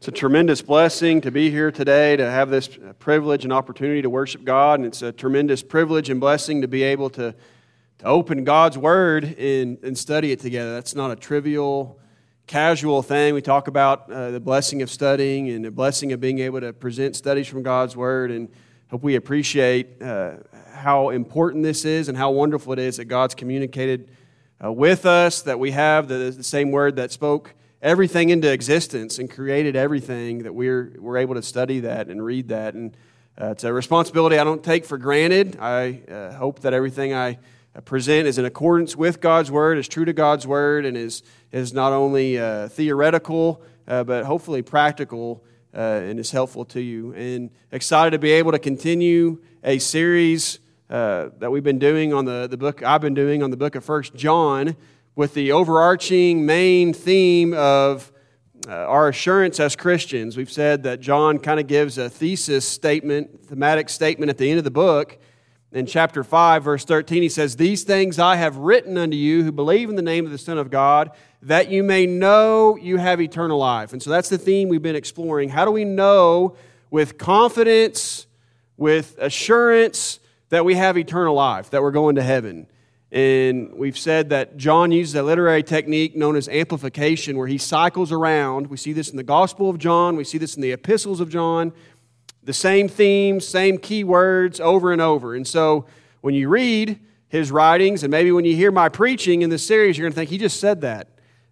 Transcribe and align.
It's 0.00 0.08
a 0.08 0.12
tremendous 0.12 0.62
blessing 0.62 1.20
to 1.20 1.30
be 1.30 1.50
here 1.50 1.70
today, 1.70 2.16
to 2.16 2.24
have 2.24 2.48
this 2.48 2.70
privilege 3.00 3.44
and 3.44 3.52
opportunity 3.52 4.00
to 4.00 4.08
worship 4.08 4.44
God. 4.44 4.80
And 4.80 4.86
it's 4.86 5.02
a 5.02 5.12
tremendous 5.12 5.62
privilege 5.62 6.08
and 6.08 6.18
blessing 6.18 6.62
to 6.62 6.68
be 6.68 6.82
able 6.82 7.10
to, 7.10 7.34
to 7.98 8.04
open 8.06 8.44
God's 8.44 8.78
Word 8.78 9.24
and, 9.24 9.76
and 9.84 9.98
study 9.98 10.32
it 10.32 10.40
together. 10.40 10.72
That's 10.72 10.94
not 10.94 11.10
a 11.10 11.16
trivial, 11.16 12.00
casual 12.46 13.02
thing. 13.02 13.34
We 13.34 13.42
talk 13.42 13.68
about 13.68 14.10
uh, 14.10 14.30
the 14.30 14.40
blessing 14.40 14.80
of 14.80 14.88
studying 14.88 15.50
and 15.50 15.66
the 15.66 15.70
blessing 15.70 16.12
of 16.12 16.20
being 16.20 16.38
able 16.38 16.62
to 16.62 16.72
present 16.72 17.14
studies 17.14 17.46
from 17.46 17.62
God's 17.62 17.94
Word. 17.94 18.30
And 18.30 18.48
hope 18.90 19.02
we 19.02 19.16
appreciate 19.16 20.00
uh, 20.00 20.36
how 20.72 21.10
important 21.10 21.62
this 21.62 21.84
is 21.84 22.08
and 22.08 22.16
how 22.16 22.30
wonderful 22.30 22.72
it 22.72 22.78
is 22.78 22.96
that 22.96 23.04
God's 23.04 23.34
communicated 23.34 24.08
uh, 24.64 24.72
with 24.72 25.04
us, 25.04 25.42
that 25.42 25.58
we 25.58 25.72
have 25.72 26.08
the, 26.08 26.32
the 26.34 26.42
same 26.42 26.70
Word 26.70 26.96
that 26.96 27.12
spoke 27.12 27.52
everything 27.82 28.28
into 28.28 28.52
existence 28.52 29.18
and 29.18 29.30
created 29.30 29.74
everything 29.74 30.42
that 30.42 30.54
we're, 30.54 30.92
we're 30.98 31.16
able 31.16 31.34
to 31.34 31.42
study 31.42 31.80
that 31.80 32.08
and 32.08 32.22
read 32.24 32.48
that. 32.48 32.74
And 32.74 32.96
uh, 33.40 33.52
it's 33.52 33.64
a 33.64 33.72
responsibility 33.72 34.38
I 34.38 34.44
don't 34.44 34.62
take 34.62 34.84
for 34.84 34.98
granted. 34.98 35.56
I 35.60 36.02
uh, 36.10 36.32
hope 36.34 36.60
that 36.60 36.74
everything 36.74 37.14
I 37.14 37.38
present 37.84 38.26
is 38.26 38.36
in 38.36 38.44
accordance 38.44 38.96
with 38.96 39.20
God's 39.20 39.50
Word, 39.50 39.78
is 39.78 39.88
true 39.88 40.04
to 40.04 40.12
God's 40.12 40.46
Word, 40.46 40.84
and 40.84 40.96
is, 40.96 41.22
is 41.52 41.72
not 41.72 41.92
only 41.92 42.38
uh, 42.38 42.68
theoretical, 42.68 43.62
uh, 43.88 44.04
but 44.04 44.24
hopefully 44.24 44.60
practical 44.60 45.42
uh, 45.74 45.78
and 45.78 46.18
is 46.18 46.32
helpful 46.32 46.64
to 46.66 46.80
you. 46.80 47.14
And 47.14 47.50
excited 47.72 48.10
to 48.10 48.18
be 48.18 48.32
able 48.32 48.52
to 48.52 48.58
continue 48.58 49.40
a 49.64 49.78
series 49.78 50.58
uh, 50.90 51.30
that 51.38 51.50
we've 51.50 51.64
been 51.64 51.78
doing 51.78 52.12
on 52.12 52.24
the, 52.24 52.48
the 52.48 52.56
book, 52.56 52.82
I've 52.82 53.00
been 53.00 53.14
doing 53.14 53.42
on 53.42 53.50
the 53.50 53.56
book 53.56 53.74
of 53.76 53.84
First 53.84 54.14
John 54.14 54.76
with 55.16 55.34
the 55.34 55.52
overarching 55.52 56.46
main 56.46 56.92
theme 56.92 57.52
of 57.54 58.12
uh, 58.68 58.72
our 58.72 59.08
assurance 59.08 59.58
as 59.58 59.74
Christians. 59.74 60.36
We've 60.36 60.50
said 60.50 60.82
that 60.82 61.00
John 61.00 61.38
kind 61.38 61.58
of 61.58 61.66
gives 61.66 61.98
a 61.98 62.10
thesis 62.10 62.66
statement, 62.66 63.46
thematic 63.46 63.88
statement 63.88 64.30
at 64.30 64.38
the 64.38 64.50
end 64.50 64.58
of 64.58 64.64
the 64.64 64.70
book. 64.70 65.18
In 65.72 65.86
chapter 65.86 66.24
5, 66.24 66.64
verse 66.64 66.84
13, 66.84 67.22
he 67.22 67.28
says, 67.28 67.56
These 67.56 67.84
things 67.84 68.18
I 68.18 68.36
have 68.36 68.56
written 68.56 68.98
unto 68.98 69.16
you 69.16 69.44
who 69.44 69.52
believe 69.52 69.88
in 69.88 69.94
the 69.94 70.02
name 70.02 70.26
of 70.26 70.32
the 70.32 70.38
Son 70.38 70.58
of 70.58 70.68
God, 70.68 71.12
that 71.42 71.70
you 71.70 71.82
may 71.82 72.06
know 72.06 72.76
you 72.76 72.96
have 72.96 73.20
eternal 73.20 73.58
life. 73.58 73.92
And 73.92 74.02
so 74.02 74.10
that's 74.10 74.28
the 74.28 74.38
theme 74.38 74.68
we've 74.68 74.82
been 74.82 74.96
exploring. 74.96 75.48
How 75.48 75.64
do 75.64 75.70
we 75.70 75.84
know 75.84 76.56
with 76.90 77.18
confidence, 77.18 78.26
with 78.76 79.16
assurance, 79.18 80.18
that 80.48 80.64
we 80.64 80.74
have 80.74 80.98
eternal 80.98 81.34
life, 81.34 81.70
that 81.70 81.82
we're 81.82 81.92
going 81.92 82.16
to 82.16 82.22
heaven? 82.22 82.66
And 83.12 83.72
we've 83.74 83.98
said 83.98 84.28
that 84.30 84.56
John 84.56 84.92
uses 84.92 85.16
a 85.16 85.22
literary 85.22 85.64
technique 85.64 86.14
known 86.14 86.36
as 86.36 86.48
amplification, 86.48 87.36
where 87.36 87.48
he 87.48 87.58
cycles 87.58 88.12
around. 88.12 88.68
We 88.68 88.76
see 88.76 88.92
this 88.92 89.08
in 89.08 89.16
the 89.16 89.24
Gospel 89.24 89.68
of 89.68 89.78
John, 89.78 90.16
we 90.16 90.24
see 90.24 90.38
this 90.38 90.54
in 90.54 90.62
the 90.62 90.72
epistles 90.72 91.20
of 91.20 91.28
John. 91.28 91.72
The 92.42 92.52
same 92.52 92.88
themes, 92.88 93.46
same 93.46 93.78
key 93.78 94.04
words 94.04 94.60
over 94.60 94.92
and 94.92 95.02
over. 95.02 95.34
And 95.34 95.46
so 95.46 95.86
when 96.20 96.34
you 96.34 96.48
read 96.48 96.98
his 97.28 97.50
writings, 97.50 98.02
and 98.02 98.10
maybe 98.10 98.32
when 98.32 98.44
you 98.44 98.56
hear 98.56 98.72
my 98.72 98.88
preaching 98.88 99.42
in 99.42 99.50
this 99.50 99.66
series, 99.66 99.98
you're 99.98 100.04
going 100.04 100.12
to 100.12 100.16
think 100.16 100.30
he 100.30 100.38
just 100.38 100.58
said 100.58 100.80
that. 100.80 101.08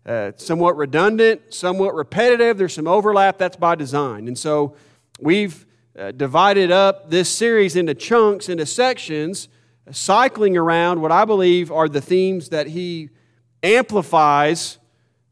Uh, 0.06 0.32
somewhat 0.36 0.76
redundant, 0.76 1.52
somewhat 1.52 1.94
repetitive. 1.94 2.56
There's 2.56 2.72
some 2.72 2.86
overlap. 2.86 3.36
That's 3.36 3.56
by 3.56 3.74
design. 3.74 4.28
And 4.28 4.38
so 4.38 4.76
we've 5.20 5.66
uh, 5.98 6.12
divided 6.12 6.70
up 6.70 7.10
this 7.10 7.28
series 7.28 7.76
into 7.76 7.94
chunks, 7.94 8.48
into 8.48 8.64
sections 8.64 9.48
cycling 9.90 10.56
around 10.56 11.00
what 11.00 11.12
I 11.12 11.24
believe 11.24 11.70
are 11.72 11.88
the 11.88 12.00
themes 12.00 12.50
that 12.50 12.68
he 12.68 13.10
amplifies 13.62 14.78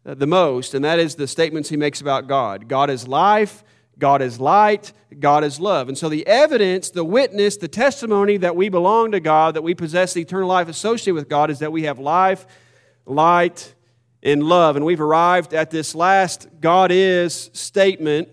uh, 0.05 0.15
the 0.15 0.27
most, 0.27 0.75
and 0.75 0.85
that 0.85 0.99
is 0.99 1.15
the 1.15 1.27
statements 1.27 1.69
he 1.69 1.77
makes 1.77 2.01
about 2.01 2.29
God. 2.29 2.69
God 2.69 2.91
is 2.91 3.09
life, 3.09 3.65
God 3.99 4.23
is 4.23 4.39
light, 4.39 4.93
God 5.19 5.45
is 5.45 5.59
love. 5.59 5.89
And 5.89 5.97
so 5.97 6.09
the 6.09 6.27
evidence, 6.27 6.91
the 6.91 7.05
witness, 7.05 7.57
the 7.57 7.69
testimony 7.69 8.37
that 8.39 8.55
we 8.55 8.69
belong 8.69 9.12
to 9.12 9.21
God, 9.21 9.55
that 9.55 9.62
we 9.62 9.75
possess 9.75 10.12
the 10.12 10.21
eternal 10.21 10.49
life 10.49 10.69
associated 10.69 11.15
with 11.15 11.28
God, 11.28 11.50
is 11.50 11.61
that 11.61 11.73
we 11.73 11.84
have 11.84 11.99
life, 11.99 12.47
light, 13.05 13.75
and 14.23 14.43
love. 14.43 14.77
And 14.77 14.84
we've 14.84 15.00
arrived 15.00 15.55
at 15.55 15.71
this 15.71 15.94
last 15.94 16.49
God 16.61 16.91
is 16.93 17.50
statement 17.53 18.28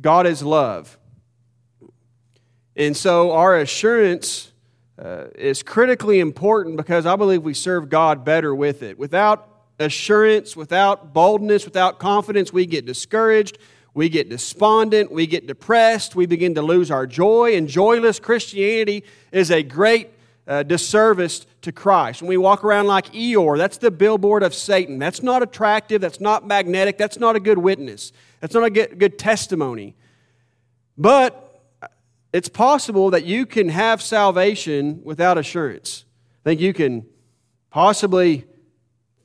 God 0.00 0.26
is 0.26 0.42
love. 0.42 0.98
And 2.76 2.96
so 2.96 3.32
our 3.32 3.56
assurance 3.56 4.47
uh, 4.98 5.26
is 5.34 5.62
critically 5.62 6.18
important 6.20 6.76
because 6.76 7.06
I 7.06 7.16
believe 7.16 7.42
we 7.42 7.54
serve 7.54 7.88
God 7.88 8.24
better 8.24 8.54
with 8.54 8.82
it. 8.82 8.98
Without 8.98 9.48
assurance, 9.78 10.56
without 10.56 11.12
boldness, 11.12 11.64
without 11.64 11.98
confidence, 11.98 12.52
we 12.52 12.66
get 12.66 12.84
discouraged, 12.84 13.58
we 13.94 14.08
get 14.08 14.28
despondent, 14.28 15.12
we 15.12 15.26
get 15.26 15.46
depressed, 15.46 16.16
we 16.16 16.26
begin 16.26 16.54
to 16.56 16.62
lose 16.62 16.90
our 16.90 17.06
joy, 17.06 17.56
and 17.56 17.68
joyless 17.68 18.18
Christianity 18.18 19.04
is 19.30 19.50
a 19.50 19.62
great 19.62 20.10
uh, 20.48 20.62
disservice 20.62 21.46
to 21.62 21.70
Christ. 21.70 22.22
When 22.22 22.28
we 22.28 22.36
walk 22.36 22.64
around 22.64 22.86
like 22.86 23.12
Eeyore, 23.12 23.58
that's 23.58 23.78
the 23.78 23.90
billboard 23.90 24.42
of 24.42 24.54
Satan. 24.54 24.98
That's 24.98 25.22
not 25.22 25.42
attractive, 25.42 26.00
that's 26.00 26.20
not 26.20 26.46
magnetic, 26.46 26.98
that's 26.98 27.18
not 27.18 27.36
a 27.36 27.40
good 27.40 27.58
witness, 27.58 28.12
that's 28.40 28.54
not 28.54 28.64
a 28.64 28.70
good, 28.70 28.98
good 28.98 29.18
testimony. 29.18 29.94
But 30.96 31.47
it's 32.32 32.48
possible 32.48 33.10
that 33.10 33.24
you 33.24 33.46
can 33.46 33.68
have 33.68 34.02
salvation 34.02 35.00
without 35.02 35.38
assurance. 35.38 36.04
I 36.44 36.50
think 36.50 36.60
you 36.60 36.72
can 36.72 37.06
possibly 37.70 38.44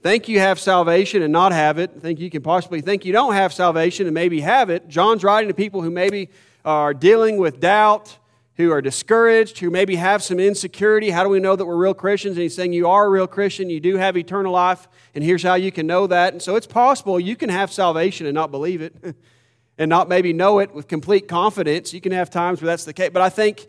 think 0.01 0.27
you 0.27 0.39
have 0.39 0.59
salvation 0.59 1.21
and 1.21 1.31
not 1.31 1.53
have 1.53 1.79
it. 1.79 1.91
I 1.95 1.99
think 1.99 2.19
you 2.19 2.29
can 2.29 2.41
possibly 2.41 2.81
think 2.81 3.05
you 3.05 3.13
don't 3.13 3.33
have 3.33 3.53
salvation 3.53 4.05
and 4.05 4.13
maybe 4.13 4.41
have 4.41 4.69
it. 4.69 4.87
John's 4.87 5.23
writing 5.23 5.47
to 5.47 5.53
people 5.53 5.81
who 5.81 5.89
maybe 5.89 6.29
are 6.65 6.93
dealing 6.93 7.37
with 7.37 7.59
doubt, 7.59 8.17
who 8.55 8.71
are 8.71 8.81
discouraged, 8.81 9.59
who 9.59 9.69
maybe 9.69 9.95
have 9.95 10.21
some 10.21 10.39
insecurity. 10.39 11.09
How 11.09 11.23
do 11.23 11.29
we 11.29 11.39
know 11.39 11.55
that 11.55 11.65
we're 11.65 11.77
real 11.77 11.93
Christians? 11.93 12.35
And 12.35 12.43
he's 12.43 12.55
saying 12.55 12.73
you 12.73 12.87
are 12.87 13.05
a 13.05 13.09
real 13.09 13.27
Christian, 13.27 13.69
you 13.69 13.79
do 13.79 13.97
have 13.97 14.17
eternal 14.17 14.51
life, 14.51 14.87
and 15.15 15.23
here's 15.23 15.43
how 15.43 15.55
you 15.55 15.71
can 15.71 15.87
know 15.87 16.07
that. 16.07 16.33
And 16.33 16.41
so 16.41 16.55
it's 16.55 16.67
possible 16.67 17.19
you 17.19 17.35
can 17.35 17.49
have 17.49 17.71
salvation 17.71 18.27
and 18.27 18.35
not 18.35 18.51
believe 18.51 18.81
it. 18.81 19.15
and 19.77 19.89
not 19.89 20.07
maybe 20.09 20.33
know 20.33 20.59
it 20.59 20.73
with 20.73 20.87
complete 20.87 21.27
confidence. 21.27 21.93
You 21.93 22.01
can 22.01 22.11
have 22.11 22.29
times 22.29 22.61
where 22.61 22.67
that's 22.67 22.85
the 22.85 22.93
case, 22.93 23.09
but 23.11 23.21
I 23.21 23.29
think 23.29 23.67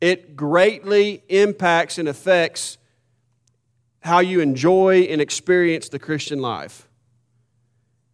it 0.00 0.36
greatly 0.36 1.22
impacts 1.28 1.98
and 1.98 2.08
affects 2.08 2.78
how 4.00 4.20
you 4.20 4.40
enjoy 4.40 5.02
and 5.10 5.20
experience 5.20 5.88
the 5.88 5.98
Christian 5.98 6.40
life. 6.40 6.88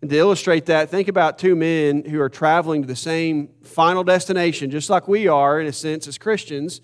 And 0.00 0.10
to 0.10 0.16
illustrate 0.19 0.66
that, 0.66 0.91
think 0.91 1.09
about 1.09 1.38
two 1.38 1.56
men 1.56 2.05
who 2.05 2.21
are 2.21 2.28
traveling 2.28 2.82
to 2.82 2.88
the 2.88 2.97
same 2.97 3.49
final 3.62 4.05
destination, 4.05 4.71
just 4.71 4.91
like 4.91 5.09
we 5.09 5.28
are, 5.28 5.61
in 5.61 5.66
a 5.66 5.72
sense, 5.72 6.06
as 6.06 6.19
Christians. 6.19 6.81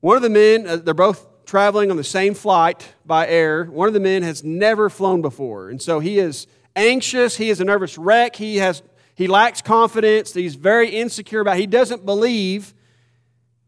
One 0.00 0.16
of 0.16 0.22
the 0.22 0.30
men, 0.30 0.66
uh, 0.66 0.76
they're 0.76 0.94
both 0.94 1.26
traveling 1.44 1.90
on 1.90 1.96
the 1.96 2.04
same 2.04 2.34
flight 2.34 2.86
by 3.04 3.26
air. 3.26 3.64
One 3.64 3.88
of 3.88 3.94
the 3.94 4.00
men 4.00 4.22
has 4.22 4.44
never 4.44 4.90
flown 4.90 5.22
before, 5.22 5.70
and 5.70 5.80
so 5.80 6.00
he 6.00 6.18
is 6.18 6.46
anxious. 6.76 7.36
He 7.36 7.50
is 7.50 7.60
a 7.60 7.64
nervous 7.64 7.96
wreck. 7.96 8.36
He 8.36 8.56
has 8.56 8.82
he 9.22 9.28
lacks 9.28 9.62
confidence. 9.62 10.34
He's 10.34 10.56
very 10.56 10.88
insecure 10.88 11.38
about. 11.38 11.56
It. 11.56 11.60
He 11.60 11.66
doesn't 11.68 12.04
believe 12.04 12.74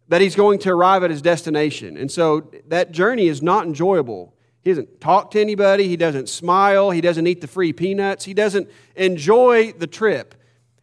that 0.09 0.21
he's 0.21 0.35
going 0.35 0.59
to 0.59 0.71
arrive 0.71 1.05
at 1.05 1.11
his 1.11 1.23
destination. 1.23 1.97
And 1.97 2.11
so 2.11 2.51
that 2.67 2.91
journey 2.91 3.29
is 3.29 3.41
not 3.41 3.65
enjoyable. 3.65 4.35
He 4.63 4.71
doesn't 4.71 5.01
talk 5.01 5.31
to 5.31 5.41
anybody. 5.41 5.87
He 5.87 5.97
doesn't 5.97 6.29
smile. 6.29 6.91
He 6.91 7.01
doesn't 7.01 7.29
eat 7.29 7.41
the 7.41 7.47
free 7.47 7.73
peanuts. 7.73 8.25
He 8.25 8.35
doesn't 8.35 8.69
enjoy 8.97 9.71
the 9.71 9.87
trip. 9.87 10.35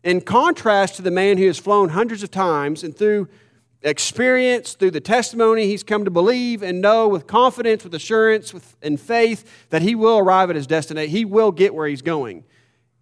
In 0.06 0.22
contrast 0.22 0.96
to 0.96 1.02
the 1.02 1.12
man 1.12 1.38
who 1.38 1.48
has 1.48 1.58
flown 1.58 1.90
hundreds 1.90 2.24
of 2.24 2.32
times 2.32 2.82
and 2.86 2.96
through 2.96 3.28
experience, 3.82 4.76
through 4.76 4.92
the 4.92 5.02
testimony, 5.02 5.68
he's 5.68 5.84
come 5.84 6.06
to 6.06 6.12
believe 6.12 6.64
and 6.64 6.80
know 6.80 7.09
with 7.09 7.28
confidence, 7.28 7.84
with 7.84 7.94
assurance, 7.94 8.53
with, 8.53 8.78
and 8.82 9.02
faith 9.02 9.68
that 9.70 9.82
he 9.82 9.96
will 9.96 10.18
arrive 10.18 10.50
at 10.50 10.56
his 10.56 10.66
destination. 10.66 11.12
He 11.12 11.26
will 11.26 11.52
get 11.52 11.76
where 11.76 11.88
he's 11.88 12.02
going. 12.02 12.46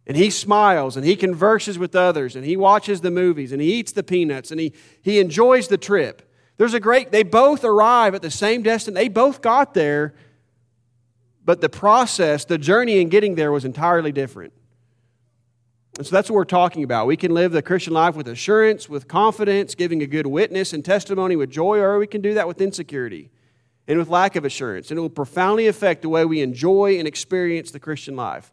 And 0.09 0.17
he 0.17 0.31
smiles 0.31 0.97
and 0.97 1.05
he 1.05 1.15
converses 1.15 1.77
with 1.77 1.95
others 1.95 2.35
and 2.35 2.43
he 2.43 2.57
watches 2.57 3.01
the 3.01 3.11
movies 3.11 3.51
and 3.51 3.61
he 3.61 3.73
eats 3.75 3.91
the 3.91 4.01
peanuts 4.01 4.49
and 4.49 4.59
he, 4.59 4.73
he 5.03 5.19
enjoys 5.19 5.67
the 5.67 5.77
trip. 5.77 6.27
There's 6.57 6.73
a 6.73 6.79
great, 6.79 7.11
they 7.11 7.21
both 7.21 7.63
arrive 7.63 8.15
at 8.15 8.23
the 8.23 8.31
same 8.31 8.63
destination. 8.63 8.95
They 8.95 9.07
both 9.07 9.43
got 9.43 9.75
there, 9.75 10.15
but 11.45 11.61
the 11.61 11.69
process, 11.69 12.43
the 12.43 12.57
journey 12.57 12.99
in 12.99 13.09
getting 13.09 13.35
there 13.35 13.51
was 13.51 13.65
entirely 13.65 14.11
different. 14.11 14.51
And 15.97 16.07
so 16.07 16.15
that's 16.15 16.27
what 16.27 16.37
we're 16.37 16.45
talking 16.45 16.83
about. 16.83 17.05
We 17.05 17.15
can 17.15 17.35
live 17.35 17.51
the 17.51 17.61
Christian 17.61 17.93
life 17.93 18.15
with 18.15 18.27
assurance, 18.27 18.89
with 18.89 19.07
confidence, 19.07 19.75
giving 19.75 20.01
a 20.01 20.07
good 20.07 20.25
witness 20.25 20.73
and 20.73 20.83
testimony 20.83 21.35
with 21.35 21.51
joy, 21.51 21.77
or 21.77 21.99
we 21.99 22.07
can 22.07 22.21
do 22.21 22.33
that 22.33 22.47
with 22.47 22.59
insecurity 22.61 23.29
and 23.87 23.99
with 23.99 24.09
lack 24.09 24.35
of 24.35 24.43
assurance. 24.43 24.89
And 24.89 24.97
it 24.97 25.01
will 25.01 25.09
profoundly 25.11 25.67
affect 25.67 26.01
the 26.01 26.09
way 26.09 26.25
we 26.25 26.41
enjoy 26.41 26.97
and 26.97 27.07
experience 27.07 27.69
the 27.69 27.79
Christian 27.79 28.15
life. 28.15 28.51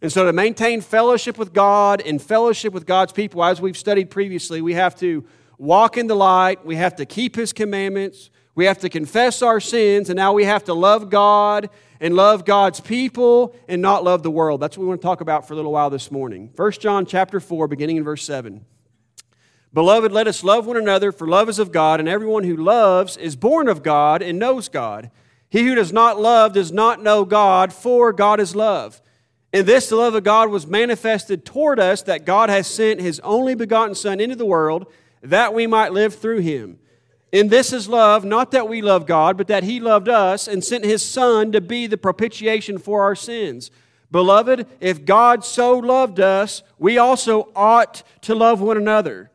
And 0.00 0.12
so, 0.12 0.24
to 0.24 0.32
maintain 0.32 0.80
fellowship 0.80 1.38
with 1.38 1.52
God 1.52 2.00
and 2.00 2.22
fellowship 2.22 2.72
with 2.72 2.86
God's 2.86 3.12
people, 3.12 3.42
as 3.42 3.60
we've 3.60 3.76
studied 3.76 4.10
previously, 4.10 4.62
we 4.62 4.74
have 4.74 4.94
to 5.00 5.24
walk 5.58 5.96
in 5.96 6.06
the 6.06 6.14
light, 6.14 6.64
we 6.64 6.76
have 6.76 6.96
to 6.96 7.06
keep 7.06 7.34
His 7.34 7.52
commandments, 7.52 8.30
we 8.54 8.66
have 8.66 8.78
to 8.78 8.88
confess 8.88 9.42
our 9.42 9.58
sins, 9.58 10.08
and 10.08 10.16
now 10.16 10.32
we 10.32 10.44
have 10.44 10.64
to 10.64 10.74
love 10.74 11.10
God 11.10 11.68
and 12.00 12.14
love 12.14 12.44
God's 12.44 12.80
people 12.80 13.56
and 13.66 13.82
not 13.82 14.04
love 14.04 14.22
the 14.22 14.30
world. 14.30 14.60
That's 14.60 14.78
what 14.78 14.82
we 14.82 14.88
want 14.88 15.00
to 15.00 15.06
talk 15.06 15.20
about 15.20 15.48
for 15.48 15.54
a 15.54 15.56
little 15.56 15.72
while 15.72 15.90
this 15.90 16.12
morning. 16.12 16.52
1 16.54 16.72
John 16.72 17.04
chapter 17.04 17.40
4, 17.40 17.66
beginning 17.66 17.96
in 17.96 18.04
verse 18.04 18.24
7. 18.24 18.64
Beloved, 19.74 20.12
let 20.12 20.26
us 20.26 20.42
love 20.42 20.66
one 20.66 20.76
another, 20.76 21.12
for 21.12 21.26
love 21.26 21.48
is 21.48 21.58
of 21.58 21.72
God, 21.72 22.00
and 22.00 22.08
everyone 22.08 22.44
who 22.44 22.56
loves 22.56 23.16
is 23.16 23.36
born 23.36 23.68
of 23.68 23.82
God 23.82 24.22
and 24.22 24.38
knows 24.38 24.68
God. 24.68 25.10
He 25.50 25.66
who 25.66 25.74
does 25.74 25.92
not 25.92 26.20
love 26.20 26.52
does 26.52 26.72
not 26.72 27.02
know 27.02 27.24
God, 27.24 27.72
for 27.72 28.12
God 28.12 28.40
is 28.40 28.54
love. 28.54 29.02
In 29.52 29.64
this, 29.64 29.88
the 29.88 29.96
love 29.96 30.14
of 30.14 30.24
God 30.24 30.50
was 30.50 30.66
manifested 30.66 31.44
toward 31.44 31.80
us, 31.80 32.02
that 32.02 32.26
God 32.26 32.50
has 32.50 32.66
sent 32.66 33.00
his 33.00 33.18
only 33.20 33.54
begotten 33.54 33.94
Son 33.94 34.20
into 34.20 34.36
the 34.36 34.44
world, 34.44 34.86
that 35.22 35.54
we 35.54 35.66
might 35.66 35.92
live 35.92 36.14
through 36.14 36.40
him. 36.40 36.78
In 37.32 37.48
this 37.48 37.72
is 37.72 37.88
love, 37.88 38.24
not 38.24 38.50
that 38.52 38.68
we 38.68 38.82
love 38.82 39.06
God, 39.06 39.36
but 39.36 39.48
that 39.48 39.64
he 39.64 39.80
loved 39.80 40.08
us 40.08 40.48
and 40.48 40.62
sent 40.62 40.84
his 40.84 41.04
Son 41.04 41.52
to 41.52 41.60
be 41.60 41.86
the 41.86 41.96
propitiation 41.96 42.78
for 42.78 43.02
our 43.02 43.14
sins. 43.14 43.70
Beloved, 44.10 44.66
if 44.80 45.04
God 45.04 45.44
so 45.44 45.78
loved 45.78 46.20
us, 46.20 46.62
we 46.78 46.96
also 46.96 47.50
ought 47.54 48.02
to 48.22 48.34
love 48.34 48.60
one 48.60 48.76
another. 48.76 49.30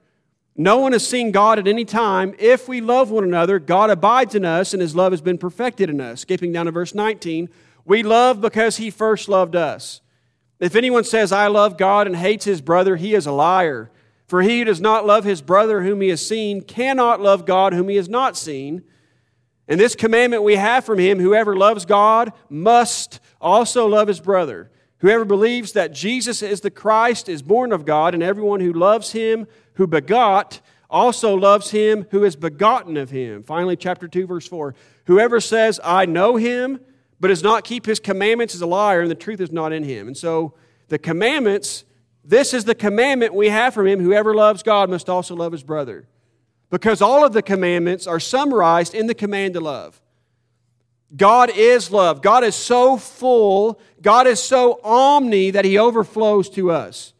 No 0.55 0.77
one 0.77 0.91
has 0.91 1.07
seen 1.07 1.31
God 1.31 1.57
at 1.57 1.67
any 1.67 1.85
time. 1.85 2.35
If 2.37 2.67
we 2.67 2.81
love 2.81 3.09
one 3.09 3.23
another, 3.23 3.57
God 3.57 3.89
abides 3.89 4.35
in 4.35 4.45
us, 4.45 4.73
and 4.73 4.81
his 4.81 4.95
love 4.95 5.11
has 5.11 5.21
been 5.21 5.39
perfected 5.39 5.89
in 5.89 5.99
us. 5.99 6.21
Skipping 6.21 6.51
down 6.51 6.67
to 6.67 6.71
verse 6.71 6.93
19, 6.93 7.49
we 7.85 8.03
love 8.03 8.41
because 8.41 8.77
he 8.77 8.91
first 8.91 9.27
loved 9.27 9.55
us. 9.55 10.01
If 10.63 10.77
anyone 10.77 11.03
says, 11.03 11.33
I 11.33 11.47
love 11.47 11.77
God 11.77 12.07
and 12.07 12.15
hates 12.15 12.45
his 12.45 12.61
brother, 12.61 12.95
he 12.95 13.15
is 13.15 13.25
a 13.25 13.33
liar. 13.33 13.91
For 14.27 14.41
he 14.41 14.59
who 14.59 14.65
does 14.65 14.79
not 14.79 15.05
love 15.05 15.25
his 15.25 15.41
brother 15.41 15.83
whom 15.83 15.99
he 15.99 16.07
has 16.07 16.25
seen 16.25 16.61
cannot 16.61 17.19
love 17.19 17.45
God 17.45 17.73
whom 17.73 17.89
he 17.89 17.97
has 17.97 18.07
not 18.07 18.37
seen. 18.37 18.83
And 19.67 19.77
this 19.77 19.93
commandment 19.93 20.43
we 20.43 20.55
have 20.55 20.85
from 20.85 20.99
him 20.99 21.19
whoever 21.19 21.57
loves 21.57 21.85
God 21.85 22.31
must 22.49 23.19
also 23.41 23.87
love 23.87 24.07
his 24.07 24.21
brother. 24.21 24.71
Whoever 24.99 25.25
believes 25.25 25.73
that 25.73 25.91
Jesus 25.91 26.41
is 26.41 26.61
the 26.61 26.71
Christ 26.71 27.27
is 27.27 27.41
born 27.41 27.73
of 27.73 27.83
God, 27.83 28.13
and 28.13 28.23
everyone 28.23 28.61
who 28.61 28.71
loves 28.71 29.11
him 29.11 29.47
who 29.73 29.85
begot 29.85 30.61
also 30.89 31.35
loves 31.35 31.71
him 31.71 32.05
who 32.11 32.23
is 32.23 32.37
begotten 32.37 32.95
of 32.95 33.09
him. 33.09 33.43
Finally, 33.43 33.75
chapter 33.75 34.07
2, 34.07 34.27
verse 34.27 34.47
4. 34.47 34.75
Whoever 35.07 35.41
says, 35.41 35.81
I 35.83 36.05
know 36.05 36.37
him, 36.37 36.79
but 37.19 37.29
does 37.29 37.43
not 37.43 37.63
keep 37.63 37.85
his 37.85 37.99
commandments 37.99 38.53
is 38.53 38.61
a 38.61 38.65
liar, 38.65 39.01
and 39.01 39.09
the 39.09 39.15
truth 39.15 39.39
is 39.39 39.51
not 39.51 39.71
in 39.71 39.83
him. 39.83 40.07
And 40.07 40.17
so 40.17 40.53
the 40.89 40.99
commandments, 40.99 41.85
this 42.23 42.53
is 42.53 42.65
the 42.65 42.75
commandment 42.75 43.33
we 43.33 43.49
have 43.49 43.73
from 43.73 43.87
him. 43.87 43.99
Whoever 43.99 44.33
loves 44.33 44.63
God 44.63 44.89
must 44.89 45.09
also 45.09 45.35
love 45.35 45.51
his 45.51 45.63
brother. 45.63 46.07
Because 46.69 47.01
all 47.01 47.23
of 47.23 47.33
the 47.33 47.43
commandments 47.43 48.07
are 48.07 48.19
summarized 48.19 48.95
in 48.95 49.07
the 49.07 49.13
command 49.13 49.53
to 49.53 49.59
love. 49.59 50.01
God 51.15 51.51
is 51.55 51.91
love. 51.91 52.21
God 52.21 52.43
is 52.43 52.55
so 52.55 52.97
full, 52.97 53.79
God 54.01 54.25
is 54.25 54.41
so 54.41 54.79
omni 54.83 55.51
that 55.51 55.65
He 55.65 55.77
overflows 55.77 56.49
to 56.51 56.71
us. 56.71 57.13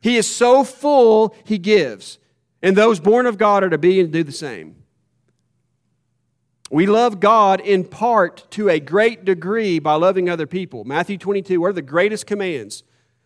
He 0.00 0.16
is 0.16 0.26
so 0.26 0.64
full, 0.64 1.34
He 1.44 1.58
gives. 1.58 2.18
And 2.62 2.76
those 2.76 3.00
born 3.00 3.26
of 3.26 3.36
God 3.36 3.62
are 3.62 3.70
to 3.70 3.78
be 3.78 4.00
and 4.00 4.10
do 4.10 4.22
the 4.22 4.32
same. 4.32 4.83
We 6.70 6.86
love 6.86 7.20
God 7.20 7.60
in 7.60 7.84
part 7.84 8.46
to 8.52 8.68
a 8.68 8.80
great 8.80 9.24
degree 9.24 9.78
by 9.78 9.94
loving 9.94 10.28
other 10.28 10.46
people. 10.46 10.84
Matthew 10.84 11.18
22, 11.18 11.60
what 11.60 11.68
are 11.68 11.74
the 11.74 11.82
greatest 11.82 12.26
commands? 12.26 12.84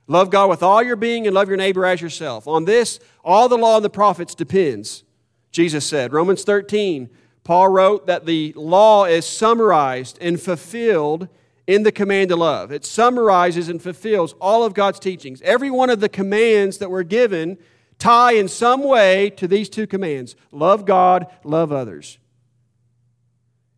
Love 0.08 0.30
God 0.30 0.48
with 0.48 0.62
all 0.62 0.82
your 0.82 0.96
being 0.96 1.26
and 1.26 1.34
love 1.34 1.48
your 1.48 1.56
neighbor 1.56 1.86
as 1.86 2.00
yourself. 2.00 2.48
On 2.48 2.64
this, 2.64 2.98
all 3.22 3.48
the 3.48 3.58
law 3.58 3.76
and 3.76 3.84
the 3.84 3.90
prophets 3.90 4.34
depends, 4.34 5.04
Jesus 5.52 5.86
said. 5.86 6.12
Romans 6.12 6.42
13, 6.44 7.10
Paul 7.44 7.68
wrote 7.68 8.06
that 8.06 8.26
the 8.26 8.52
law 8.56 9.04
is 9.04 9.24
summarized 9.24 10.18
and 10.20 10.40
fulfilled 10.40 11.28
in 11.66 11.82
the 11.82 11.92
command 11.92 12.30
to 12.30 12.36
love. 12.36 12.72
It 12.72 12.84
summarizes 12.84 13.68
and 13.68 13.80
fulfills 13.80 14.34
all 14.40 14.64
of 14.64 14.74
God's 14.74 14.98
teachings. 14.98 15.42
Every 15.42 15.70
one 15.70 15.90
of 15.90 16.00
the 16.00 16.08
commands 16.08 16.78
that 16.78 16.90
were 16.90 17.04
given 17.04 17.58
tie 17.98 18.32
in 18.32 18.48
some 18.48 18.82
way 18.82 19.30
to 19.30 19.46
these 19.46 19.68
two 19.68 19.86
commands 19.86 20.34
love 20.50 20.86
God, 20.86 21.26
love 21.44 21.70
others. 21.70 22.18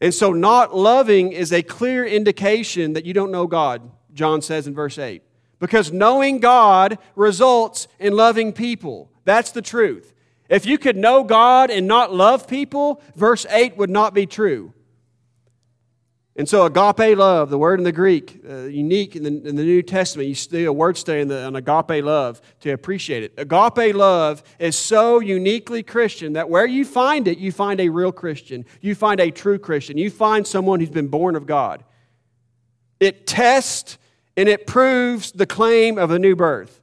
And 0.00 0.14
so, 0.14 0.32
not 0.32 0.74
loving 0.74 1.32
is 1.32 1.52
a 1.52 1.62
clear 1.62 2.06
indication 2.06 2.94
that 2.94 3.04
you 3.04 3.12
don't 3.12 3.30
know 3.30 3.46
God, 3.46 3.90
John 4.14 4.40
says 4.40 4.66
in 4.66 4.74
verse 4.74 4.98
8. 4.98 5.22
Because 5.58 5.92
knowing 5.92 6.38
God 6.38 6.98
results 7.14 7.86
in 7.98 8.14
loving 8.14 8.52
people. 8.52 9.10
That's 9.24 9.50
the 9.50 9.60
truth. 9.60 10.14
If 10.48 10.64
you 10.64 10.78
could 10.78 10.96
know 10.96 11.22
God 11.22 11.70
and 11.70 11.86
not 11.86 12.12
love 12.12 12.48
people, 12.48 13.02
verse 13.14 13.46
8 13.50 13.76
would 13.76 13.90
not 13.90 14.14
be 14.14 14.26
true. 14.26 14.72
And 16.40 16.48
so, 16.48 16.64
agape 16.64 17.18
love, 17.18 17.50
the 17.50 17.58
word 17.58 17.80
in 17.80 17.84
the 17.84 17.92
Greek, 17.92 18.40
uh, 18.48 18.60
unique 18.60 19.14
in 19.14 19.24
the, 19.24 19.46
in 19.46 19.56
the, 19.56 19.62
New 19.62 19.82
Testament, 19.82 20.26
you 20.26 20.34
do 20.34 20.70
a 20.70 20.72
word 20.72 20.96
study 20.96 21.20
in 21.20 21.28
the, 21.28 21.46
agape 21.54 22.02
love 22.02 22.40
to 22.60 22.70
appreciate 22.70 23.22
it. 23.22 23.34
Agape 23.36 23.94
love 23.94 24.42
is 24.58 24.74
so 24.74 25.20
uniquely 25.20 25.82
Christian 25.82 26.32
that 26.32 26.48
where 26.48 26.64
you 26.64 26.86
find 26.86 27.28
it, 27.28 27.36
you 27.36 27.52
find 27.52 27.78
a 27.78 27.90
real 27.90 28.10
Christian. 28.10 28.64
You 28.80 28.94
find 28.94 29.20
a 29.20 29.30
true 29.30 29.58
Christian. 29.58 29.98
You 29.98 30.08
find 30.08 30.46
someone 30.46 30.80
who's 30.80 30.88
been 30.88 31.08
born 31.08 31.36
of 31.36 31.44
God. 31.44 31.84
It 33.00 33.26
tests 33.26 33.98
and 34.34 34.48
it 34.48 34.66
proves 34.66 35.32
the 35.32 35.44
claim 35.44 35.98
of 35.98 36.10
a 36.10 36.18
new 36.18 36.34
birth. 36.34 36.80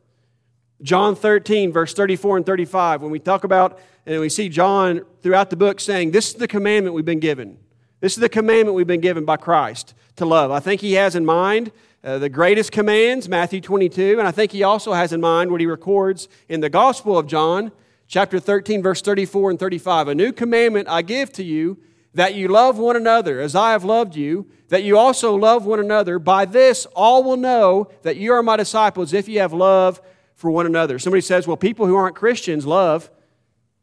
John 0.83 1.15
13, 1.15 1.71
verse 1.71 1.95
34 1.95 2.37
and 2.37 2.45
35, 2.45 3.01
when 3.01 3.09
we 3.09 3.17
talk 3.17 3.43
about, 3.43 3.79
and 4.05 4.21
we 4.21 4.29
see 4.29 4.49
John 4.49 5.01
throughout 5.23 5.49
the 5.49 5.57
book 5.57 5.79
saying, 5.79 6.11
This 6.11 6.27
is 6.27 6.35
the 6.35 6.47
commandment 6.47 6.93
we've 6.93 7.03
been 7.03 7.19
given. 7.19 7.57
This 7.99 8.13
is 8.13 8.19
the 8.19 8.29
commandment 8.29 8.75
we've 8.75 8.85
been 8.85 9.01
given 9.01 9.25
by 9.25 9.37
Christ 9.37 9.95
to 10.17 10.25
love. 10.25 10.51
I 10.51 10.59
think 10.59 10.81
he 10.81 10.93
has 10.93 11.15
in 11.15 11.25
mind 11.25 11.71
uh, 12.03 12.19
the 12.19 12.29
greatest 12.29 12.71
commands, 12.71 13.27
Matthew 13.27 13.59
22, 13.59 14.19
and 14.19 14.27
I 14.27 14.31
think 14.31 14.51
he 14.51 14.61
also 14.61 14.93
has 14.93 15.11
in 15.11 15.19
mind 15.19 15.49
what 15.49 15.61
he 15.61 15.65
records 15.65 16.27
in 16.47 16.59
the 16.59 16.69
Gospel 16.69 17.17
of 17.17 17.25
John, 17.25 17.71
chapter 18.07 18.39
13, 18.39 18.83
verse 18.83 19.01
34 19.01 19.49
and 19.49 19.59
35. 19.59 20.09
A 20.09 20.15
new 20.15 20.31
commandment 20.31 20.87
I 20.87 21.01
give 21.01 21.33
to 21.33 21.43
you, 21.43 21.79
that 22.13 22.35
you 22.35 22.47
love 22.47 22.77
one 22.77 22.95
another 22.95 23.39
as 23.39 23.55
I 23.55 23.71
have 23.71 23.83
loved 23.83 24.15
you, 24.15 24.47
that 24.69 24.83
you 24.83 24.97
also 24.97 25.35
love 25.35 25.65
one 25.65 25.79
another. 25.79 26.19
By 26.19 26.45
this 26.45 26.85
all 26.95 27.23
will 27.23 27.37
know 27.37 27.89
that 28.03 28.17
you 28.17 28.31
are 28.33 28.43
my 28.43 28.57
disciples 28.57 29.11
if 29.11 29.27
you 29.27 29.39
have 29.39 29.53
love 29.53 30.01
for 30.35 30.51
one 30.51 30.67
another. 30.67 30.99
Somebody 30.99 31.21
says, 31.21 31.47
well, 31.47 31.57
people 31.57 31.87
who 31.87 31.95
aren't 31.95 32.15
Christians 32.15 32.67
love. 32.67 33.09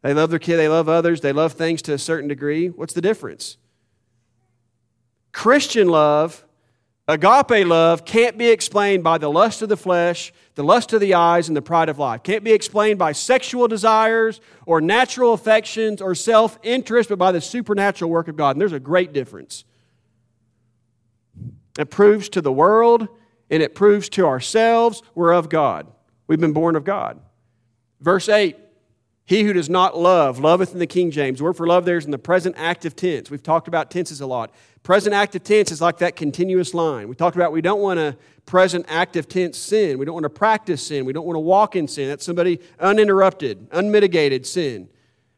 They 0.01 0.13
love 0.13 0.29
their 0.29 0.39
kid, 0.39 0.57
they 0.57 0.69
love 0.69 0.87
others, 0.87 1.21
they 1.21 1.33
love 1.33 1.53
things 1.53 1.81
to 1.83 1.93
a 1.93 1.97
certain 1.97 2.29
degree. 2.29 2.69
What's 2.69 2.93
the 2.93 3.01
difference? 3.01 3.57
Christian 5.35 5.89
love, 5.89 6.45
agape 7.09 7.67
love, 7.67 8.05
can't 8.05 8.37
be 8.37 8.47
explained 8.47 9.03
by 9.03 9.17
the 9.17 9.29
lust 9.29 9.61
of 9.61 9.67
the 9.67 9.75
flesh, 9.75 10.31
the 10.55 10.63
lust 10.63 10.93
of 10.93 11.01
the 11.01 11.13
eyes, 11.13 11.49
and 11.49 11.57
the 11.57 11.61
pride 11.61 11.89
of 11.89 11.99
life. 11.99 12.23
Can't 12.23 12.41
be 12.41 12.53
explained 12.53 12.97
by 12.97 13.11
sexual 13.11 13.67
desires 13.67 14.39
or 14.65 14.79
natural 14.79 15.33
affections 15.33 16.01
or 16.01 16.15
self 16.15 16.57
interest, 16.63 17.09
but 17.09 17.19
by 17.19 17.33
the 17.33 17.41
supernatural 17.41 18.09
work 18.09 18.29
of 18.29 18.37
God. 18.37 18.51
And 18.51 18.61
there's 18.61 18.71
a 18.71 18.79
great 18.79 19.11
difference. 19.11 19.65
It 21.77 21.91
proves 21.91 22.29
to 22.29 22.39
the 22.39 22.53
world 22.53 23.09
and 23.49 23.61
it 23.61 23.75
proves 23.75 24.07
to 24.09 24.25
ourselves 24.25 25.03
we're 25.15 25.33
of 25.33 25.49
God. 25.49 25.85
We've 26.27 26.39
been 26.39 26.53
born 26.53 26.77
of 26.77 26.85
God. 26.85 27.19
Verse 27.99 28.29
8 28.29 28.55
He 29.27 29.41
who 29.41 29.53
does 29.53 29.69
not 29.69 29.97
love, 29.97 30.37
loveth 30.37 30.73
in 30.73 30.79
the 30.79 30.85
King 30.85 31.09
James. 31.09 31.39
The 31.39 31.45
word 31.45 31.57
for 31.57 31.65
love 31.65 31.83
there 31.83 31.97
is 31.97 32.05
in 32.05 32.11
the 32.11 32.19
present 32.19 32.55
active 32.59 32.95
tense. 32.95 33.31
We've 33.31 33.41
talked 33.41 33.67
about 33.67 33.89
tenses 33.89 34.21
a 34.21 34.27
lot. 34.27 34.53
Present 34.83 35.15
active 35.15 35.43
tense 35.43 35.71
is 35.71 35.81
like 35.81 35.97
that 35.97 36.15
continuous 36.15 36.75
line. 36.75 37.07
We 37.07 37.15
talked 37.15 37.35
about 37.35 37.51
we 37.51 37.61
don't 37.61 37.81
want 37.81 37.97
to 37.97 38.15
present 38.45 38.85
active 38.87 39.27
tense 39.27 39.57
sin. 39.57 39.97
We 39.97 40.05
don't 40.05 40.13
want 40.13 40.25
to 40.25 40.29
practice 40.29 40.85
sin. 40.85 41.05
We 41.05 41.13
don't 41.13 41.25
want 41.25 41.37
to 41.37 41.41
walk 41.41 41.75
in 41.75 41.87
sin. 41.87 42.07
That's 42.07 42.23
somebody 42.23 42.59
uninterrupted, 42.79 43.67
unmitigated 43.71 44.45
sin. 44.45 44.89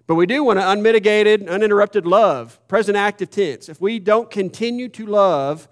But 0.05 0.15
we 0.15 0.25
do 0.25 0.43
want 0.43 0.59
to 0.59 0.69
unmitigated, 0.69 1.47
uninterrupted 1.47 2.05
love, 2.05 2.59
present 2.67 2.97
active 2.97 3.29
tense. 3.29 3.69
If 3.69 3.79
we 3.79 3.99
don't 3.99 4.29
continue 4.29 4.89
to 4.89 5.05
love, 5.05 5.69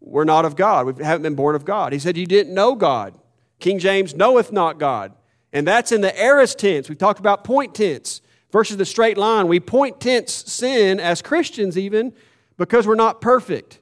we're 0.00 0.24
not 0.24 0.46
of 0.46 0.56
God. 0.56 0.86
We 0.86 1.04
haven't 1.04 1.22
been 1.22 1.34
born 1.34 1.54
of 1.54 1.66
God. 1.66 1.92
He 1.92 1.98
said, 1.98 2.16
You 2.16 2.26
didn't 2.26 2.54
know 2.54 2.74
God. 2.74 3.18
King 3.58 3.78
James 3.78 4.14
knoweth 4.14 4.52
not 4.52 4.78
God. 4.78 5.12
And 5.52 5.66
that's 5.66 5.92
in 5.92 6.00
the 6.00 6.18
aorist 6.20 6.58
tense. 6.58 6.88
We 6.88 6.94
talked 6.94 7.20
about 7.20 7.44
point 7.44 7.74
tense 7.74 8.20
versus 8.52 8.76
the 8.76 8.84
straight 8.84 9.16
line. 9.16 9.48
We 9.48 9.60
point 9.60 10.00
tense 10.00 10.32
sin 10.32 11.00
as 11.00 11.22
Christians, 11.22 11.78
even 11.78 12.12
because 12.56 12.86
we're 12.86 12.94
not 12.94 13.20
perfect. 13.20 13.80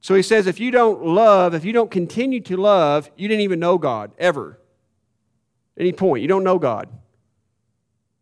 So 0.00 0.14
he 0.14 0.22
says, 0.22 0.46
if 0.46 0.58
you 0.58 0.70
don't 0.70 1.04
love, 1.04 1.54
if 1.54 1.64
you 1.64 1.72
don't 1.72 1.90
continue 1.90 2.40
to 2.40 2.56
love, 2.56 3.10
you 3.16 3.28
didn't 3.28 3.42
even 3.42 3.60
know 3.60 3.78
God 3.78 4.12
ever. 4.18 4.58
Any 5.78 5.92
point, 5.92 6.22
you 6.22 6.28
don't 6.28 6.44
know 6.44 6.58
God. 6.58 6.88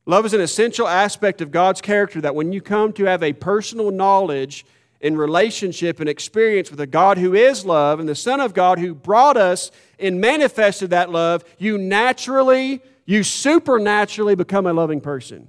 Love 0.06 0.24
is 0.24 0.34
an 0.34 0.40
essential 0.40 0.88
aspect 0.88 1.40
of 1.40 1.50
God's 1.50 1.80
character 1.80 2.20
that 2.20 2.34
when 2.34 2.52
you 2.52 2.60
come 2.60 2.92
to 2.94 3.04
have 3.04 3.22
a 3.22 3.32
personal 3.32 3.90
knowledge 3.90 4.64
in 5.00 5.16
relationship 5.16 6.00
and 6.00 6.08
experience 6.08 6.70
with 6.70 6.80
a 6.80 6.86
God 6.86 7.18
who 7.18 7.34
is 7.34 7.64
love 7.64 8.00
and 8.00 8.08
the 8.08 8.14
Son 8.14 8.40
of 8.40 8.54
God 8.54 8.78
who 8.78 8.94
brought 8.94 9.36
us 9.36 9.70
and 9.98 10.20
manifested 10.20 10.90
that 10.90 11.10
love, 11.10 11.44
you 11.58 11.78
naturally, 11.78 12.82
you 13.04 13.22
supernaturally 13.22 14.34
become 14.34 14.66
a 14.66 14.72
loving 14.72 15.00
person. 15.00 15.48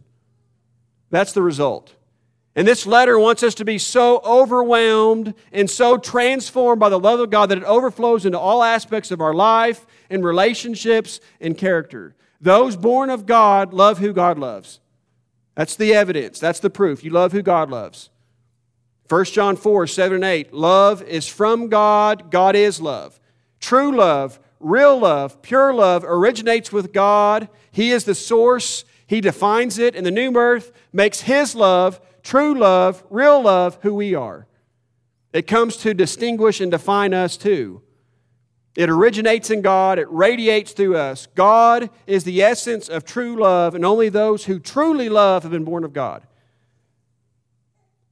That's 1.10 1.34
the 1.34 1.42
result. 1.42 1.96
And 2.56 2.68
this 2.68 2.86
letter 2.86 3.18
wants 3.18 3.44
us 3.44 3.56
to 3.56 3.66
be 3.66 3.78
so 3.78 4.20
overwhelmed 4.26 5.34
and 5.52 5.70
so 5.70 5.98
transformed 5.98 6.80
by 6.80 6.90
the 6.90 7.00
love 7.00 7.20
of 7.20 7.30
God 7.30 7.50
that 7.50 7.60
it 7.60 7.64
overflows 7.64 8.26
into 8.26 8.40
all 8.40 8.64
aspects 8.64 9.12
of 9.12 9.22
our 9.22 9.34
life 9.34 9.86
and 10.10 10.24
relationships 10.24 11.20
and 11.40 11.58
character. 11.58 12.16
Those 12.42 12.76
born 12.76 13.10
of 13.10 13.26
God 13.26 13.74
love 13.74 14.00
who 14.00 14.14
God 14.14 14.38
loves. 14.40 14.80
That's 15.56 15.76
the 15.76 15.94
evidence. 15.94 16.40
That's 16.40 16.60
the 16.60 16.70
proof. 16.70 17.04
You 17.04 17.12
love 17.12 17.32
who 17.32 17.42
God 17.42 17.70
loves. 17.70 18.10
1 19.10 19.26
John 19.26 19.56
4, 19.56 19.88
7 19.88 20.16
and 20.16 20.24
8. 20.24 20.54
Love 20.54 21.02
is 21.04 21.28
from 21.28 21.68
God. 21.68 22.32
God 22.32 22.56
is 22.56 22.80
love. 22.80 23.20
True 23.60 23.96
love, 23.96 24.40
real 24.60 24.98
love, 24.98 25.42
pure 25.42 25.74
love 25.74 26.04
originates 26.06 26.72
with 26.72 26.94
God. 26.94 27.50
He 27.72 27.92
is 27.92 28.04
the 28.06 28.16
source. 28.16 28.86
He 29.08 29.22
defines 29.22 29.78
it. 29.78 29.96
And 29.96 30.06
the 30.06 30.12
new 30.12 30.32
birth 30.32 30.72
makes 30.94 31.22
His 31.22 31.56
love, 31.56 32.00
true 32.24 32.58
love, 32.58 33.04
real 33.10 33.42
love, 33.42 33.78
who 33.82 33.94
we 33.94 34.16
are. 34.16 34.48
It 35.34 35.48
comes 35.48 35.78
to 35.78 35.94
distinguish 35.94 36.60
and 36.60 36.72
define 36.72 37.14
us 37.14 37.38
too. 37.38 37.82
It 38.76 38.90
originates 38.90 39.50
in 39.50 39.62
God, 39.62 40.00
it 40.00 40.10
radiates 40.10 40.72
through 40.72 40.96
us. 40.96 41.28
God 41.36 41.90
is 42.08 42.24
the 42.24 42.42
essence 42.42 42.88
of 42.88 43.04
true 43.04 43.36
love, 43.36 43.76
and 43.76 43.84
only 43.84 44.10
those 44.10 44.46
who 44.46 44.60
truly 44.60 45.10
love 45.10 45.44
have 45.44 45.52
been 45.52 45.66
born 45.66 45.84
of 45.84 45.92
God. 45.92 46.24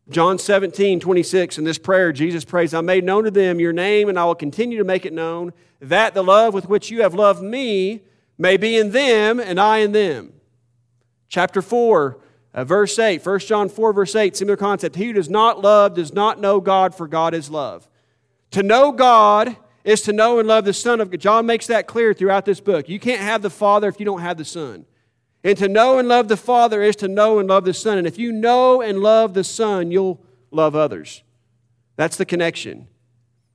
John 0.10 0.40
17, 0.40 1.02
26, 1.02 1.58
in 1.58 1.64
this 1.66 1.78
prayer, 1.78 2.14
Jesus 2.14 2.46
prays, 2.46 2.74
I 2.74 2.80
made 2.80 3.04
known 3.04 3.26
to 3.26 3.32
them 3.32 3.60
your 3.60 3.74
name, 3.74 4.08
and 4.08 4.18
I 4.18 4.24
will 4.24 4.36
continue 4.36 4.78
to 4.78 4.86
make 4.86 5.06
it 5.06 5.12
known, 5.12 5.52
that 5.82 6.14
the 6.14 6.24
love 6.24 6.54
with 6.54 6.70
which 6.70 6.90
you 6.90 7.02
have 7.02 7.14
loved 7.14 7.44
me 7.44 8.02
may 8.38 8.56
be 8.56 8.78
in 8.78 8.92
them, 8.92 9.40
and 9.40 9.60
I 9.60 9.80
in 9.80 9.92
them. 9.92 10.34
Chapter 11.28 11.62
4, 11.62 12.18
uh, 12.54 12.64
verse 12.64 12.98
8, 12.98 13.26
1 13.26 13.40
John 13.40 13.68
4, 13.68 13.92
verse 13.92 14.16
8, 14.16 14.38
similar 14.38 14.56
concept. 14.56 14.96
He 14.96 15.08
who 15.08 15.14
does 15.14 15.30
not 15.30 15.62
love 15.62 15.96
does 15.96 16.14
not 16.14 16.40
know 16.40 16.62
God, 16.62 16.96
for 16.96 17.08
God 17.08 17.34
is 17.34 17.50
love. 17.50 17.90
To 18.52 18.64
know 18.64 18.94
God 18.94 19.58
is 19.84 20.02
to 20.04 20.14
know 20.14 20.40
and 20.40 20.48
love 20.48 20.64
the 20.64 20.74
Son 20.74 21.02
of 21.02 21.12
God. 21.12 21.20
John 21.20 21.46
makes 21.46 21.68
that 21.68 21.86
clear 21.86 22.14
throughout 22.14 22.46
this 22.46 22.62
book. 22.62 22.88
You 22.88 23.00
can't 23.00 23.22
have 23.22 23.42
the 23.42 23.50
Father 23.50 23.90
if 23.90 24.00
you 24.00 24.06
don't 24.06 24.22
have 24.22 24.38
the 24.38 24.46
Son. 24.46 24.86
And 25.44 25.58
to 25.58 25.68
know 25.68 26.00
and 26.00 26.08
love 26.08 26.28
the 26.28 26.38
Father 26.38 26.82
is 26.82 26.96
to 26.98 27.08
know 27.08 27.40
and 27.40 27.48
love 27.48 27.66
the 27.66 27.74
Son. 27.74 27.98
And 27.98 28.08
if 28.08 28.18
you 28.18 28.32
know 28.32 28.82
and 28.82 29.00
love 29.00 29.34
the 29.34 29.44
Son, 29.44 29.92
you'll 29.92 30.22
love 30.52 30.76
others. 30.76 31.24
That's 31.96 32.18
the 32.18 32.26
connection. 32.26 32.88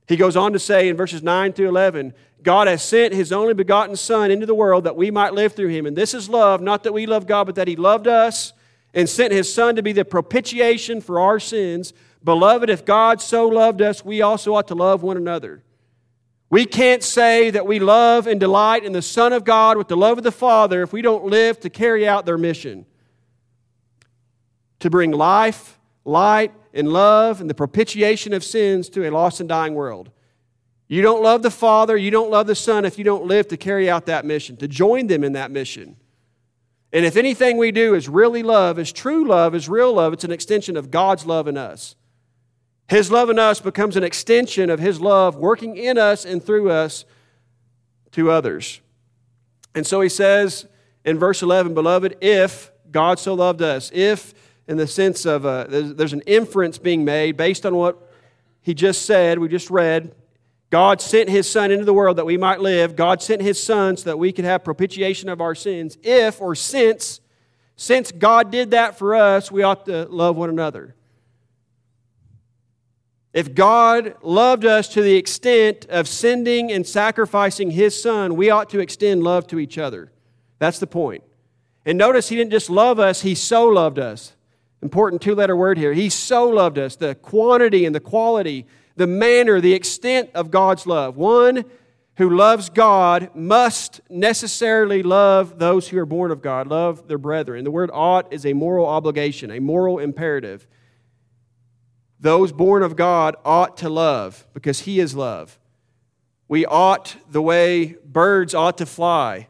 He 0.07 0.17
goes 0.17 0.35
on 0.35 0.53
to 0.53 0.59
say 0.59 0.89
in 0.89 0.97
verses 0.97 1.23
9 1.23 1.53
through 1.53 1.69
11 1.69 2.13
God 2.43 2.67
has 2.67 2.83
sent 2.83 3.13
his 3.13 3.31
only 3.31 3.53
begotten 3.53 3.95
Son 3.95 4.29
into 4.29 4.45
the 4.45 4.53
world 4.53 4.83
that 4.83 4.97
we 4.97 5.09
might 5.09 5.33
live 5.33 5.53
through 5.53 5.69
him. 5.69 5.85
And 5.85 5.97
this 5.97 6.13
is 6.13 6.27
love, 6.27 6.61
not 6.61 6.83
that 6.83 6.91
we 6.91 7.05
love 7.05 7.25
God, 7.25 7.45
but 7.45 7.55
that 7.55 7.69
he 7.69 7.77
loved 7.77 8.05
us 8.05 8.51
and 8.93 9.09
sent 9.09 9.31
his 9.31 9.51
Son 9.51 9.77
to 9.77 9.81
be 9.81 9.93
the 9.93 10.03
propitiation 10.03 10.99
for 10.99 11.19
our 11.19 11.39
sins. 11.39 11.93
Beloved, 12.21 12.69
if 12.69 12.83
God 12.83 13.21
so 13.21 13.47
loved 13.47 13.81
us, 13.81 14.03
we 14.03 14.21
also 14.21 14.55
ought 14.55 14.67
to 14.67 14.75
love 14.75 15.03
one 15.03 15.15
another. 15.15 15.63
We 16.53 16.67
can't 16.67 17.01
say 17.01 17.49
that 17.49 17.65
we 17.65 17.79
love 17.79 18.27
and 18.27 18.39
delight 18.39 18.85
in 18.85 18.91
the 18.91 19.01
Son 19.01 19.33
of 19.33 19.43
God 19.43 19.75
with 19.75 19.87
the 19.87 19.97
love 19.97 20.19
of 20.19 20.23
the 20.23 20.31
Father 20.31 20.83
if 20.83 20.93
we 20.93 21.01
don't 21.01 21.25
live 21.25 21.59
to 21.61 21.69
carry 21.71 22.07
out 22.07 22.27
their 22.27 22.37
mission 22.37 22.85
to 24.77 24.87
bring 24.91 25.09
life, 25.09 25.79
light, 26.05 26.51
and 26.71 26.93
love 26.93 27.41
and 27.41 27.49
the 27.49 27.55
propitiation 27.55 28.33
of 28.33 28.43
sins 28.43 28.87
to 28.89 29.03
a 29.03 29.09
lost 29.09 29.39
and 29.39 29.49
dying 29.49 29.73
world. 29.73 30.11
You 30.87 31.01
don't 31.01 31.23
love 31.23 31.41
the 31.41 31.49
Father, 31.49 31.97
you 31.97 32.11
don't 32.11 32.29
love 32.29 32.45
the 32.45 32.53
Son 32.53 32.85
if 32.85 32.99
you 32.99 33.03
don't 33.03 33.25
live 33.25 33.47
to 33.47 33.57
carry 33.57 33.89
out 33.89 34.05
that 34.05 34.23
mission, 34.23 34.55
to 34.57 34.67
join 34.67 35.07
them 35.07 35.23
in 35.23 35.33
that 35.33 35.49
mission. 35.49 35.95
And 36.91 37.03
if 37.03 37.17
anything 37.17 37.57
we 37.57 37.71
do 37.71 37.95
is 37.95 38.07
really 38.07 38.43
love, 38.43 38.77
is 38.77 38.91
true 38.91 39.27
love, 39.27 39.55
is 39.55 39.67
real 39.67 39.91
love, 39.91 40.13
it's 40.13 40.23
an 40.23 40.31
extension 40.31 40.77
of 40.77 40.91
God's 40.91 41.25
love 41.25 41.47
in 41.47 41.57
us. 41.57 41.95
His 42.89 43.11
love 43.11 43.29
in 43.29 43.39
us 43.39 43.59
becomes 43.59 43.95
an 43.95 44.03
extension 44.03 44.69
of 44.69 44.79
His 44.79 44.99
love 44.99 45.35
working 45.35 45.77
in 45.77 45.97
us 45.97 46.25
and 46.25 46.43
through 46.43 46.69
us 46.69 47.05
to 48.11 48.31
others. 48.31 48.81
And 49.75 49.85
so 49.85 50.01
he 50.01 50.09
says 50.09 50.67
in 51.03 51.19
verse 51.19 51.41
11, 51.41 51.73
Beloved, 51.73 52.17
if 52.21 52.71
God 52.91 53.19
so 53.19 53.33
loved 53.33 53.61
us, 53.61 53.91
if 53.93 54.33
in 54.67 54.77
the 54.77 54.87
sense 54.87 55.25
of 55.25 55.45
uh, 55.45 55.65
there's, 55.67 55.95
there's 55.95 56.13
an 56.13 56.21
inference 56.25 56.77
being 56.77 57.03
made 57.03 57.37
based 57.37 57.65
on 57.65 57.75
what 57.75 58.11
he 58.61 58.73
just 58.73 59.05
said, 59.05 59.39
we 59.39 59.49
just 59.49 59.69
read, 59.69 60.15
God 60.69 61.01
sent 61.01 61.29
his 61.29 61.49
Son 61.49 61.69
into 61.69 61.85
the 61.85 61.93
world 61.93 62.17
that 62.17 62.25
we 62.25 62.37
might 62.37 62.59
live. 62.59 62.95
God 62.95 63.21
sent 63.21 63.41
his 63.41 63.61
Son 63.61 63.97
so 63.97 64.05
that 64.05 64.17
we 64.17 64.31
could 64.31 64.45
have 64.45 64.63
propitiation 64.63 65.29
of 65.29 65.41
our 65.41 65.53
sins. 65.53 65.97
If 66.01 66.41
or 66.41 66.55
since, 66.55 67.19
since 67.75 68.11
God 68.11 68.51
did 68.51 68.71
that 68.71 68.97
for 68.97 69.15
us, 69.15 69.51
we 69.51 69.63
ought 69.63 69.85
to 69.85 70.05
love 70.05 70.35
one 70.35 70.49
another. 70.49 70.95
If 73.33 73.55
God 73.55 74.15
loved 74.21 74.63
us 74.63 74.87
to 74.89 75.01
the 75.01 75.15
extent 75.15 75.87
of 75.89 76.07
sending 76.07 76.71
and 76.71 76.85
sacrificing 76.85 77.71
His 77.71 77.99
Son, 77.99 78.35
we 78.35 78.51
ought 78.51 78.69
to 78.69 78.79
extend 78.79 79.23
love 79.23 79.47
to 79.47 79.59
each 79.59 79.79
other. 79.79 80.11
That's 80.59 80.79
the 80.79 80.87
point. 80.87 81.23
And 81.85 81.97
notice 81.97 82.29
He 82.29 82.35
didn't 82.35 82.51
just 82.51 82.69
love 82.69 82.99
us, 82.99 83.21
He 83.21 83.33
so 83.33 83.65
loved 83.65 83.97
us. 83.97 84.33
Important 84.83 85.21
two 85.21 85.33
letter 85.33 85.55
word 85.55 85.77
here. 85.77 85.93
He 85.93 86.09
so 86.09 86.47
loved 86.47 86.77
us. 86.77 86.95
The 86.95 87.15
quantity 87.15 87.85
and 87.85 87.95
the 87.95 87.99
quality, 88.01 88.67
the 88.97 89.07
manner, 89.07 89.61
the 89.61 89.73
extent 89.73 90.29
of 90.35 90.51
God's 90.51 90.85
love. 90.85 91.15
One 91.15 91.65
who 92.17 92.29
loves 92.29 92.69
God 92.69 93.31
must 93.33 94.01
necessarily 94.09 95.01
love 95.01 95.57
those 95.57 95.87
who 95.87 95.97
are 95.97 96.05
born 96.05 96.31
of 96.31 96.41
God, 96.41 96.67
love 96.67 97.07
their 97.07 97.17
brethren. 97.17 97.63
The 97.63 97.71
word 97.71 97.89
ought 97.91 98.31
is 98.31 98.45
a 98.45 98.53
moral 98.53 98.85
obligation, 98.85 99.49
a 99.49 99.59
moral 99.59 99.99
imperative. 99.99 100.67
Those 102.23 102.53
born 102.53 102.83
of 102.83 102.95
God 102.95 103.35
ought 103.43 103.75
to 103.79 103.89
love 103.89 104.47
because 104.53 104.79
He 104.79 105.01
is 105.01 105.13
love. 105.13 105.59
We 106.47 106.65
ought 106.65 107.17
the 107.29 107.41
way 107.41 107.97
birds 108.05 108.53
ought 108.53 108.77
to 108.77 108.85
fly. 108.85 109.49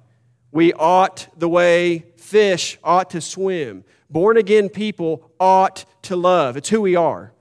We 0.51 0.73
ought 0.73 1.27
the 1.37 1.47
way 1.47 2.05
fish 2.17 2.79
ought 2.83 3.11
to 3.11 3.21
swim. 3.21 3.83
Born 4.09 4.37
again 4.37 4.69
people 4.69 5.29
ought 5.39 5.85
to 6.01 6.15
love. 6.15 6.57
It's 6.57 6.69
who 6.69 6.81
we 6.81 6.95
are, 6.95 7.31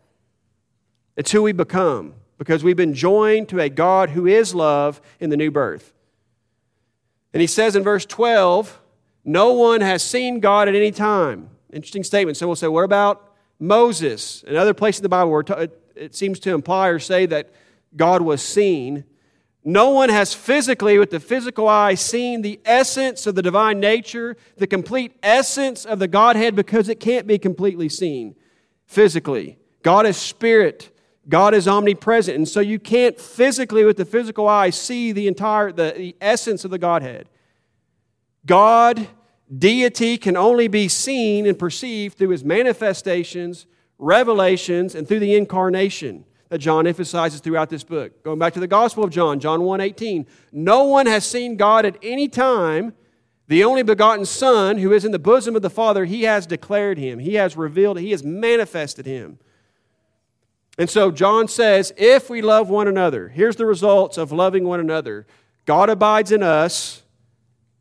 it's 1.17 1.33
who 1.33 1.43
we 1.43 1.53
become 1.53 2.13
because 2.37 2.63
we've 2.63 2.77
been 2.77 2.93
joined 2.93 3.49
to 3.49 3.61
a 3.61 3.71
God 3.71 4.11
who 4.11 4.27
is 4.27 4.55
love 4.55 5.01
in 5.19 5.31
the 5.31 5.37
new 5.39 5.51
birth. 5.51 5.95
And 7.33 7.41
he 7.41 7.47
says 7.47 7.75
in 7.75 7.83
verse 7.83 8.05
12, 8.05 8.79
No 9.25 9.55
one 9.55 9.81
has 9.81 10.03
seen 10.03 10.41
God 10.41 10.69
at 10.69 10.75
any 10.75 10.91
time. 10.91 11.49
Interesting 11.73 12.05
statement. 12.05 12.37
Some 12.37 12.49
will 12.49 12.57
say, 12.57 12.69
What 12.69 12.85
about 12.85 13.32
Moses, 13.63 14.43
another 14.49 14.75
place 14.75 14.99
in 14.99 15.05
the 15.05 15.09
Bible 15.09 15.31
where 15.31 15.69
it 15.95 16.17
seems 16.17 16.41
to 16.41 16.53
imply 16.53 16.89
or 16.89 16.99
say 16.99 17.27
that 17.27 17.51
God 17.95 18.21
was 18.21 18.43
seen. 18.43 19.05
No 19.65 19.91
one 19.91 20.09
has 20.09 20.35
physically, 20.35 20.99
with 20.99 21.11
the 21.11 21.21
physical 21.21 21.69
eye, 21.69 21.95
seen 21.95 22.43
the 22.43 22.59
essence 22.65 23.25
of 23.25 23.37
the 23.37 23.43
divine 23.43 23.79
nature, 23.79 24.37
the 24.57 24.67
complete 24.67 25.17
essence 25.23 25.85
of 25.85 26.01
the 26.01 26.09
Godhead, 26.09 26.57
because 26.57 26.89
it 26.89 26.99
can't 26.99 27.25
be 27.29 27.39
completely 27.39 27.89
seen 27.89 28.35
physically. 28.85 29.59
God 29.83 30.07
is 30.07 30.17
spirit. 30.17 30.91
God 31.29 31.55
is 31.55 31.69
omnipresent. 31.69 32.37
And 32.37 32.49
so 32.49 32.59
you 32.59 32.81
can't 32.81 33.17
physically, 33.21 33.85
with 33.85 33.97
the 33.97 34.05
physical 34.05 34.49
eye, 34.49 34.71
see 34.71 35.13
the 35.13 35.29
entire 35.29 35.71
the, 35.71 35.95
the 35.97 36.17
essence 36.21 36.65
of 36.65 36.73
the 36.73 36.79
Godhead. 36.79 37.29
God 38.45 39.07
Deity 39.57 40.17
can 40.17 40.37
only 40.37 40.69
be 40.69 40.89
seen 40.89 41.47
and 41.47 41.59
perceived 41.59 42.17
through 42.17 42.31
his 42.31 42.45
manifestations, 42.45 43.67
revelations, 43.99 44.95
and 44.95 45.07
through 45.07 45.19
the 45.19 45.35
incarnation 45.35 46.25
that 46.49 46.59
John 46.59 46.87
emphasizes 46.87 47.41
throughout 47.41 47.71
this 47.71 47.85
book. 47.85 48.23
Going 48.25 48.39
back 48.39 48.55
to 48.55 48.61
the 48.61 48.67
Gospel 48.67 49.05
of 49.05 49.11
John, 49.11 49.41
John 49.41 49.63
1 49.63 49.81
18. 49.81 50.27
No 50.53 50.85
one 50.85 51.07
has 51.07 51.27
seen 51.27 51.57
God 51.57 51.85
at 51.85 51.99
any 52.03 52.29
time. 52.29 52.95
The 53.49 53.65
only 53.65 53.83
begotten 53.83 54.25
Son, 54.25 54.79
who 54.79 54.93
is 54.93 55.05
in 55.05 55.13
the 55.13 55.19
bosom 55.19 55.57
of 55.57 55.63
the 55.63 55.71
Father, 55.71 56.05
he 56.05 56.23
has 56.23 56.47
declared 56.47 56.97
him. 56.97 57.19
He 57.19 57.35
has 57.35 57.57
revealed, 57.57 57.99
he 57.99 58.13
has 58.13 58.23
manifested 58.23 59.05
him. 59.05 59.39
And 60.79 60.89
so 60.89 61.11
John 61.11 61.49
says, 61.49 61.93
if 61.99 62.31
we 62.31 62.41
love 62.41 62.71
one 62.71 62.89
another, 62.89 63.29
here's 63.29 63.57
the 63.57 63.67
results 63.67 64.17
of 64.17 64.33
loving 64.33 64.65
one 64.65 64.81
another 64.81 65.27
God 65.67 65.91
abides 65.91 66.33
in 66.33 66.43
us 66.43 67.02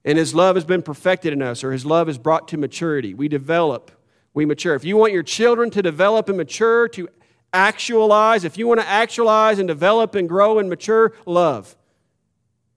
and 0.04 0.18
His 0.18 0.34
love 0.34 0.56
has 0.56 0.66
been 0.66 0.82
perfected 0.82 1.34
in 1.34 1.42
us, 1.42 1.64
or 1.64 1.72
His 1.72 1.86
love 1.86 2.10
is 2.10 2.18
brought 2.18 2.48
to 2.50 2.58
maturity. 2.58 3.14
We 3.14 3.28
develop, 3.28 3.92
we 4.34 4.46
mature. 4.46 4.76
If 4.76 4.84
you 4.84 4.98
want 4.98 5.14
your 5.14 5.24
children 5.24 5.70
to 5.72 5.82
develop 5.82 6.30
and 6.30 6.38
mature, 6.38 6.88
to 6.90 7.10
actualize, 7.54 8.44
if 8.44 8.58
you 8.58 8.68
want 8.68 8.80
to 8.80 8.88
actualize 8.88 9.60
and 9.60 9.68
develop 9.68 10.16
and 10.16 10.28
grow 10.28 10.60
and 10.60 10.70
mature, 10.70 11.14
love. 11.26 11.76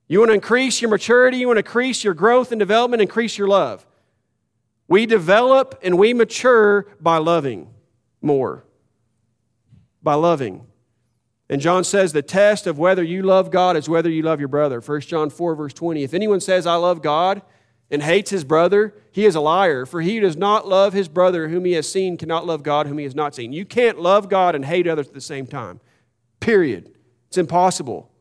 You 0.07 0.19
want 0.19 0.29
to 0.29 0.35
increase 0.35 0.81
your 0.81 0.91
maturity, 0.91 1.37
you 1.37 1.47
want 1.47 1.57
to 1.57 1.65
increase 1.65 2.03
your 2.03 2.13
growth 2.13 2.51
and 2.51 2.59
development, 2.59 3.01
increase 3.01 3.37
your 3.37 3.47
love. 3.47 3.85
We 4.87 5.05
develop 5.05 5.79
and 5.81 5.97
we 5.97 6.13
mature 6.13 6.87
by 7.01 7.17
loving 7.17 7.73
more. 8.21 8.65
By 10.03 10.13
loving. 10.13 10.67
And 11.49 11.61
John 11.61 11.83
says 11.83 12.11
the 12.11 12.21
test 12.21 12.65
of 12.65 12.79
whether 12.79 13.03
you 13.03 13.21
love 13.21 13.51
God 13.51 13.77
is 13.77 13.87
whether 13.87 14.09
you 14.09 14.23
love 14.23 14.39
your 14.39 14.47
brother. 14.49 14.81
1 14.81 15.01
John 15.01 15.29
4, 15.29 15.55
verse 15.55 15.73
20. 15.73 16.03
If 16.03 16.13
anyone 16.13 16.39
says, 16.39 16.65
I 16.65 16.75
love 16.75 17.01
God 17.01 17.41
and 17.91 18.01
hates 18.01 18.31
his 18.31 18.43
brother, 18.43 18.95
he 19.11 19.25
is 19.25 19.35
a 19.35 19.41
liar. 19.41 19.85
For 19.85 20.01
he 20.01 20.15
who 20.15 20.21
does 20.21 20.35
not 20.35 20.67
love 20.67 20.93
his 20.93 21.07
brother 21.07 21.49
whom 21.49 21.65
he 21.65 21.73
has 21.73 21.91
seen 21.91 22.17
cannot 22.17 22.47
love 22.47 22.63
God 22.63 22.87
whom 22.87 22.97
he 22.97 23.03
has 23.03 23.13
not 23.13 23.35
seen. 23.35 23.53
You 23.53 23.65
can't 23.65 23.99
love 23.99 24.27
God 24.27 24.55
and 24.55 24.65
hate 24.65 24.87
others 24.87 25.07
at 25.07 25.13
the 25.13 25.21
same 25.21 25.45
time. 25.45 25.79
Period. 26.39 26.91
It's 27.27 27.37
impossible. 27.37 28.11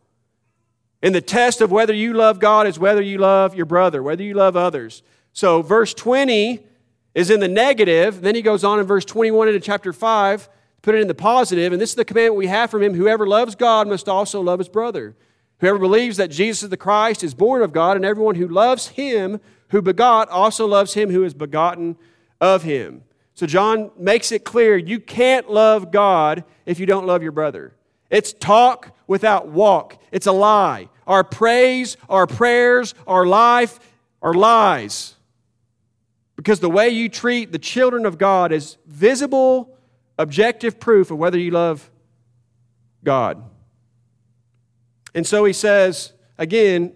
And 1.03 1.15
the 1.15 1.21
test 1.21 1.61
of 1.61 1.71
whether 1.71 1.95
you 1.95 2.13
love 2.15 2.41
God 2.41 2.67
is 2.67 2.79
whether 2.79 3.03
you 3.03 3.19
love 3.19 3.55
your 3.55 3.67
brother, 3.67 4.03
whether 4.03 4.23
you 4.23 4.35
love 4.35 4.57
others. 4.57 5.03
So, 5.33 5.63
verse 5.63 5.93
20 5.93 6.67
is 7.15 7.31
in 7.31 7.41
the 7.41 7.49
negative. 7.49 8.23
Then 8.23 8.35
he 8.35 8.43
goes 8.43 8.65
on 8.65 8.81
in 8.81 8.87
verse 8.87 9.05
21 9.05 9.49
into 9.49 9.61
chapter 9.61 9.93
5, 9.93 10.49
put 10.85 10.95
it 10.95 11.01
in 11.01 11.09
the 11.09 11.15
positive, 11.15 11.73
And 11.73 11.81
this 11.81 11.91
is 11.91 11.97
the 11.97 12.05
commandment 12.05 12.37
we 12.37 12.47
have 12.47 12.71
from 12.71 12.83
him 12.83 12.93
whoever 12.93 13.27
loves 13.27 13.55
God 13.55 13.89
must 13.89 14.07
also 14.07 14.43
love 14.43 14.59
his 14.59 14.69
brother. 14.69 15.17
Whoever 15.61 15.79
believes 15.79 16.19
that 16.19 16.31
Jesus 16.31 16.65
is 16.65 16.69
the 16.69 16.77
Christ 16.77 17.25
is 17.25 17.33
born 17.33 17.63
of 17.63 17.73
God, 17.73 17.97
and 17.97 18.05
everyone 18.05 18.35
who 18.35 18.47
loves 18.47 18.89
him 18.89 19.41
who 19.69 19.81
begot 19.81 20.29
also 20.29 20.67
loves 20.67 20.93
him 20.93 21.11
who 21.11 21.25
is 21.25 21.33
begotten 21.33 21.97
of 22.39 22.65
him. 22.65 23.03
So 23.33 23.47
John 23.47 23.93
makes 23.97 24.31
it 24.31 24.45
clear 24.45 24.77
you 24.77 25.01
can't 25.01 25.51
love 25.51 25.91
God 25.91 26.45
if 26.67 26.79
you 26.79 26.85
don't 26.85 27.07
love 27.07 27.23
your 27.23 27.33
brother. 27.33 27.75
It's 28.11 28.35
talk 28.35 28.95
without 29.07 29.49
walk, 29.49 30.01
it's 30.13 30.27
a 30.27 30.33
lie. 30.33 30.91
Our 31.07 31.25
praise, 31.25 31.97
our 32.11 32.27
prayers, 32.27 32.95
our 33.07 33.27
life 33.27 33.81
are 34.21 34.35
lies. 34.35 35.17
Because 36.37 36.61
the 36.61 36.71
way 36.71 36.91
you 36.91 37.09
treat 37.09 37.53
the 37.53 37.59
children 37.59 38.05
of 38.05 38.19
God 38.19 38.53
is 38.53 38.77
visible, 38.87 39.74
objective 40.19 40.79
proof 40.79 41.11
of 41.11 41.19
whether 41.19 41.39
you 41.39 41.51
love 41.51 41.91
God. 43.03 43.43
And 45.15 45.27
so 45.27 45.45
he 45.45 45.53
says, 45.53 46.13
again, 46.39 46.93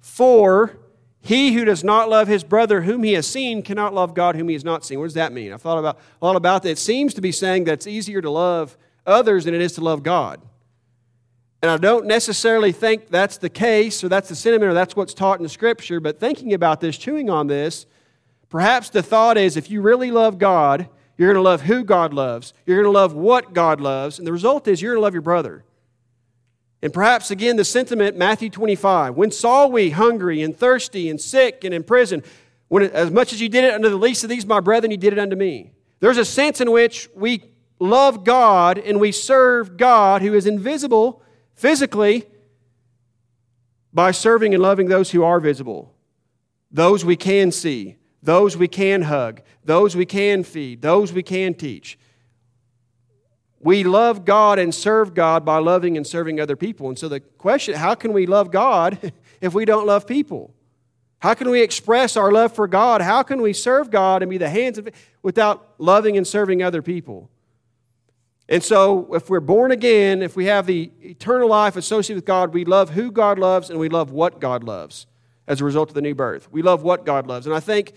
for 0.00 0.78
he 1.20 1.52
who 1.52 1.64
does 1.64 1.82
not 1.82 2.08
love 2.08 2.28
his 2.28 2.44
brother 2.44 2.82
whom 2.82 3.02
he 3.02 3.14
has 3.14 3.26
seen 3.26 3.62
cannot 3.62 3.92
love 3.92 4.14
God 4.14 4.36
whom 4.36 4.48
he 4.48 4.54
has 4.54 4.64
not 4.64 4.84
seen. 4.84 5.00
What 5.00 5.06
does 5.06 5.14
that 5.14 5.32
mean? 5.32 5.52
I've 5.52 5.62
thought 5.62 5.78
about 5.78 5.98
a 6.22 6.24
lot 6.24 6.36
about 6.36 6.62
that. 6.62 6.70
It 6.70 6.78
seems 6.78 7.14
to 7.14 7.20
be 7.20 7.32
saying 7.32 7.64
that 7.64 7.72
it's 7.72 7.86
easier 7.86 8.20
to 8.20 8.30
love 8.30 8.76
others 9.04 9.44
than 9.44 9.54
it 9.54 9.60
is 9.60 9.72
to 9.72 9.80
love 9.80 10.02
God. 10.04 10.40
And 11.62 11.70
I 11.70 11.78
don't 11.78 12.06
necessarily 12.06 12.70
think 12.70 13.08
that's 13.08 13.38
the 13.38 13.48
case 13.48 14.04
or 14.04 14.08
that's 14.08 14.28
the 14.28 14.36
sentiment 14.36 14.70
or 14.70 14.74
that's 14.74 14.94
what's 14.94 15.14
taught 15.14 15.38
in 15.38 15.42
the 15.42 15.48
scripture, 15.48 15.98
but 15.98 16.20
thinking 16.20 16.52
about 16.52 16.80
this, 16.80 16.96
chewing 16.96 17.28
on 17.28 17.48
this, 17.48 17.86
perhaps 18.48 18.90
the 18.90 19.02
thought 19.02 19.36
is 19.36 19.56
if 19.56 19.68
you 19.70 19.80
really 19.80 20.12
love 20.12 20.38
God, 20.38 20.88
you're 21.16 21.32
going 21.32 21.42
to 21.42 21.48
love 21.48 21.62
who 21.62 21.84
God 21.84 22.12
loves, 22.12 22.52
you're 22.66 22.76
going 22.76 22.92
to 22.92 22.98
love 22.98 23.14
what 23.14 23.52
God 23.52 23.80
loves, 23.80 24.18
and 24.18 24.26
the 24.26 24.32
result 24.32 24.68
is 24.68 24.82
you're 24.82 24.92
going 24.92 25.00
to 25.00 25.04
love 25.04 25.14
your 25.14 25.22
brother. 25.22 25.64
And 26.82 26.92
perhaps 26.92 27.30
again 27.30 27.56
the 27.56 27.64
sentiment, 27.64 28.16
Matthew 28.16 28.50
25, 28.50 29.16
when 29.16 29.30
saw 29.30 29.66
we 29.66 29.90
hungry 29.90 30.42
and 30.42 30.56
thirsty 30.56 31.08
and 31.08 31.20
sick 31.20 31.64
and 31.64 31.72
in 31.72 31.82
prison? 31.82 32.22
When, 32.68 32.82
as 32.84 33.10
much 33.10 33.32
as 33.32 33.40
you 33.40 33.48
did 33.48 33.64
it 33.64 33.74
unto 33.74 33.88
the 33.88 33.96
least 33.96 34.24
of 34.24 34.30
these, 34.30 34.44
my 34.44 34.60
brethren, 34.60 34.90
you 34.90 34.96
did 34.96 35.12
it 35.12 35.18
unto 35.18 35.36
me. 35.36 35.72
There's 36.00 36.18
a 36.18 36.24
sense 36.24 36.60
in 36.60 36.70
which 36.70 37.08
we 37.14 37.44
love 37.78 38.24
God 38.24 38.78
and 38.78 39.00
we 39.00 39.12
serve 39.12 39.76
God 39.76 40.22
who 40.22 40.34
is 40.34 40.46
invisible 40.46 41.22
physically 41.54 42.26
by 43.92 44.10
serving 44.10 44.52
and 44.52 44.62
loving 44.62 44.88
those 44.88 45.10
who 45.10 45.24
are 45.24 45.40
visible, 45.40 45.94
those 46.70 47.04
we 47.04 47.16
can 47.16 47.50
see, 47.50 47.96
those 48.26 48.56
we 48.56 48.68
can 48.68 49.02
hug, 49.02 49.40
those 49.64 49.96
we 49.96 50.04
can 50.04 50.42
feed, 50.42 50.82
those 50.82 51.12
we 51.12 51.22
can 51.22 51.54
teach. 51.54 51.98
We 53.60 53.84
love 53.84 54.24
God 54.24 54.58
and 54.58 54.74
serve 54.74 55.14
God 55.14 55.44
by 55.44 55.58
loving 55.58 55.96
and 55.96 56.06
serving 56.06 56.40
other 56.40 56.56
people. 56.56 56.88
And 56.88 56.98
so 56.98 57.08
the 57.08 57.20
question 57.20 57.74
how 57.74 57.94
can 57.94 58.12
we 58.12 58.26
love 58.26 58.50
God 58.50 59.12
if 59.40 59.54
we 59.54 59.64
don't 59.64 59.86
love 59.86 60.06
people? 60.06 60.52
How 61.20 61.34
can 61.34 61.48
we 61.48 61.62
express 61.62 62.16
our 62.16 62.30
love 62.30 62.52
for 62.52 62.68
God? 62.68 63.00
How 63.00 63.22
can 63.22 63.40
we 63.40 63.52
serve 63.52 63.90
God 63.90 64.22
and 64.22 64.30
be 64.30 64.38
the 64.38 64.50
hands 64.50 64.76
of 64.76 64.88
without 65.22 65.74
loving 65.78 66.16
and 66.16 66.26
serving 66.26 66.62
other 66.62 66.82
people? 66.82 67.30
And 68.48 68.62
so, 68.62 69.12
if 69.14 69.28
we're 69.28 69.40
born 69.40 69.72
again, 69.72 70.22
if 70.22 70.36
we 70.36 70.44
have 70.46 70.66
the 70.66 70.92
eternal 71.00 71.48
life 71.48 71.76
associated 71.76 72.18
with 72.18 72.26
God, 72.26 72.54
we 72.54 72.64
love 72.64 72.90
who 72.90 73.10
God 73.10 73.38
loves 73.38 73.70
and 73.70 73.78
we 73.78 73.88
love 73.88 74.12
what 74.12 74.40
God 74.40 74.62
loves 74.62 75.06
as 75.48 75.60
a 75.60 75.64
result 75.64 75.90
of 75.90 75.94
the 75.94 76.02
new 76.02 76.14
birth. 76.14 76.50
We 76.52 76.62
love 76.62 76.82
what 76.82 77.04
God 77.04 77.26
loves. 77.26 77.46
And 77.46 77.54
I 77.54 77.60
think 77.60 77.92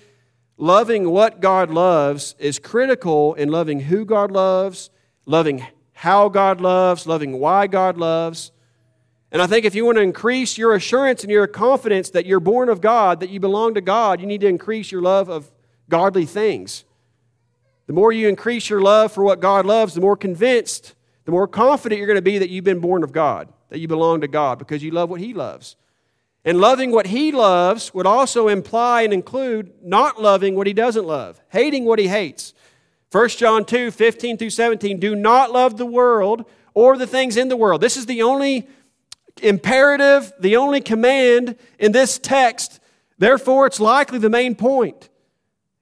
loving 0.60 1.10
what 1.10 1.42
God 1.42 1.72
loves 1.72 2.36
is 2.38 2.60
critical 2.60 3.34
in 3.34 3.50
loving 3.50 3.80
who 3.80 4.06
God 4.06 4.30
loves 4.30 4.92
loving 5.30 5.64
how 5.94 6.28
God 6.28 6.60
loves, 6.60 7.06
loving 7.06 7.40
why 7.40 7.68
God 7.68 7.98
loves. 7.98 8.52
And 9.32 9.44
I 9.44 9.48
think 9.48 9.64
if 9.64 9.76
you 9.76 9.86
want 9.86 9.98
to 9.98 10.02
increase 10.02 10.58
your 10.58 10.74
assurance 10.74 11.22
and 11.24 11.32
your 11.32 11.46
confidence 11.46 12.10
that 12.10 12.26
you're 12.26 12.40
born 12.40 12.68
of 12.68 12.82
God, 12.82 13.20
that 13.20 13.30
you 13.30 13.40
belong 13.40 13.76
to 13.76 13.82
God, 13.82 14.20
you 14.20 14.26
need 14.26 14.42
to 14.42 14.48
increase 14.48 14.92
your 14.92 15.04
love 15.04 15.30
of 15.30 15.52
godly 15.88 16.26
things. 16.26 16.84
The 17.86 17.94
more 17.94 18.12
you 18.12 18.28
increase 18.28 18.72
your 18.72 18.82
love 18.82 19.12
for 19.12 19.24
what 19.24 19.40
God 19.40 19.68
loves, 19.68 19.94
the 19.94 20.02
more 20.02 20.18
convinced, 20.18 20.96
the 21.26 21.32
more 21.32 21.48
confident 21.48 22.00
you're 22.00 22.08
going 22.08 22.16
to 22.16 22.24
be 22.24 22.40
that 22.40 22.50
you've 22.50 22.64
been 22.64 22.80
born 22.80 23.04
of 23.04 23.12
God, 23.12 23.54
that 23.70 23.78
you 23.78 23.88
belong 23.88 24.22
to 24.22 24.28
God 24.28 24.58
because 24.58 24.82
you 24.82 24.90
love 24.90 25.12
what 25.12 25.22
He 25.22 25.36
loves. 25.36 25.76
And 26.46 26.60
loving 26.60 26.92
what 26.92 27.08
He 27.08 27.32
loves 27.32 27.94
would 27.94 28.06
also 28.06 28.48
imply 28.48 29.02
and 29.02 29.14
include 29.14 29.74
not 29.84 30.22
loving 30.22 30.56
what 30.56 30.68
He 30.68 30.74
doesn't 30.74 31.06
love, 31.06 31.42
hating 31.50 31.86
what 31.86 32.00
He 32.00 32.08
hates. 32.08 32.54
1 33.12 33.30
John 33.30 33.66
2 33.66 33.92
15 33.92 34.38
through 34.38 34.50
17. 34.50 35.00
Do 35.00 35.16
not 35.16 35.52
love 35.52 35.78
the 35.78 35.86
world 35.86 36.46
or 36.74 36.98
the 36.98 37.08
things 37.08 37.38
in 37.38 37.50
the 37.50 37.58
world. 37.58 37.82
This 37.82 37.98
is 37.98 38.06
the 38.06 38.22
only 38.22 38.68
imperative, 39.42 40.32
the 40.40 40.56
only 40.58 40.82
command 40.82 41.56
in 41.80 41.92
this 41.92 42.18
text. 42.18 42.80
Therefore, 43.18 43.66
it's 43.66 43.80
likely 43.80 44.20
the 44.20 44.30
main 44.30 44.56
point. 44.56 45.10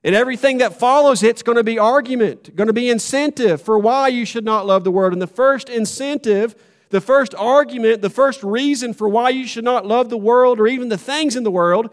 And 0.03 0.15
everything 0.15 0.59
that 0.59 0.79
follows 0.79 1.21
it's 1.21 1.43
going 1.43 1.57
to 1.57 1.63
be 1.63 1.77
argument, 1.77 2.55
going 2.55 2.67
to 2.67 2.73
be 2.73 2.89
incentive 2.89 3.61
for 3.61 3.77
why 3.77 4.07
you 4.07 4.25
should 4.25 4.45
not 4.45 4.65
love 4.65 4.83
the 4.83 4.91
world. 4.91 5.11
And 5.11 5.21
the 5.21 5.27
first 5.27 5.69
incentive, 5.69 6.55
the 6.89 7.01
first 7.01 7.35
argument, 7.35 8.01
the 8.01 8.09
first 8.09 8.43
reason 8.43 8.93
for 8.93 9.09
why 9.09 9.29
you 9.29 9.45
should 9.45 9.63
not 9.63 9.85
love 9.85 10.09
the 10.09 10.17
world 10.17 10.59
or 10.59 10.67
even 10.67 10.89
the 10.89 10.97
things 10.97 11.35
in 11.35 11.43
the 11.43 11.51
world 11.51 11.89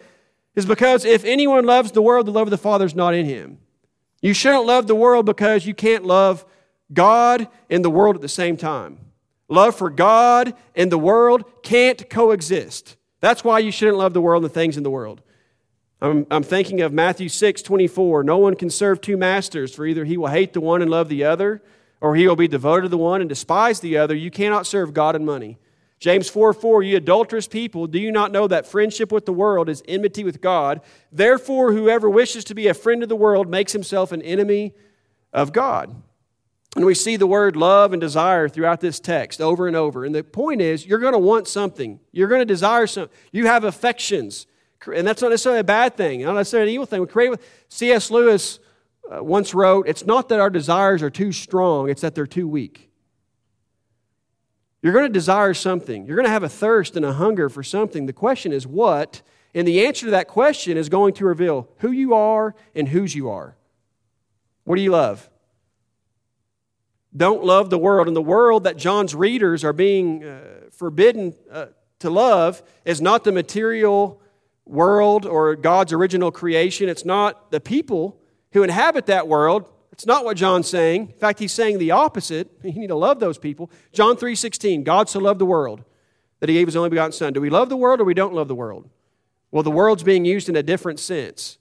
is 0.55 0.67
because 0.67 1.05
if 1.05 1.25
anyone 1.25 1.65
loves 1.65 1.93
the 1.93 2.03
world, 2.03 2.27
the 2.27 2.33
love 2.33 2.47
of 2.47 2.51
the 2.51 2.59
Father 2.59 2.85
is 2.85 2.95
not 2.95 3.15
in 3.15 3.27
him. 3.27 3.59
You 4.23 4.35
shouldn't 4.35 4.67
love 4.67 4.87
the 4.87 4.95
world 4.95 5.27
because 5.27 5.67
you 5.67 5.75
can't 5.75 6.05
love 6.05 6.47
God 6.93 7.49
and 7.69 7.85
the 7.85 7.91
world 7.91 8.17
at 8.17 8.23
the 8.23 8.29
same 8.29 8.57
time. 8.57 8.99
Love 9.49 9.75
for 9.77 9.91
God 9.91 10.55
and 10.75 10.91
the 10.91 10.99
world 10.99 11.45
can't 11.63 12.09
coexist. 12.09 12.97
That's 13.21 13.45
why 13.45 13.59
you 13.59 13.71
shouldn't 13.71 13.99
love 13.99 14.15
the 14.15 14.21
world 14.21 14.43
and 14.43 14.51
the 14.51 14.55
things 14.55 14.77
in 14.77 14.83
the 14.83 14.91
world. 14.91 15.23
I'm, 16.01 16.27
I'm 16.31 16.43
thinking 16.43 16.83
of 16.83 16.93
Matthew 16.93 17.29
6 17.29 17.63
24. 17.63 18.25
No 18.25 18.39
one 18.39 18.55
can 18.57 18.71
serve 18.71 19.01
two 19.01 19.17
masters, 19.17 19.75
for 19.75 19.87
either 19.87 20.05
he 20.05 20.17
will 20.17 20.29
hate 20.29 20.53
the 20.53 20.61
one 20.61 20.83
and 20.83 20.91
love 20.91 21.09
the 21.09 21.25
other, 21.25 21.63
or 22.05 22.15
he 22.15 22.29
will 22.29 22.37
be 22.37 22.47
devoted 22.47 22.83
to 22.83 22.89
the 22.91 22.99
one 22.99 23.23
and 23.23 23.31
despise 23.31 23.81
the 23.81 23.97
other. 23.97 24.15
You 24.15 24.31
cannot 24.31 24.67
serve 24.67 24.93
God 24.93 25.17
and 25.17 25.25
money. 25.25 25.57
James 25.99 26.29
4 26.29 26.53
4, 26.53 26.83
you 26.83 26.99
adulterous 26.99 27.49
people, 27.49 27.87
do 27.87 27.99
you 27.99 28.13
not 28.13 28.31
know 28.31 28.47
that 28.47 28.67
friendship 28.67 29.11
with 29.11 29.25
the 29.25 29.33
world 29.33 29.71
is 29.71 29.83
enmity 29.89 30.23
with 30.23 30.43
God? 30.43 30.83
Therefore, 31.11 31.73
whoever 31.73 32.11
wishes 32.11 32.45
to 32.45 32.55
be 32.55 32.69
a 32.69 32.75
friend 32.75 33.03
of 33.03 33.09
the 33.09 33.17
world 33.17 33.49
makes 33.49 33.73
himself 33.73 34.13
an 34.13 34.21
enemy 34.21 34.75
of 35.33 35.55
God. 35.55 35.95
And 36.77 36.85
we 36.85 36.95
see 36.95 37.17
the 37.17 37.27
word 37.27 37.57
love 37.57 37.95
and 37.95 38.03
desire 38.03 38.51
throughout 38.51 38.83
this 38.83 39.01
text 39.01 39.41
over 39.41 39.67
and 39.67 39.75
over. 39.75 40.05
And 40.05 40.15
the 40.15 40.23
point 40.23 40.61
is, 40.61 40.85
you're 40.85 40.99
going 40.99 41.15
to 41.15 41.19
want 41.19 41.49
something. 41.49 42.01
You're 42.13 42.29
going 42.29 42.43
to 42.43 42.45
desire 42.45 42.87
something. 42.87 43.17
You 43.33 43.47
have 43.47 43.65
affections. 43.65 44.47
And 44.95 45.07
that's 45.07 45.23
not 45.23 45.31
necessarily 45.31 45.61
a 45.61 45.65
bad 45.65 45.97
thing, 45.97 46.21
not 46.21 46.35
necessarily 46.35 46.69
an 46.69 46.75
evil 46.75 46.85
thing. 46.85 47.01
We 47.01 47.07
create 47.07 47.39
C.S. 47.71 48.11
Lewis 48.11 48.59
once 49.11 49.55
wrote, 49.55 49.89
It's 49.89 50.07
not 50.07 50.29
that 50.29 50.41
our 50.41 50.51
desires 50.51 51.03
are 51.03 51.11
too 51.11 51.33
strong, 51.33 51.89
it's 51.89 52.03
that 52.03 52.15
they're 52.15 52.27
too 52.27 52.49
weak. 52.49 52.91
You're 54.83 54.93
going 54.93 55.07
to 55.07 55.13
desire 55.13 55.55
something. 55.55 56.05
You're 56.05 56.17
going 56.17 56.27
to 56.27 56.31
have 56.31 56.43
a 56.43 56.49
thirst 56.49 56.95
and 56.95 57.07
a 57.07 57.15
hunger 57.15 57.49
for 57.49 57.63
something. 57.63 58.05
The 58.05 58.13
question 58.13 58.53
is 58.53 58.67
what? 58.67 59.23
And 59.55 59.67
the 59.67 59.87
answer 59.87 60.05
to 60.07 60.11
that 60.11 60.29
question 60.29 60.77
is 60.77 60.91
going 60.91 61.15
to 61.15 61.25
reveal 61.25 61.71
who 61.79 61.91
you 61.91 62.13
are 62.13 62.55
and 62.75 62.89
whose 62.89 63.15
you 63.15 63.31
are. 63.31 63.57
What 64.65 64.77
do 64.77 64.83
you 64.83 64.91
love? 64.91 65.31
Don't 67.17 67.45
love 67.45 67.71
the 67.71 67.79
world. 67.79 68.09
And 68.09 68.17
the 68.17 68.21
world 68.21 68.65
that 68.65 68.77
John's 68.77 69.15
readers 69.15 69.65
are 69.65 69.73
being 69.73 70.23
uh, 70.23 70.41
forbidden 70.71 71.35
uh, 71.51 71.67
to 72.01 72.11
love 72.11 72.63
is 72.85 73.01
not 73.01 73.25
the 73.25 73.33
material 73.33 74.21
world 74.67 75.25
or 75.25 75.57
God's 75.57 75.95
original 75.95 76.31
creation. 76.31 76.91
It's 76.91 77.05
not 77.05 77.51
the 77.51 77.61
people 77.61 78.21
who 78.55 78.63
inhabit 78.63 79.07
that 79.07 79.29
world. 79.29 79.69
It's 79.93 80.07
not 80.07 80.25
what 80.25 80.37
John's 80.37 80.69
saying. 80.69 81.09
In 81.11 81.19
fact, 81.19 81.39
he's 81.39 81.53
saying 81.53 81.79
the 81.79 81.91
opposite. 81.91 82.51
You 82.65 82.73
need 82.73 82.87
to 82.87 82.97
love 82.97 83.21
those 83.21 83.37
people. 83.37 83.71
John 83.93 84.17
3:16, 84.17 84.85
God 84.85 85.09
so 85.09 85.21
loved 85.21 85.41
the 85.41 85.47
world 85.47 85.85
that 86.41 86.49
he 86.49 86.55
gave 86.55 86.67
his 86.67 86.77
only 86.77 86.89
begotten 86.89 87.13
son. 87.13 87.33
Do 87.33 87.41
we 87.41 87.51
love 87.51 87.69
the 87.69 87.77
world 87.77 88.01
or 88.01 88.05
we 88.05 88.15
don't 88.15 88.35
love 88.35 88.49
the 88.49 88.55
world? 88.55 88.89
Well, 89.51 89.63
the 89.63 89.71
world's 89.71 90.03
being 90.03 90.25
used 90.25 90.49
in 90.49 90.57
a 90.57 90.63
different 90.63 90.99
sense. 90.99 91.59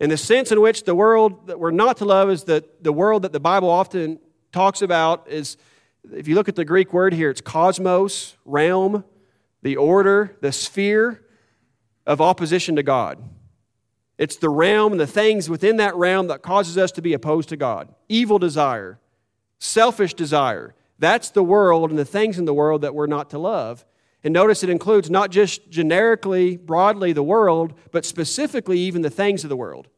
In 0.00 0.10
the 0.10 0.16
sense 0.16 0.50
in 0.50 0.60
which 0.60 0.84
the 0.84 0.94
world 0.94 1.46
that 1.46 1.60
we're 1.60 1.70
not 1.70 1.98
to 1.98 2.04
love 2.04 2.28
is 2.28 2.44
the, 2.44 2.64
the 2.80 2.92
world 2.92 3.22
that 3.22 3.32
the 3.32 3.40
Bible 3.40 3.70
often 3.70 4.18
talks 4.52 4.82
about 4.82 5.28
is 5.28 5.56
if 6.12 6.26
you 6.26 6.34
look 6.34 6.48
at 6.48 6.56
the 6.56 6.64
Greek 6.64 6.92
word 6.92 7.14
here, 7.14 7.30
it's 7.30 7.40
cosmos, 7.40 8.36
realm, 8.44 9.04
the 9.62 9.76
order, 9.76 10.36
the 10.40 10.52
sphere 10.52 11.22
of 12.06 12.20
opposition 12.20 12.76
to 12.76 12.82
God. 12.82 13.22
It's 14.16 14.36
the 14.36 14.48
realm 14.48 14.92
and 14.92 15.00
the 15.00 15.06
things 15.06 15.50
within 15.50 15.76
that 15.78 15.96
realm 15.96 16.28
that 16.28 16.42
causes 16.42 16.78
us 16.78 16.92
to 16.92 17.02
be 17.02 17.12
opposed 17.12 17.48
to 17.48 17.56
God. 17.56 17.92
Evil 18.08 18.38
desire, 18.38 18.98
selfish 19.58 20.14
desire. 20.14 20.74
That's 20.98 21.30
the 21.30 21.42
world 21.42 21.90
and 21.90 21.98
the 21.98 22.04
things 22.04 22.38
in 22.38 22.44
the 22.44 22.54
world 22.54 22.82
that 22.82 22.94
we're 22.94 23.06
not 23.06 23.30
to 23.30 23.38
love. 23.38 23.84
And 24.22 24.32
notice 24.32 24.62
it 24.62 24.70
includes 24.70 25.10
not 25.10 25.30
just 25.30 25.68
generically, 25.68 26.56
broadly 26.56 27.12
the 27.12 27.22
world, 27.22 27.74
but 27.90 28.04
specifically 28.04 28.78
even 28.78 29.02
the 29.02 29.10
things 29.10 29.44
of 29.44 29.50
the 29.50 29.56
world. 29.56 29.88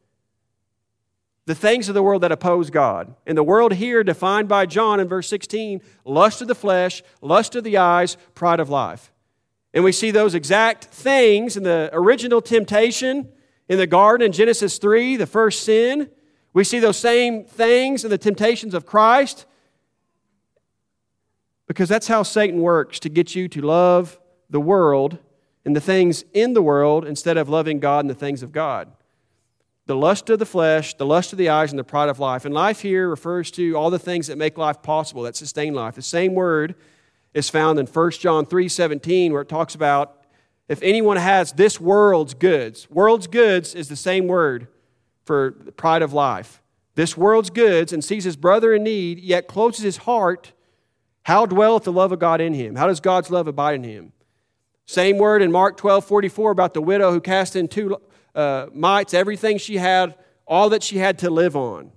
The 1.45 1.55
things 1.55 1.89
of 1.89 1.95
the 1.95 2.03
world 2.03 2.23
that 2.23 2.33
oppose 2.33 2.71
God. 2.71 3.15
And 3.25 3.39
the 3.39 3.45
world 3.45 3.75
here, 3.75 4.03
defined 4.03 4.49
by 4.49 4.67
John 4.67 4.99
in 4.99 5.07
verse 5.07 5.29
16 5.29 5.81
lust 6.05 6.43
of 6.43 6.49
the 6.49 6.57
flesh, 6.57 7.05
lust 7.21 7.55
of 7.55 7.63
the 7.63 7.77
eyes, 7.77 8.17
pride 8.35 8.59
of 8.59 8.69
life. 8.69 9.13
And 9.73 9.85
we 9.85 9.93
see 9.93 10.11
those 10.11 10.35
exact 10.35 10.87
things 10.87 11.57
in 11.57 11.63
the 11.63 11.91
original 11.93 12.41
temptation 12.41 13.29
in 13.69 13.79
the 13.79 13.87
garden 13.87 14.27
in 14.27 14.33
Genesis 14.33 14.79
3, 14.79 15.17
the 15.17 15.27
first 15.27 15.63
sin. 15.63 16.11
We 16.53 16.65
see 16.65 16.79
those 16.79 16.97
same 16.97 17.45
things 17.45 18.05
in 18.05 18.11
the 18.11 18.19
temptations 18.19 18.75
of 18.75 18.87
Christ 18.87 19.47
because 21.67 21.89
that's 21.89 22.07
how 22.07 22.23
Satan 22.23 22.61
works 22.61 22.99
to 23.01 23.09
get 23.09 23.35
you 23.35 23.49
to 23.49 23.61
love 23.61 24.19
the 24.49 24.61
world 24.61 25.19
and 25.65 25.75
the 25.75 25.81
things 25.81 26.25
in 26.33 26.55
the 26.55 26.63
world 26.63 27.05
instead 27.05 27.37
of 27.37 27.49
loving 27.49 27.81
God 27.81 28.01
and 28.01 28.11
the 28.11 28.15
things 28.15 28.43
of 28.43 28.53
God. 28.53 28.93
The 29.87 29.97
lust 29.97 30.31
of 30.31 30.39
the 30.39 30.47
flesh, 30.47 30.95
the 30.95 31.07
lust 31.07 31.33
of 31.33 31.39
the 31.39 31.49
eyes, 31.49 31.71
and 31.73 31.79
the 31.79 31.85
pride 31.85 32.09
of 32.09 32.19
life. 32.19 32.45
And 32.45 32.55
life 32.55 32.81
here 32.81 33.09
refers 33.09 33.51
to 33.53 33.75
all 33.75 33.91
the 33.91 33.99
things 33.99 34.27
that 34.29 34.39
make 34.39 34.59
life 34.59 34.83
possible, 34.83 35.23
that 35.23 35.37
sustain 35.37 35.75
life. 35.75 35.95
The 35.95 36.03
same 36.03 36.35
word 36.35 36.75
is 37.35 37.49
found 37.49 37.79
in 37.79 37.87
1 37.87 38.11
John 38.13 38.47
3 38.47 38.69
17, 38.69 39.33
where 39.33 39.43
it 39.43 39.49
talks 39.49 39.75
about 39.75 40.16
if 40.69 40.83
anyone 40.83 41.17
has 41.17 41.53
this 41.53 41.81
world's 41.81 42.35
goods. 42.35 42.89
World's 42.91 43.27
goods 43.27 43.75
is 43.75 43.89
the 43.89 43.97
same 43.97 44.27
word 44.27 44.69
for 45.25 45.53
pride 45.77 46.03
of 46.03 46.13
life. 46.13 46.63
This 46.95 47.17
world's 47.17 47.51
goods 47.51 47.93
and 47.93 48.03
sees 48.03 48.25
his 48.25 48.37
brother 48.37 48.75
in 48.75 48.83
need, 48.83 49.21
yet 49.21 49.49
closes 49.49 49.85
his 49.85 49.99
heart 49.99 50.53
how 51.27 51.45
dwelleth 51.45 51.83
the 51.83 51.93
love 51.93 52.13
of 52.13 52.21
God 52.21 52.41
in 52.41 52.55
him? 52.55 52.77
How 52.77 52.87
does 52.87 53.01
God's 53.01 53.31
love 53.31 53.49
abide 53.49 53.75
in 53.75 53.83
him? 53.83 54.13
Same 54.87 55.19
word 55.19 55.43
in 55.43 55.51
Mark 55.51 55.77
12 55.77 56.05
44 56.05 56.53
about 56.53 56.73
the 56.73 56.81
widow 56.81 57.11
who 57.11 57.21
cast 57.21 57.57
in 57.57 57.67
two 57.67 57.97
uh, 58.33 58.67
mites, 58.73 59.13
everything 59.13 59.59
she 59.59 59.79
had, 59.79 60.15
all 60.47 60.69
that 60.69 60.85
she 60.85 60.99
had 60.99 61.19
to 61.19 61.31
live 61.31 61.57
on. 61.57 61.91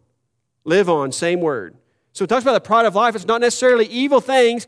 Live 0.63 0.89
on, 0.89 1.11
same 1.11 1.41
word. 1.41 1.77
So 2.11 2.23
it 2.23 2.27
talks 2.27 2.41
about 2.41 2.53
the 2.53 2.61
pride 2.67 2.87
of 2.87 2.95
life. 2.95 3.15
It's 3.15 3.27
not 3.27 3.39
necessarily 3.39 3.85
evil 3.85 4.19
things 4.19 4.65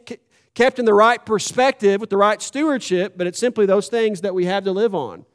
kept 0.54 0.80
in 0.80 0.86
the 0.86 0.94
right 0.94 1.26
perspective 1.26 2.02
with 2.02 2.10
the 2.10 2.18
right 2.18 2.42
stewardship, 2.42 3.18
but 3.18 3.28
it's 3.28 3.40
simply 3.40 3.66
those 3.66 3.88
things 3.88 4.22
that 4.22 4.34
we 4.34 4.46
have 4.46 4.64
to 4.66 4.72
live 4.72 4.94
on. 4.94 5.26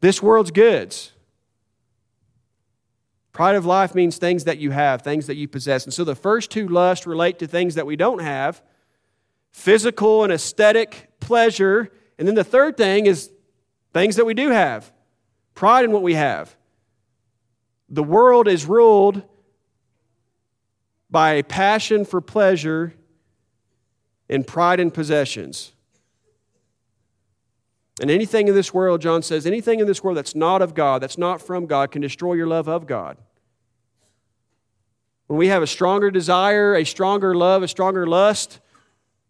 This 0.00 0.22
world's 0.22 0.50
goods. 0.50 1.12
Pride 3.32 3.56
of 3.56 3.66
life 3.66 3.94
means 3.94 4.16
things 4.16 4.44
that 4.44 4.58
you 4.58 4.70
have, 4.70 5.02
things 5.02 5.26
that 5.26 5.36
you 5.36 5.48
possess. 5.48 5.84
And 5.84 5.92
so 5.92 6.04
the 6.04 6.14
first 6.14 6.50
two 6.50 6.68
lusts 6.68 7.06
relate 7.06 7.38
to 7.40 7.46
things 7.46 7.74
that 7.74 7.86
we 7.86 7.96
don't 7.96 8.20
have 8.20 8.62
physical 9.50 10.22
and 10.22 10.32
aesthetic 10.32 11.10
pleasure. 11.20 11.90
And 12.18 12.28
then 12.28 12.34
the 12.34 12.44
third 12.44 12.76
thing 12.76 13.06
is 13.06 13.30
things 13.92 14.16
that 14.16 14.26
we 14.26 14.34
do 14.34 14.50
have 14.50 14.92
pride 15.54 15.84
in 15.84 15.92
what 15.92 16.02
we 16.02 16.14
have. 16.14 16.54
The 17.88 18.02
world 18.02 18.48
is 18.48 18.66
ruled 18.66 19.22
by 21.10 21.32
a 21.32 21.42
passion 21.42 22.04
for 22.04 22.20
pleasure 22.20 22.94
and 24.28 24.46
pride 24.46 24.80
in 24.80 24.90
possessions. 24.90 25.72
And 28.00 28.10
anything 28.10 28.48
in 28.48 28.54
this 28.54 28.74
world, 28.74 29.00
John 29.00 29.22
says, 29.22 29.46
anything 29.46 29.80
in 29.80 29.86
this 29.86 30.04
world 30.04 30.18
that's 30.18 30.34
not 30.34 30.60
of 30.60 30.74
God, 30.74 31.02
that's 31.02 31.16
not 31.16 31.40
from 31.40 31.66
God, 31.66 31.90
can 31.90 32.02
destroy 32.02 32.34
your 32.34 32.46
love 32.46 32.68
of 32.68 32.86
God. 32.86 33.16
When 35.28 35.38
we 35.38 35.48
have 35.48 35.62
a 35.62 35.66
stronger 35.66 36.10
desire, 36.10 36.74
a 36.74 36.84
stronger 36.84 37.34
love, 37.34 37.62
a 37.62 37.68
stronger 37.68 38.06
lust 38.06 38.60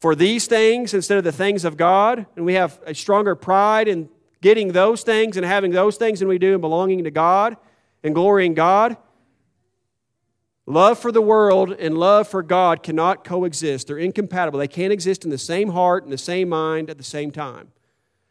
for 0.01 0.15
these 0.15 0.47
things 0.47 0.93
instead 0.93 1.17
of 1.17 1.25
the 1.25 1.33
things 1.33 1.65
of 1.65 1.77
God, 1.77 2.27
and 2.37 2.45
we 2.45 2.55
have 2.55 2.81
a 2.85 2.95
stronger 2.95 3.35
pride 3.35 3.89
in 3.89 4.09
getting 4.43 4.73
those 4.73 5.03
things 5.03 5.37
and 5.37 5.47
having 5.47 5.71
those 5.71 5.97
things 5.97 6.19
than 6.19 6.29
we 6.29 6.39
do 6.39 6.55
in 6.55 6.61
belonging 6.61 7.05
to 7.05 7.11
God 7.11 7.57
and 8.03 8.15
glorying 8.15 8.53
God, 8.53 8.97
love 10.67 10.99
for 10.99 11.13
the 11.13 11.23
world 11.23 11.71
and 11.73 11.97
love 11.97 12.29
for 12.29 12.43
God 12.43 12.83
cannot 12.83 13.25
coexist. 13.25 13.87
They're 13.87 13.99
incompatible. 13.99 14.59
They 14.59 14.69
can't 14.69 14.93
exist 14.93 15.25
in 15.25 15.31
the 15.31 15.39
same 15.39 15.71
heart 15.71 16.05
and 16.05 16.13
the 16.13 16.19
same 16.19 16.49
mind 16.49 16.91
at 16.91 16.99
the 16.99 17.05
same 17.05 17.31
time. 17.31 17.69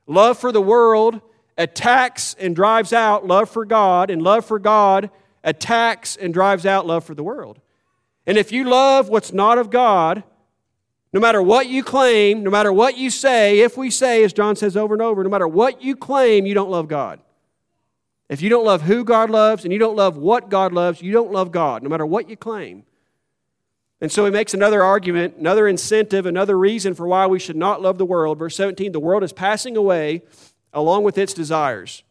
Love 0.06 0.38
for 0.38 0.52
the 0.52 0.62
world 0.62 1.21
attacks 1.58 2.36
and 2.39 2.56
drives 2.56 2.93
out 2.93 3.26
love 3.26 3.50
for 3.50 3.65
God, 3.65 4.10
and 4.10 4.21
love 4.21 4.45
for 4.45 4.60
God 4.60 5.10
attacks 5.43 6.15
and 6.15 6.34
drives 6.34 6.65
out 6.65 6.86
love 6.86 7.04
for 7.04 7.15
the 7.15 7.24
world. 7.24 7.60
And 8.28 8.38
if 8.38 8.52
you 8.52 8.65
love 8.65 9.10
what's 9.10 9.32
not 9.32 9.58
of 9.58 9.69
God, 9.69 10.24
no 11.13 11.19
matter 11.19 11.41
what 11.41 11.67
you 11.67 11.84
claim, 11.84 12.43
no 12.43 12.50
matter 12.50 12.74
what 12.74 12.98
you 12.98 13.10
say, 13.10 13.60
if 13.60 13.78
we 13.78 13.89
say, 13.89 14.24
as 14.24 14.34
John 14.34 14.56
says 14.56 14.76
over 14.76 14.93
and 14.93 15.02
over, 15.02 15.24
no 15.24 15.30
matter 15.30 15.48
what 15.48 15.82
you 15.82 15.95
claim, 15.95 16.45
you 16.45 16.54
don't 16.54 16.69
love 16.69 16.88
God. 16.88 17.21
If 18.27 18.41
you 18.41 18.49
don't 18.49 18.65
love 18.65 18.83
who 18.83 19.03
God 19.03 19.29
loves 19.29 19.63
and 19.63 19.73
you 19.73 19.79
don't 19.79 19.95
love 19.95 20.17
what 20.17 20.49
God 20.49 20.73
loves, 20.73 21.01
you 21.01 21.11
don't 21.11 21.31
love 21.31 21.51
God, 21.51 21.83
no 21.83 21.89
matter 21.89 22.05
what 22.05 22.29
you 22.29 22.35
claim. 22.35 22.83
And 24.01 24.11
so 24.11 24.25
he 24.25 24.31
makes 24.31 24.53
another 24.53 24.83
argument, 24.83 25.38
another 25.38 25.67
incentive, 25.67 26.25
another 26.25 26.57
reason 26.57 26.93
for 26.95 27.07
why 27.07 27.27
we 27.27 27.39
should 27.39 27.55
not 27.55 27.81
love 27.81 27.97
the 27.97 28.05
world. 28.05 28.39
Verse 28.39 28.55
17 28.55 28.91
the 28.91 28.99
world 28.99 29.23
is 29.23 29.33
passing 29.33 29.77
away 29.77 30.23
along 30.73 31.03
with 31.03 31.17
its 31.17 31.33
desires. 31.33 32.03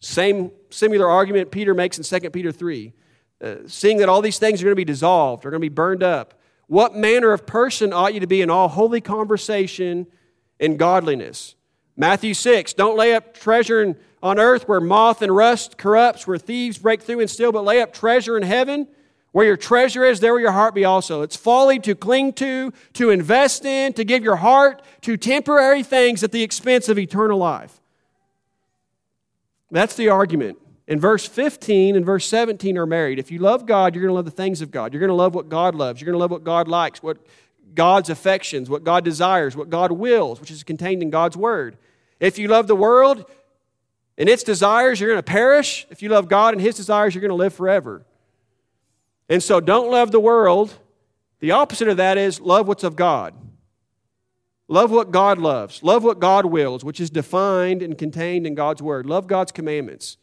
Same 0.00 0.52
similar 0.70 1.08
argument 1.08 1.50
Peter 1.50 1.74
makes 1.74 1.98
in 1.98 2.20
2 2.20 2.30
Peter 2.30 2.52
3. 2.52 2.92
Uh, 3.40 3.56
seeing 3.66 3.98
that 3.98 4.08
all 4.08 4.20
these 4.20 4.38
things 4.38 4.60
are 4.60 4.64
going 4.64 4.72
to 4.72 4.76
be 4.76 4.84
dissolved, 4.84 5.44
are 5.44 5.50
going 5.50 5.60
to 5.60 5.64
be 5.64 5.74
burned 5.74 6.02
up. 6.02 6.34
What 6.66 6.96
manner 6.96 7.32
of 7.32 7.46
person 7.46 7.92
ought 7.92 8.12
you 8.12 8.20
to 8.20 8.26
be 8.26 8.42
in 8.42 8.50
all 8.50 8.68
holy 8.68 9.00
conversation 9.00 10.06
and 10.60 10.78
godliness? 10.78 11.54
Matthew 11.98 12.32
6, 12.32 12.72
don't 12.72 12.96
lay 12.96 13.14
up 13.14 13.34
treasure 13.34 13.94
on 14.22 14.38
earth 14.38 14.66
where 14.66 14.80
moth 14.80 15.20
and 15.20 15.34
rust 15.34 15.76
corrupts, 15.76 16.26
where 16.26 16.38
thieves 16.38 16.78
break 16.78 17.02
through 17.02 17.20
and 17.20 17.28
steal, 17.28 17.52
but 17.52 17.64
lay 17.64 17.82
up 17.82 17.92
treasure 17.92 18.38
in 18.38 18.42
heaven 18.44 18.88
where 19.32 19.46
your 19.46 19.56
treasure 19.56 20.04
is, 20.04 20.20
there 20.20 20.32
will 20.32 20.40
your 20.40 20.52
heart 20.52 20.74
be 20.74 20.84
also. 20.84 21.22
It's 21.22 21.36
folly 21.36 21.78
to 21.80 21.94
cling 21.94 22.32
to, 22.34 22.72
to 22.94 23.10
invest 23.10 23.64
in, 23.64 23.92
to 23.92 24.04
give 24.04 24.24
your 24.24 24.36
heart 24.36 24.82
to 25.02 25.16
temporary 25.16 25.82
things 25.82 26.24
at 26.24 26.32
the 26.32 26.42
expense 26.42 26.88
of 26.88 26.98
eternal 26.98 27.38
life. 27.38 27.80
That's 29.70 29.96
the 29.96 30.08
argument. 30.08 30.58
In 30.86 30.98
verse 30.98 31.26
15 31.26 31.94
and 31.94 32.06
verse 32.06 32.26
17 32.26 32.78
are 32.78 32.86
married. 32.86 33.18
If 33.18 33.30
you 33.30 33.38
love 33.38 33.66
God, 33.66 33.94
you're 33.94 34.02
going 34.02 34.10
to 34.10 34.14
love 34.14 34.24
the 34.24 34.30
things 34.30 34.62
of 34.62 34.70
God. 34.70 34.94
You're 34.94 35.00
going 35.00 35.08
to 35.08 35.14
love 35.14 35.34
what 35.34 35.50
God 35.50 35.74
loves. 35.74 36.00
You're 36.00 36.06
going 36.06 36.18
to 36.18 36.20
love 36.20 36.30
what 36.30 36.44
God 36.44 36.66
likes, 36.66 37.02
what 37.02 37.18
God's 37.74 38.08
affections, 38.08 38.70
what 38.70 38.82
God 38.82 39.04
desires, 39.04 39.54
what 39.54 39.68
God 39.68 39.92
wills, 39.92 40.40
which 40.40 40.50
is 40.50 40.64
contained 40.64 41.02
in 41.02 41.10
God's 41.10 41.36
word. 41.36 41.76
If 42.20 42.38
you 42.38 42.48
love 42.48 42.66
the 42.66 42.76
world 42.76 43.24
and 44.16 44.28
its 44.28 44.42
desires, 44.42 45.00
you're 45.00 45.10
going 45.10 45.18
to 45.18 45.22
perish. 45.22 45.86
If 45.90 46.02
you 46.02 46.08
love 46.08 46.28
God 46.28 46.54
and 46.54 46.60
his 46.60 46.76
desires, 46.76 47.14
you're 47.14 47.22
going 47.22 47.30
to 47.30 47.34
live 47.34 47.54
forever. 47.54 48.04
And 49.28 49.42
so 49.42 49.60
don't 49.60 49.90
love 49.90 50.10
the 50.10 50.20
world. 50.20 50.74
The 51.40 51.52
opposite 51.52 51.88
of 51.88 51.98
that 51.98 52.18
is 52.18 52.40
love 52.40 52.66
what's 52.66 52.84
of 52.84 52.96
God. 52.96 53.34
Love 54.66 54.90
what 54.90 55.10
God 55.10 55.38
loves. 55.38 55.82
Love 55.82 56.04
what 56.04 56.18
God 56.18 56.44
wills, 56.44 56.84
which 56.84 57.00
is 57.00 57.08
defined 57.08 57.82
and 57.82 57.96
contained 57.96 58.46
in 58.46 58.54
God's 58.54 58.82
Word. 58.82 59.06
Love 59.06 59.26
God's 59.26 59.52
commandments. 59.52 60.18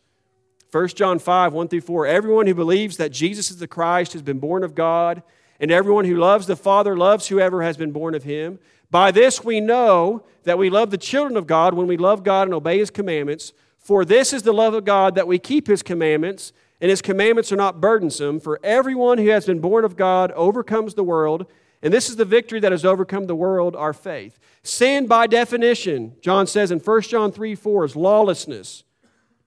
1 0.72 0.90
John 0.90 1.20
5, 1.20 1.54
1 1.54 1.68
through 1.68 1.82
4. 1.82 2.06
Everyone 2.06 2.46
who 2.46 2.54
believes 2.54 2.98
that 2.98 3.12
Jesus 3.12 3.50
is 3.50 3.58
the 3.58 3.68
Christ 3.68 4.14
has 4.14 4.22
been 4.22 4.40
born 4.40 4.64
of 4.64 4.76
God, 4.76 5.24
and 5.60 5.72
everyone 5.72 6.06
who 6.06 6.18
loves 6.18 6.48
the 6.48 6.56
Father 6.56 6.98
loves 6.98 7.28
whoever 7.28 7.64
has 7.64 7.78
been 7.78 7.92
born 7.92 8.14
of 8.14 8.24
him. 8.24 8.60
By 8.92 9.12
this 9.12 9.44
we 9.44 9.60
know 9.60 10.24
that 10.44 10.58
we 10.58 10.70
love 10.70 10.92
the 10.92 10.98
children 10.98 11.38
of 11.38 11.48
God 11.48 11.74
when 11.74 11.88
we 11.88 11.98
love 11.98 12.24
God 12.24 12.48
and 12.48 12.54
obey 12.54 12.78
his 12.78 12.92
commandments. 12.92 13.54
For 13.80 14.06
this 14.06 14.34
is 14.34 14.44
the 14.44 14.54
love 14.54 14.74
of 14.74 14.86
God 14.86 15.16
that 15.16 15.28
we 15.28 15.38
keep 15.38 15.68
his 15.68 15.84
commandments, 15.84 16.54
and 16.82 16.90
his 16.90 17.02
commandments 17.02 17.52
are 17.52 17.58
not 17.58 17.82
burdensome. 17.82 18.40
For 18.40 18.60
everyone 18.64 19.18
who 19.18 19.30
has 19.30 19.46
been 19.46 19.60
born 19.60 19.86
of 19.86 19.96
God 19.96 20.32
overcomes 20.32 20.94
the 20.94 21.04
world. 21.04 21.46
And 21.82 21.94
this 21.94 22.10
is 22.10 22.16
the 22.16 22.26
victory 22.26 22.60
that 22.62 22.72
has 22.72 22.84
overcome 22.84 23.28
the 23.28 23.36
world, 23.36 23.76
our 23.76 23.94
faith. 23.94 24.40
Sin, 24.64 25.06
by 25.06 25.28
definition, 25.28 26.16
John 26.22 26.48
says 26.48 26.72
in 26.72 26.80
1 26.80 27.02
John 27.02 27.32
3 27.32 27.54
4, 27.54 27.86
is 27.86 27.96
lawlessness. 27.96 28.84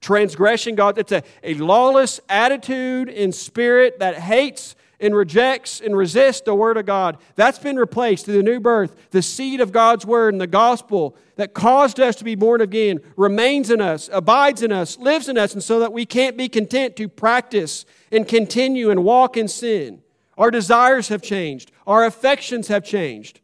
Transgression, 0.01 0.77
God, 0.77 0.99
it's 0.99 1.11
a, 1.11 1.25
a 1.43 1.55
lawless 1.55 2.21
attitude 2.29 3.09
in 3.09 3.33
spirit 3.33 3.99
that 3.99 4.15
hates 4.15 4.77
and 5.01 5.15
rejects 5.15 5.81
and 5.81 5.97
resists 5.97 6.43
the 6.43 6.55
Word 6.55 6.77
of 6.77 6.87
God. 6.87 7.19
That's 7.37 7.59
been 7.59 7.77
replaced 7.77 8.25
through 8.25 8.37
the 8.37 8.43
new 8.43 8.61
birth. 8.61 9.11
The 9.11 9.23
seed 9.23 9.61
of 9.61 9.73
God's 9.73 10.05
Word 10.05 10.35
and 10.35 10.41
the 10.41 10.47
gospel 10.47 11.17
that 11.37 11.55
caused 11.55 12.01
us 12.01 12.17
to 12.17 12.25
be 12.25 12.35
born 12.35 12.61
again 12.61 13.01
remains 13.17 13.71
in 13.71 13.81
us, 13.81 14.11
abides 14.13 14.63
in 14.63 14.73
us, 14.73 14.99
lives 14.99 15.29
in 15.29 15.39
us, 15.39 15.53
and 15.55 15.63
so 15.63 15.81
that 15.81 15.93
we 15.93 16.05
can't 16.05 16.37
be 16.37 16.49
content 16.49 16.97
to 16.97 17.09
practice 17.09 17.85
and 18.11 18.27
continue 18.27 18.91
and 18.91 19.05
walk 19.05 19.37
in 19.37 19.49
sin. 19.49 20.03
Our 20.37 20.51
desires 20.51 21.09
have 21.09 21.23
changed. 21.23 21.73
Our 21.87 22.05
affections 22.05 22.69
have 22.69 22.85
changed. 22.85 23.41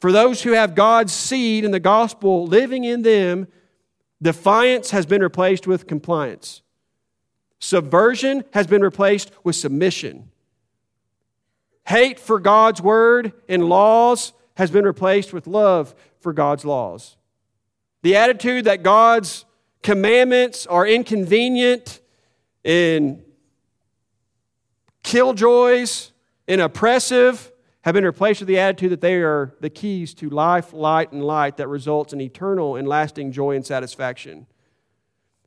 For 0.00 0.12
those 0.12 0.42
who 0.42 0.52
have 0.52 0.74
God's 0.74 1.12
seed 1.12 1.64
and 1.64 1.74
the 1.74 1.80
gospel 1.80 2.46
living 2.46 2.84
in 2.84 3.02
them, 3.02 3.46
Defiance 4.22 4.90
has 4.90 5.06
been 5.06 5.22
replaced 5.22 5.66
with 5.66 5.86
compliance. 5.86 6.62
Subversion 7.58 8.44
has 8.52 8.66
been 8.66 8.82
replaced 8.82 9.30
with 9.44 9.56
submission. 9.56 10.29
Hate 11.90 12.20
for 12.20 12.38
God's 12.38 12.80
word 12.80 13.32
and 13.48 13.68
laws 13.68 14.32
has 14.54 14.70
been 14.70 14.84
replaced 14.84 15.32
with 15.32 15.48
love 15.48 15.92
for 16.20 16.32
God's 16.32 16.64
laws. 16.64 17.16
The 18.02 18.14
attitude 18.14 18.66
that 18.66 18.84
God's 18.84 19.44
commandments 19.82 20.68
are 20.68 20.86
inconvenient 20.86 21.98
and 22.64 23.24
killjoys 25.02 26.12
and 26.46 26.60
oppressive 26.60 27.50
have 27.80 27.96
been 27.96 28.04
replaced 28.04 28.40
with 28.40 28.46
the 28.46 28.60
attitude 28.60 28.92
that 28.92 29.00
they 29.00 29.16
are 29.16 29.56
the 29.58 29.68
keys 29.68 30.14
to 30.14 30.30
life, 30.30 30.72
light, 30.72 31.10
and 31.10 31.24
light 31.24 31.56
that 31.56 31.66
results 31.66 32.12
in 32.12 32.20
eternal 32.20 32.76
and 32.76 32.86
lasting 32.86 33.32
joy 33.32 33.56
and 33.56 33.66
satisfaction. 33.66 34.46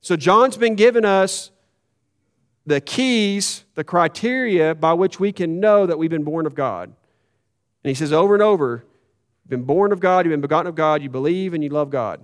So, 0.02 0.18
John's 0.18 0.58
been 0.58 0.76
giving 0.76 1.06
us 1.06 1.52
the 2.66 2.82
keys, 2.82 3.66
the 3.76 3.84
criteria 3.84 4.74
by 4.74 4.94
which 4.94 5.20
we 5.20 5.32
can 5.32 5.60
know 5.60 5.86
that 5.86 5.98
we've 5.98 6.10
been 6.10 6.24
born 6.24 6.46
of 6.46 6.56
God. 6.56 6.90
And 7.84 7.90
he 7.90 7.94
says 7.94 8.14
over 8.14 8.34
and 8.34 8.44
over, 8.44 8.86
you've 9.44 9.50
been 9.50 9.64
born 9.64 9.92
of 9.92 10.00
God, 10.00 10.26
you've 10.26 10.32
been 10.32 10.42
begotten 10.42 10.68
of 10.68 10.76
God, 10.76 11.02
you 11.02 11.10
believe 11.10 11.54
and 11.54 11.64
you 11.64 11.70
love 11.70 11.90
God. 11.90 12.22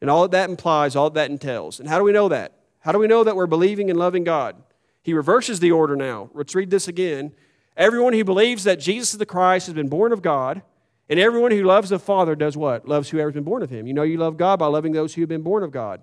And 0.00 0.10
all 0.10 0.22
that, 0.22 0.32
that 0.32 0.50
implies, 0.50 0.96
all 0.96 1.10
that, 1.10 1.14
that 1.14 1.30
entails. 1.30 1.80
And 1.80 1.88
how 1.88 1.98
do 1.98 2.04
we 2.04 2.12
know 2.12 2.28
that? 2.28 2.52
How 2.80 2.92
do 2.92 2.98
we 2.98 3.06
know 3.06 3.24
that 3.24 3.36
we're 3.36 3.46
believing 3.46 3.90
and 3.90 3.98
loving 3.98 4.24
God? 4.24 4.56
He 5.02 5.12
reverses 5.12 5.60
the 5.60 5.72
order 5.72 5.96
now. 5.96 6.30
Let's 6.34 6.54
read 6.54 6.70
this 6.70 6.88
again. 6.88 7.32
Everyone 7.76 8.12
who 8.12 8.24
believes 8.24 8.64
that 8.64 8.80
Jesus 8.80 9.12
is 9.12 9.18
the 9.18 9.26
Christ 9.26 9.66
has 9.66 9.74
been 9.74 9.88
born 9.88 10.12
of 10.12 10.22
God, 10.22 10.62
and 11.08 11.20
everyone 11.20 11.50
who 11.50 11.62
loves 11.62 11.90
the 11.90 11.98
Father 11.98 12.34
does 12.34 12.56
what? 12.56 12.88
Loves 12.88 13.10
whoever's 13.10 13.34
been 13.34 13.44
born 13.44 13.62
of 13.62 13.70
him. 13.70 13.86
You 13.86 13.92
know 13.92 14.02
you 14.02 14.16
love 14.16 14.36
God 14.36 14.58
by 14.58 14.66
loving 14.66 14.92
those 14.92 15.14
who 15.14 15.22
have 15.22 15.28
been 15.28 15.42
born 15.42 15.62
of 15.62 15.70
God. 15.70 16.02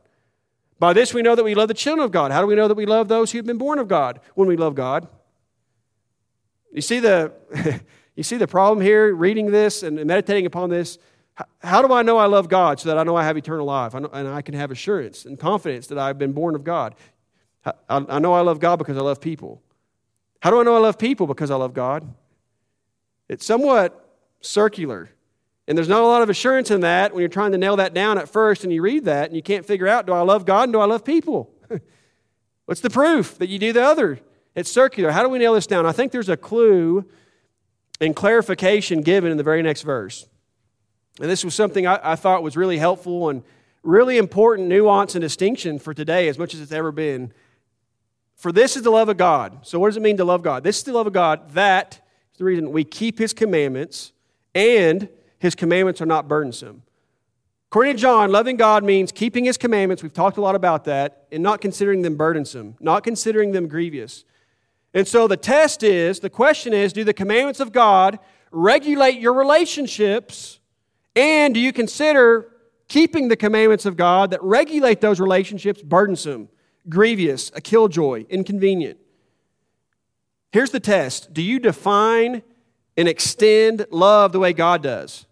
By 0.82 0.94
this 0.94 1.14
we 1.14 1.22
know 1.22 1.36
that 1.36 1.44
we 1.44 1.54
love 1.54 1.68
the 1.68 1.76
children 1.76 2.04
of 2.04 2.12
God. 2.12 2.32
How 2.32 2.42
do 2.42 2.48
we 2.48 2.56
know 2.56 2.68
that 2.68 2.74
we 2.74 2.88
love 2.88 3.08
those 3.08 3.32
who 3.32 3.38
have 3.38 3.46
been 3.46 3.60
born 3.60 3.78
of 3.78 3.88
God? 3.88 4.20
When 4.34 4.48
we 4.48 4.58
love 4.58 4.74
God. 4.74 5.08
You 6.74 6.82
see 6.82 7.00
the, 7.00 7.34
you 8.16 8.24
see 8.24 8.38
the 8.38 8.48
problem 8.48 8.84
here, 8.84 9.14
reading 9.14 9.52
this 9.52 9.84
and 9.84 10.04
meditating 10.04 10.48
upon 10.48 10.72
this? 10.72 10.98
How 11.60 11.84
do 11.84 11.94
I 11.94 12.02
know 12.02 12.18
I 12.18 12.26
love 12.26 12.50
God 12.50 12.80
so 12.80 12.90
that 12.90 12.98
I 12.98 13.04
know 13.04 13.16
I 13.16 13.24
have 13.24 13.38
eternal 13.38 13.68
life 13.68 13.94
and 13.94 14.08
I 14.12 14.42
can 14.42 14.56
have 14.56 14.72
assurance 14.72 15.26
and 15.26 15.40
confidence 15.40 15.86
that 15.86 16.00
I've 16.00 16.18
been 16.18 16.32
born 16.32 16.56
of 16.56 16.64
God? 16.64 16.96
I 17.88 18.18
know 18.18 18.34
I 18.34 18.42
love 18.42 18.60
God 18.60 18.78
because 18.78 18.98
I 18.98 19.02
love 19.02 19.22
people. 19.22 19.62
How 20.40 20.50
do 20.50 20.60
I 20.60 20.64
know 20.64 20.76
I 20.76 20.80
love 20.80 20.98
people? 20.98 21.28
Because 21.28 21.52
I 21.52 21.58
love 21.58 21.76
God. 21.76 22.12
It's 23.30 23.46
somewhat 23.46 24.18
circular. 24.42 25.12
And 25.68 25.78
there's 25.78 25.88
not 25.88 26.02
a 26.02 26.06
lot 26.06 26.22
of 26.22 26.30
assurance 26.30 26.72
in 26.72 26.82
that 26.82 27.14
when 27.14 27.22
you're 27.22 27.30
trying 27.30 27.52
to 27.52 27.58
nail 27.58 27.76
that 27.78 27.94
down 27.94 28.18
at 28.18 28.28
first 28.28 28.64
and 28.64 28.74
you 28.74 28.82
read 28.82 29.06
that 29.06 29.28
and 29.28 29.36
you 29.36 29.44
can't 29.44 29.66
figure 29.66 29.88
out 29.88 30.06
do 30.06 30.14
I 30.14 30.22
love 30.22 30.46
God 30.46 30.64
and 30.64 30.74
do 30.74 30.80
I 30.80 30.86
love 30.86 31.06
people? 31.06 31.52
What's 32.66 32.82
the 32.82 32.90
proof 32.90 33.38
that 33.38 33.50
you 33.50 33.60
do 33.60 33.72
the 33.72 33.84
other? 33.84 34.20
It's 34.56 34.72
circular. 34.72 35.12
How 35.12 35.24
do 35.24 35.30
we 35.30 35.40
nail 35.40 35.54
this 35.54 35.68
down? 35.68 35.86
I 35.86 35.92
think 35.92 36.12
there's 36.12 36.30
a 36.30 36.38
clue 36.38 37.06
and 38.00 38.16
clarification 38.16 39.02
given 39.02 39.32
in 39.32 39.38
the 39.38 39.44
very 39.44 39.62
next 39.62 39.84
verse. 39.84 40.28
And 41.20 41.30
this 41.30 41.46
was 41.46 41.54
something 41.54 41.86
I, 41.86 42.00
I 42.04 42.16
thought 42.16 42.44
was 42.44 42.58
really 42.58 42.78
helpful 42.78 43.30
and 43.30 43.44
really 43.84 44.18
important 44.18 44.68
nuance 44.68 45.16
and 45.16 45.22
distinction 45.22 45.80
for 45.80 45.94
today 45.94 46.28
as 46.28 46.38
much 46.38 46.54
as 46.54 46.62
it's 46.62 46.72
ever 46.72 46.92
been. 46.92 47.32
For 48.36 48.52
this 48.52 48.76
is 48.76 48.84
the 48.84 48.90
love 48.90 49.10
of 49.10 49.18
God. 49.18 49.60
So, 49.68 49.80
what 49.80 49.90
does 49.90 49.98
it 49.98 50.02
mean 50.02 50.18
to 50.18 50.26
love 50.26 50.42
God? 50.42 50.64
This 50.64 50.78
is 50.78 50.84
the 50.84 50.94
love 50.94 51.08
of 51.08 51.14
God 51.14 51.54
that 51.54 52.02
is 52.32 52.40
the 52.40 52.44
reason 52.44 52.72
we 52.72 52.84
keep 52.84 53.20
His 53.20 53.34
commandments, 53.34 54.14
and 54.56 55.08
His 55.42 55.56
commandments 55.56 56.02
are 56.02 56.06
not 56.06 56.28
burdensome. 56.28 56.84
According 57.70 57.96
to 57.96 58.02
John, 58.02 58.32
loving 58.32 58.58
God 58.58 58.84
means 58.84 59.12
keeping 59.12 59.46
His 59.46 59.58
commandments. 59.58 60.04
We've 60.04 60.14
talked 60.14 60.38
a 60.38 60.42
lot 60.42 60.56
about 60.56 60.86
that, 60.86 61.28
and 61.32 61.44
not 61.44 61.60
considering 61.60 62.02
them 62.02 62.16
burdensome, 62.16 62.76
not 62.80 63.04
considering 63.04 63.52
them 63.52 63.68
grievous. 63.68 64.24
And 64.94 65.08
so 65.08 65.28
the 65.28 65.38
test 65.38 65.84
is 65.84 66.20
the 66.20 66.30
question 66.30 66.74
is 66.74 66.94
do 66.94 67.04
the 67.04 67.14
commandments 67.14 67.60
of 67.60 67.72
God 67.72 68.20
regulate 68.52 69.20
your 69.20 69.34
relationships? 69.34 70.60
And 71.16 71.54
do 71.54 71.60
you 71.60 71.74
consider 71.74 72.52
keeping 72.88 73.28
the 73.28 73.38
commandments 73.38 73.86
of 73.86 73.98
God 73.98 74.32
that 74.32 74.42
regulate 74.44 75.02
those 75.02 75.20
relationships 75.20 75.82
burdensome? 75.82 76.50
grievous, 76.90 77.52
a 77.56 77.62
killjoy, 77.62 78.26
inconvenient. 78.30 78.98
Here's 80.52 80.72
the 80.72 80.80
test 80.80 81.34
Do 81.34 81.42
you 81.42 81.60
define 81.60 82.44
and 82.98 83.08
extend 83.08 83.86
love 83.90 84.32
the 84.32 84.40
way 84.40 84.54
God 84.54 84.84
does? 84.84 85.26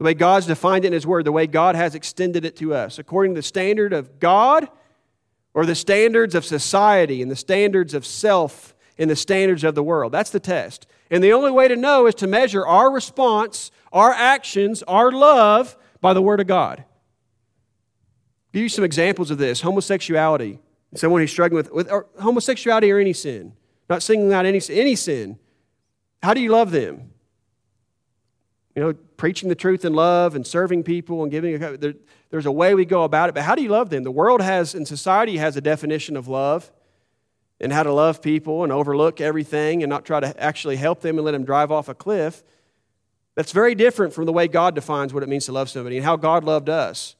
The 0.00 0.04
way 0.04 0.14
God's 0.14 0.46
defined 0.46 0.84
it 0.84 0.88
in 0.88 0.92
His 0.92 1.06
Word, 1.06 1.24
the 1.24 1.30
way 1.30 1.46
God 1.46 1.76
has 1.76 1.94
extended 1.94 2.44
it 2.44 2.56
to 2.56 2.74
us, 2.74 2.98
according 2.98 3.34
to 3.34 3.38
the 3.38 3.46
standard 3.46 3.92
of 3.92 4.18
God 4.18 4.68
or 5.54 5.64
the 5.64 5.76
standards 5.76 6.34
of 6.34 6.44
society 6.44 7.22
and 7.22 7.30
the 7.30 7.36
standards 7.36 7.94
of 7.94 8.04
self 8.04 8.74
and 8.98 9.08
the 9.08 9.16
standards 9.16 9.62
of 9.62 9.76
the 9.76 9.82
world. 9.82 10.10
That's 10.10 10.30
the 10.30 10.40
test. 10.40 10.88
And 11.12 11.22
the 11.22 11.32
only 11.32 11.52
way 11.52 11.68
to 11.68 11.76
know 11.76 12.06
is 12.06 12.16
to 12.16 12.26
measure 12.26 12.66
our 12.66 12.90
response, 12.90 13.70
our 13.92 14.12
actions, 14.12 14.82
our 14.88 15.12
love 15.12 15.76
by 16.00 16.12
the 16.12 16.22
Word 16.22 16.40
of 16.40 16.48
God 16.48 16.84
give 18.52 18.62
you 18.62 18.68
some 18.68 18.84
examples 18.84 19.30
of 19.30 19.38
this 19.38 19.60
homosexuality, 19.60 20.58
someone 20.94 21.20
who's 21.20 21.30
struggling 21.30 21.56
with, 21.56 21.72
with 21.72 21.90
or 21.90 22.06
homosexuality 22.20 22.90
or 22.90 22.98
any 22.98 23.12
sin, 23.12 23.52
not 23.88 24.02
singling 24.02 24.32
out 24.32 24.46
any, 24.46 24.60
any 24.70 24.96
sin. 24.96 25.38
How 26.22 26.34
do 26.34 26.40
you 26.40 26.50
love 26.50 26.70
them? 26.70 27.09
You 28.80 28.86
know, 28.86 28.94
preaching 29.18 29.50
the 29.50 29.54
truth 29.54 29.84
in 29.84 29.92
love 29.92 30.34
and 30.34 30.46
serving 30.46 30.84
people 30.84 31.22
and 31.22 31.30
giving, 31.30 31.62
a, 31.62 31.76
there, 31.76 31.92
there's 32.30 32.46
a 32.46 32.50
way 32.50 32.74
we 32.74 32.86
go 32.86 33.04
about 33.04 33.28
it, 33.28 33.34
but 33.34 33.42
how 33.42 33.54
do 33.54 33.62
you 33.62 33.68
love 33.68 33.90
them? 33.90 34.04
The 34.04 34.10
world 34.10 34.40
has, 34.40 34.74
and 34.74 34.88
society 34.88 35.36
has 35.36 35.54
a 35.54 35.60
definition 35.60 36.16
of 36.16 36.28
love 36.28 36.72
and 37.60 37.74
how 37.74 37.82
to 37.82 37.92
love 37.92 38.22
people 38.22 38.64
and 38.64 38.72
overlook 38.72 39.20
everything 39.20 39.82
and 39.82 39.90
not 39.90 40.06
try 40.06 40.18
to 40.18 40.42
actually 40.42 40.76
help 40.76 41.02
them 41.02 41.18
and 41.18 41.26
let 41.26 41.32
them 41.32 41.44
drive 41.44 41.70
off 41.70 41.90
a 41.90 41.94
cliff. 41.94 42.42
That's 43.34 43.52
very 43.52 43.74
different 43.74 44.14
from 44.14 44.24
the 44.24 44.32
way 44.32 44.48
God 44.48 44.74
defines 44.74 45.12
what 45.12 45.22
it 45.22 45.28
means 45.28 45.44
to 45.44 45.52
love 45.52 45.68
somebody 45.68 45.98
and 45.98 46.04
how 46.06 46.16
God 46.16 46.42
loved 46.42 46.70
us 46.70 47.16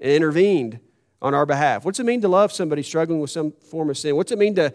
and 0.00 0.10
intervened 0.10 0.80
on 1.22 1.32
our 1.32 1.46
behalf. 1.46 1.84
What's 1.84 2.00
it 2.00 2.06
mean 2.06 2.22
to 2.22 2.28
love 2.28 2.50
somebody 2.50 2.82
struggling 2.82 3.20
with 3.20 3.30
some 3.30 3.52
form 3.52 3.88
of 3.88 3.96
sin? 3.96 4.16
What's 4.16 4.32
it 4.32 4.38
mean 4.38 4.56
to 4.56 4.74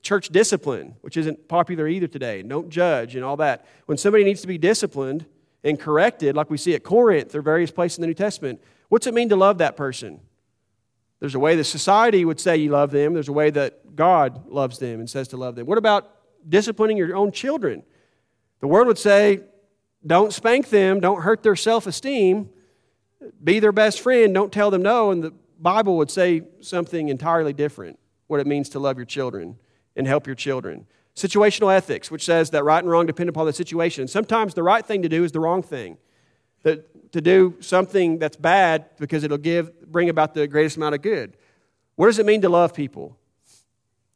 church 0.00 0.28
discipline, 0.28 0.94
which 1.00 1.16
isn't 1.16 1.48
popular 1.48 1.88
either 1.88 2.06
today? 2.06 2.42
Don't 2.42 2.68
judge 2.68 3.16
and 3.16 3.24
all 3.24 3.38
that. 3.38 3.66
When 3.86 3.98
somebody 3.98 4.22
needs 4.22 4.42
to 4.42 4.46
be 4.46 4.58
disciplined 4.58 5.26
and 5.66 5.78
corrected, 5.78 6.36
like 6.36 6.48
we 6.48 6.56
see 6.56 6.74
at 6.74 6.82
Corinth 6.82 7.34
or 7.34 7.42
various 7.42 7.70
places 7.70 7.98
in 7.98 8.02
the 8.02 8.06
New 8.06 8.14
Testament, 8.14 8.62
what's 8.88 9.06
it 9.06 9.12
mean 9.12 9.28
to 9.28 9.36
love 9.36 9.58
that 9.58 9.76
person? 9.76 10.20
There's 11.20 11.34
a 11.34 11.38
way 11.38 11.56
that 11.56 11.64
society 11.64 12.24
would 12.24 12.40
say 12.40 12.56
you 12.56 12.70
love 12.70 12.90
them, 12.90 13.12
there's 13.12 13.28
a 13.28 13.32
way 13.32 13.50
that 13.50 13.94
God 13.96 14.48
loves 14.48 14.78
them 14.78 15.00
and 15.00 15.10
says 15.10 15.28
to 15.28 15.36
love 15.36 15.56
them. 15.56 15.66
What 15.66 15.78
about 15.78 16.10
disciplining 16.48 16.96
your 16.96 17.14
own 17.14 17.32
children? 17.32 17.82
The 18.60 18.66
world 18.66 18.86
would 18.86 18.98
say, 18.98 19.40
don't 20.06 20.32
spank 20.32 20.70
them, 20.70 21.00
don't 21.00 21.22
hurt 21.22 21.42
their 21.42 21.56
self 21.56 21.86
esteem 21.86 22.50
be 23.42 23.60
their 23.60 23.72
best 23.72 24.00
friend, 24.00 24.32
don't 24.32 24.52
tell 24.52 24.70
them 24.70 24.82
no. 24.82 25.10
And 25.10 25.22
the 25.22 25.32
Bible 25.60 25.96
would 25.98 26.10
say 26.10 26.42
something 26.60 27.08
entirely 27.08 27.52
different 27.52 27.98
what 28.26 28.40
it 28.40 28.46
means 28.46 28.68
to 28.70 28.78
love 28.78 28.96
your 28.96 29.06
children 29.06 29.56
and 29.94 30.06
help 30.06 30.26
your 30.26 30.36
children. 30.36 30.86
Situational 31.16 31.74
ethics, 31.74 32.10
which 32.10 32.24
says 32.24 32.50
that 32.50 32.62
right 32.62 32.82
and 32.82 32.90
wrong 32.90 33.06
depend 33.06 33.30
upon 33.30 33.46
the 33.46 33.52
situation. 33.52 34.06
Sometimes 34.06 34.52
the 34.52 34.62
right 34.62 34.84
thing 34.84 35.02
to 35.02 35.08
do 35.08 35.24
is 35.24 35.32
the 35.32 35.40
wrong 35.40 35.62
thing. 35.62 35.96
That, 36.62 37.12
to 37.12 37.20
do 37.22 37.56
something 37.60 38.18
that's 38.18 38.36
bad 38.36 38.90
because 38.98 39.24
it'll 39.24 39.38
give, 39.38 39.90
bring 39.90 40.10
about 40.10 40.34
the 40.34 40.46
greatest 40.46 40.76
amount 40.76 40.94
of 40.94 41.02
good. 41.02 41.36
What 41.94 42.06
does 42.06 42.18
it 42.18 42.26
mean 42.26 42.42
to 42.42 42.48
love 42.50 42.74
people? 42.74 43.16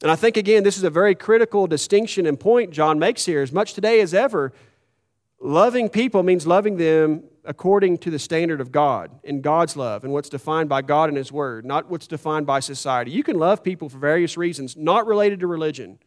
And 0.03 0.11
I 0.11 0.17
think, 0.17 0.37
again, 0.37 0.63
this 0.63 0.77
is 0.77 0.85
a 0.85 0.91
very 0.91 1.15
critical 1.15 1.67
distinction 1.67 2.27
and 2.27 2.39
point 2.39 2.71
John 2.71 2.99
makes 2.99 3.25
here. 3.25 3.43
As 3.43 3.53
much 3.53 3.73
today 3.73 4.01
as 4.01 4.13
ever, 4.13 4.53
loving 5.41 5.89
people 5.89 6.23
means 6.23 6.47
loving 6.47 6.77
them 6.77 7.25
according 7.45 7.99
to 7.99 8.11
the 8.11 8.19
standard 8.19 8.61
of 8.61 8.73
God 8.73 9.11
in 9.25 9.41
God's 9.41 9.77
love 9.77 10.05
and 10.05 10.13
what's 10.13 10.29
defined 10.29 10.69
by 10.69 10.83
God 10.83 11.09
and 11.09 11.17
His 11.17 11.33
Word, 11.33 11.65
not 11.65 11.91
what's 11.91 12.07
defined 12.07 12.47
by 12.47 12.61
society. 12.61 13.11
You 13.11 13.23
can 13.23 13.39
love 13.39 13.65
people 13.65 13.89
for 13.89 13.99
various 13.99 14.37
reasons, 14.37 14.77
not 14.77 15.07
related 15.07 15.41
to 15.41 15.47
religion. 15.47 15.99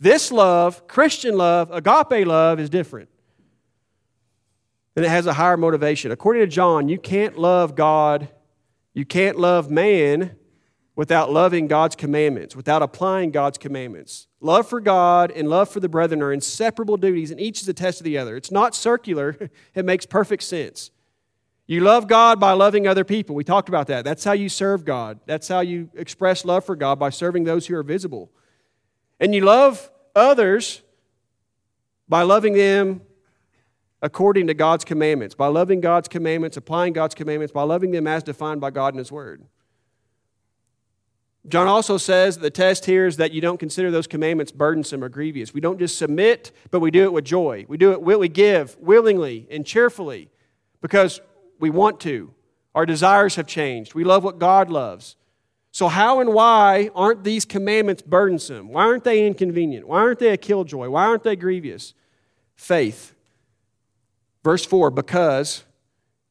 This 0.00 0.32
love, 0.32 0.88
Christian 0.88 1.36
love, 1.36 1.70
agape 1.70 2.26
love, 2.26 2.58
is 2.58 2.70
different. 2.70 3.10
And 4.96 5.04
it 5.04 5.10
has 5.10 5.26
a 5.26 5.34
higher 5.34 5.58
motivation. 5.58 6.10
According 6.10 6.40
to 6.40 6.46
John, 6.46 6.88
you 6.88 6.98
can't 6.98 7.38
love 7.38 7.76
God, 7.76 8.28
you 8.94 9.04
can't 9.04 9.38
love 9.38 9.70
man 9.70 10.36
without 10.96 11.30
loving 11.30 11.66
God's 11.68 11.96
commandments, 11.96 12.56
without 12.56 12.82
applying 12.82 13.30
God's 13.30 13.58
commandments. 13.58 14.26
Love 14.40 14.66
for 14.66 14.80
God 14.80 15.30
and 15.30 15.48
love 15.48 15.68
for 15.68 15.80
the 15.80 15.88
brethren 15.88 16.22
are 16.22 16.32
inseparable 16.32 16.96
duties, 16.96 17.30
and 17.30 17.38
each 17.38 17.60
is 17.60 17.68
a 17.68 17.74
test 17.74 18.00
of 18.00 18.04
the 18.04 18.18
other. 18.18 18.36
It's 18.36 18.50
not 18.50 18.74
circular, 18.74 19.50
it 19.74 19.84
makes 19.84 20.06
perfect 20.06 20.42
sense. 20.42 20.90
You 21.66 21.82
love 21.82 22.08
God 22.08 22.40
by 22.40 22.52
loving 22.52 22.88
other 22.88 23.04
people. 23.04 23.36
We 23.36 23.44
talked 23.44 23.68
about 23.68 23.86
that. 23.86 24.04
That's 24.04 24.24
how 24.24 24.32
you 24.32 24.48
serve 24.48 24.84
God. 24.84 25.20
That's 25.26 25.46
how 25.46 25.60
you 25.60 25.88
express 25.94 26.44
love 26.44 26.64
for 26.64 26.74
God 26.74 26.98
by 26.98 27.10
serving 27.10 27.44
those 27.44 27.66
who 27.66 27.76
are 27.76 27.84
visible. 27.84 28.32
And 29.20 29.34
you 29.34 29.42
love 29.42 29.90
others 30.16 30.82
by 32.08 32.22
loving 32.22 32.54
them 32.54 33.02
according 34.02 34.46
to 34.46 34.54
God's 34.54 34.84
commandments, 34.84 35.34
by 35.34 35.46
loving 35.46 35.80
God's 35.80 36.08
commandments, 36.08 36.56
applying 36.56 36.94
God's 36.94 37.14
commandments, 37.14 37.52
by 37.52 37.62
loving 37.62 37.90
them 37.90 38.06
as 38.06 38.22
defined 38.22 38.60
by 38.60 38.70
God 38.70 38.94
in 38.94 38.98
His 38.98 39.12
Word. 39.12 39.44
John 41.48 41.66
also 41.66 41.96
says 41.96 42.38
the 42.38 42.50
test 42.50 42.84
here 42.84 43.06
is 43.06 43.16
that 43.16 43.32
you 43.32 43.40
don't 43.40 43.58
consider 43.58 43.90
those 43.90 44.06
commandments 44.06 44.52
burdensome 44.52 45.02
or 45.02 45.08
grievous. 45.08 45.54
We 45.54 45.60
don't 45.60 45.78
just 45.78 45.96
submit, 45.96 46.52
but 46.70 46.80
we 46.80 46.90
do 46.90 47.04
it 47.04 47.12
with 47.12 47.24
joy. 47.24 47.64
We 47.68 47.78
do 47.78 47.92
it, 47.92 48.02
we 48.02 48.28
give 48.28 48.76
willingly 48.78 49.46
and 49.50 49.64
cheerfully 49.64 50.30
because 50.80 51.20
we 51.58 51.70
want 51.70 52.00
to. 52.00 52.34
Our 52.74 52.86
desires 52.86 53.36
have 53.36 53.46
changed. 53.46 53.94
We 53.94 54.04
love 54.04 54.22
what 54.22 54.38
God 54.38 54.70
loves. 54.70 55.16
So, 55.72 55.88
how 55.88 56.20
and 56.20 56.34
why 56.34 56.90
aren't 56.94 57.22
these 57.22 57.44
commandments 57.44 58.02
burdensome? 58.02 58.68
Why 58.68 58.84
aren't 58.84 59.04
they 59.04 59.26
inconvenient? 59.26 59.86
Why 59.86 60.00
aren't 60.00 60.18
they 60.18 60.30
a 60.30 60.36
killjoy? 60.36 60.88
Why 60.88 61.06
aren't 61.06 61.22
they 61.22 61.36
grievous? 61.36 61.94
Faith. 62.56 63.14
Verse 64.42 64.64
4 64.64 64.90
Because 64.90 65.64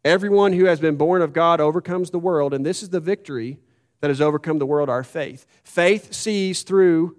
everyone 0.04 0.54
who 0.54 0.66
has 0.66 0.80
been 0.80 0.98
born 0.98 1.22
of 1.22 1.34
God 1.34 1.62
overcomes 1.62 2.10
the 2.10 2.20
world, 2.20 2.54
and 2.54 2.66
this 2.66 2.84
is 2.84 2.90
the 2.90 3.00
victory 3.00 3.60
that 4.02 4.10
has 4.10 4.22
overcome 4.22 4.60
the 4.60 4.66
world, 4.66 4.90
our 4.90 5.04
faith. 5.04 5.46
Faith 5.64 6.14
sees 6.14 6.64
through 6.64 7.16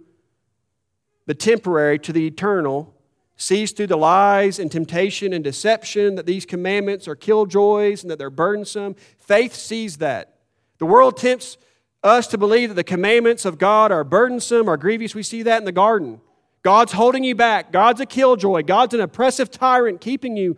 the 1.27 1.35
temporary 1.35 1.99
to 1.99 2.13
the 2.13 2.27
eternal, 2.27 2.95
sees 3.37 3.73
through 3.73 3.87
the 3.87 3.97
lies 3.97 4.59
and 4.59 4.71
temptation 4.71 5.33
and 5.33 5.43
deception 5.43 6.15
that 6.17 6.27
these 6.27 6.45
commandments 6.45 7.09
are 7.09 7.15
killjoys 7.15 8.03
and 8.03 8.11
that 8.11 8.19
they're 8.19 8.31
burdensome. 8.31 8.95
Faith 9.19 9.55
sees 9.55 9.99
that. 9.99 10.37
The 10.79 10.87
world 10.87 11.17
tempts 11.17 11.57
us 12.03 12.27
to 12.29 12.39
believe 12.39 12.71
that 12.71 12.75
the 12.75 12.85
commandments 12.85 13.45
of 13.45 13.59
God 13.59 13.93
are 13.93 14.05
burdensome 14.05 14.69
or 14.69 14.77
grievous. 14.77 15.15
We 15.15 15.23
see 15.23 15.43
that 15.43 15.59
in 15.59 15.65
the 15.65 15.73
garden. 15.73 16.21
God's 16.63 16.93
holding 16.93 17.25
you 17.25 17.35
back. 17.35 17.73
God's 17.73 18.01
a 18.01 18.07
killjoy. 18.07 18.63
God's 18.63 18.95
an 18.95 19.01
oppressive 19.01 19.51
tyrant 19.51 20.01
keeping 20.01 20.37
you 20.37 20.57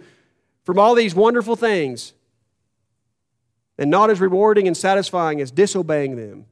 from 0.64 0.78
all 0.78 0.94
these 0.94 1.14
wonderful 1.14 1.56
things 1.56 2.12
and 3.78 3.90
not 3.90 4.10
as 4.10 4.20
rewarding 4.20 4.66
and 4.66 4.76
satisfying 4.76 5.40
as 5.40 5.50
disobeying 5.50 6.16
them. 6.16 6.46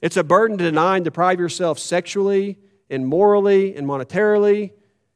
It's 0.00 0.16
a 0.16 0.24
burden 0.24 0.58
to 0.58 0.64
deny 0.64 0.96
and 0.96 1.04
deprive 1.04 1.38
yourself 1.38 1.78
sexually 1.78 2.58
and 2.90 3.06
morally 3.06 3.76
and 3.76 3.86
monetarily 3.86 4.72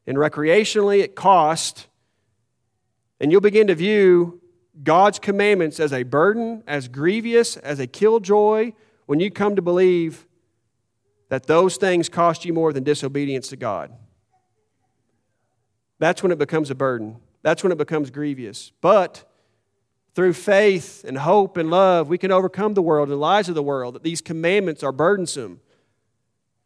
and 0.07 0.17
recreationally 0.17 1.03
at 1.03 1.17
cost. 1.17 1.89
And 3.19 3.33
you'll 3.33 3.41
begin 3.41 3.67
to 3.67 3.75
view 3.75 4.41
God's 4.83 5.19
commandments 5.19 5.81
as 5.81 5.93
a 5.93 6.03
burden, 6.03 6.63
as 6.67 6.89
grievous, 6.89 7.57
as 7.57 7.81
a 7.81 7.87
killjoy 7.87 8.73
when 9.07 9.21
you 9.21 9.31
come 9.31 9.57
to 9.57 9.63
believe 9.63 10.27
that 11.29 11.47
those 11.47 11.77
things 11.77 12.09
cost 12.09 12.45
you 12.45 12.53
more 12.53 12.73
than 12.73 12.85
disobedience 12.85 13.49
to 13.49 13.57
God. 13.57 13.93
That's 15.99 16.23
when 16.23 16.31
it 16.31 16.39
becomes 16.39 16.71
a 16.71 16.75
burden. 16.75 17.17
That's 17.43 17.63
when 17.63 17.73
it 17.73 17.79
becomes 17.79 18.11
grievous. 18.11 18.73
But 18.81 19.25
through 20.15 20.35
faith 20.35 21.05
and 21.07 21.19
hope 21.19 21.57
and 21.57 21.71
love, 21.71 22.09
we 22.09 22.19
can 22.19 22.33
overcome 22.33 22.75
the 22.75 22.83
world 22.83 23.09
and 23.09 23.13
the 23.13 23.21
lies 23.21 23.49
of 23.49 23.55
the 23.55 23.63
world, 23.63 23.95
that 23.95 24.03
these 24.03 24.21
commandments 24.21 24.83
are 24.83 24.93
burdensome. 24.93 25.61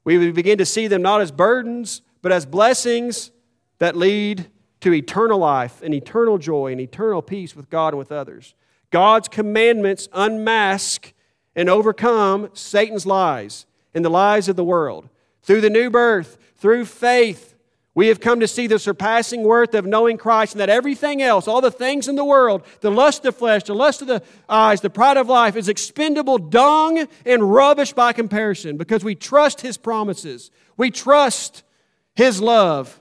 We 0.04 0.30
begin 0.32 0.58
to 0.58 0.66
see 0.66 0.86
them 0.86 1.02
not 1.02 1.20
as 1.20 1.30
burdens, 1.30 2.02
but 2.22 2.32
as 2.32 2.46
blessings 2.46 3.30
that 3.78 3.96
lead 3.96 4.50
to 4.80 4.94
eternal 4.94 5.38
life 5.38 5.82
and 5.82 5.94
eternal 5.94 6.38
joy 6.38 6.72
and 6.72 6.80
eternal 6.80 7.22
peace 7.22 7.54
with 7.54 7.70
God 7.70 7.88
and 7.88 7.98
with 7.98 8.12
others. 8.12 8.54
God's 8.90 9.28
commandments 9.28 10.08
unmask 10.12 11.12
and 11.54 11.68
overcome 11.68 12.50
Satan's 12.54 13.06
lies 13.06 13.66
and 13.94 14.04
the 14.04 14.10
lies 14.10 14.48
of 14.48 14.56
the 14.56 14.64
world. 14.64 15.08
Through 15.42 15.60
the 15.62 15.70
new 15.70 15.90
birth, 15.90 16.38
through 16.56 16.84
faith, 16.84 17.54
we 17.94 18.06
have 18.06 18.20
come 18.20 18.40
to 18.40 18.48
see 18.48 18.66
the 18.66 18.78
surpassing 18.78 19.42
worth 19.42 19.74
of 19.74 19.84
knowing 19.84 20.16
Christ 20.16 20.52
and 20.54 20.60
that 20.60 20.68
everything 20.68 21.20
else, 21.22 21.48
all 21.48 21.60
the 21.60 21.72
things 21.72 22.06
in 22.06 22.14
the 22.14 22.24
world, 22.24 22.62
the 22.80 22.90
lust 22.90 23.24
of 23.24 23.36
flesh, 23.36 23.64
the 23.64 23.74
lust 23.74 24.00
of 24.00 24.08
the 24.08 24.22
eyes, 24.48 24.80
the 24.80 24.90
pride 24.90 25.16
of 25.16 25.28
life, 25.28 25.56
is 25.56 25.68
expendable 25.68 26.38
dung 26.38 27.08
and 27.26 27.52
rubbish 27.52 27.92
by 27.92 28.12
comparison 28.12 28.76
because 28.76 29.02
we 29.02 29.16
trust 29.16 29.60
His 29.60 29.76
promises. 29.76 30.50
We 30.76 30.90
trust 30.90 31.64
His 32.14 32.40
love. 32.40 32.99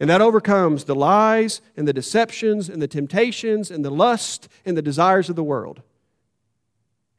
And 0.00 0.08
that 0.08 0.22
overcomes 0.22 0.84
the 0.84 0.94
lies 0.94 1.60
and 1.76 1.86
the 1.86 1.92
deceptions 1.92 2.70
and 2.70 2.80
the 2.80 2.88
temptations 2.88 3.70
and 3.70 3.84
the 3.84 3.90
lust 3.90 4.48
and 4.64 4.76
the 4.76 4.82
desires 4.82 5.28
of 5.28 5.36
the 5.36 5.44
world. 5.44 5.82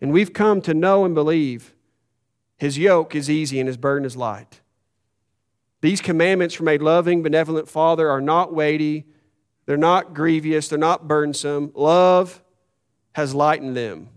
And 0.01 0.11
we've 0.11 0.33
come 0.33 0.61
to 0.63 0.73
know 0.73 1.05
and 1.05 1.13
believe 1.13 1.75
His 2.57 2.79
yoke 2.79 3.13
is 3.13 3.29
easy 3.29 3.59
and 3.59 3.67
His 3.67 3.77
burden 3.77 4.03
is 4.03 4.17
light. 4.17 4.61
These 5.81 6.01
commandments 6.01 6.55
from 6.55 6.67
a 6.67 6.79
loving, 6.79 7.21
benevolent 7.21 7.69
Father 7.69 8.09
are 8.09 8.21
not 8.21 8.53
weighty, 8.53 9.05
they're 9.67 9.77
not 9.77 10.15
grievous, 10.15 10.67
they're 10.67 10.79
not 10.79 11.07
burdensome. 11.07 11.71
Love 11.75 12.41
has 13.13 13.35
lightened 13.35 13.77
them. 13.77 14.09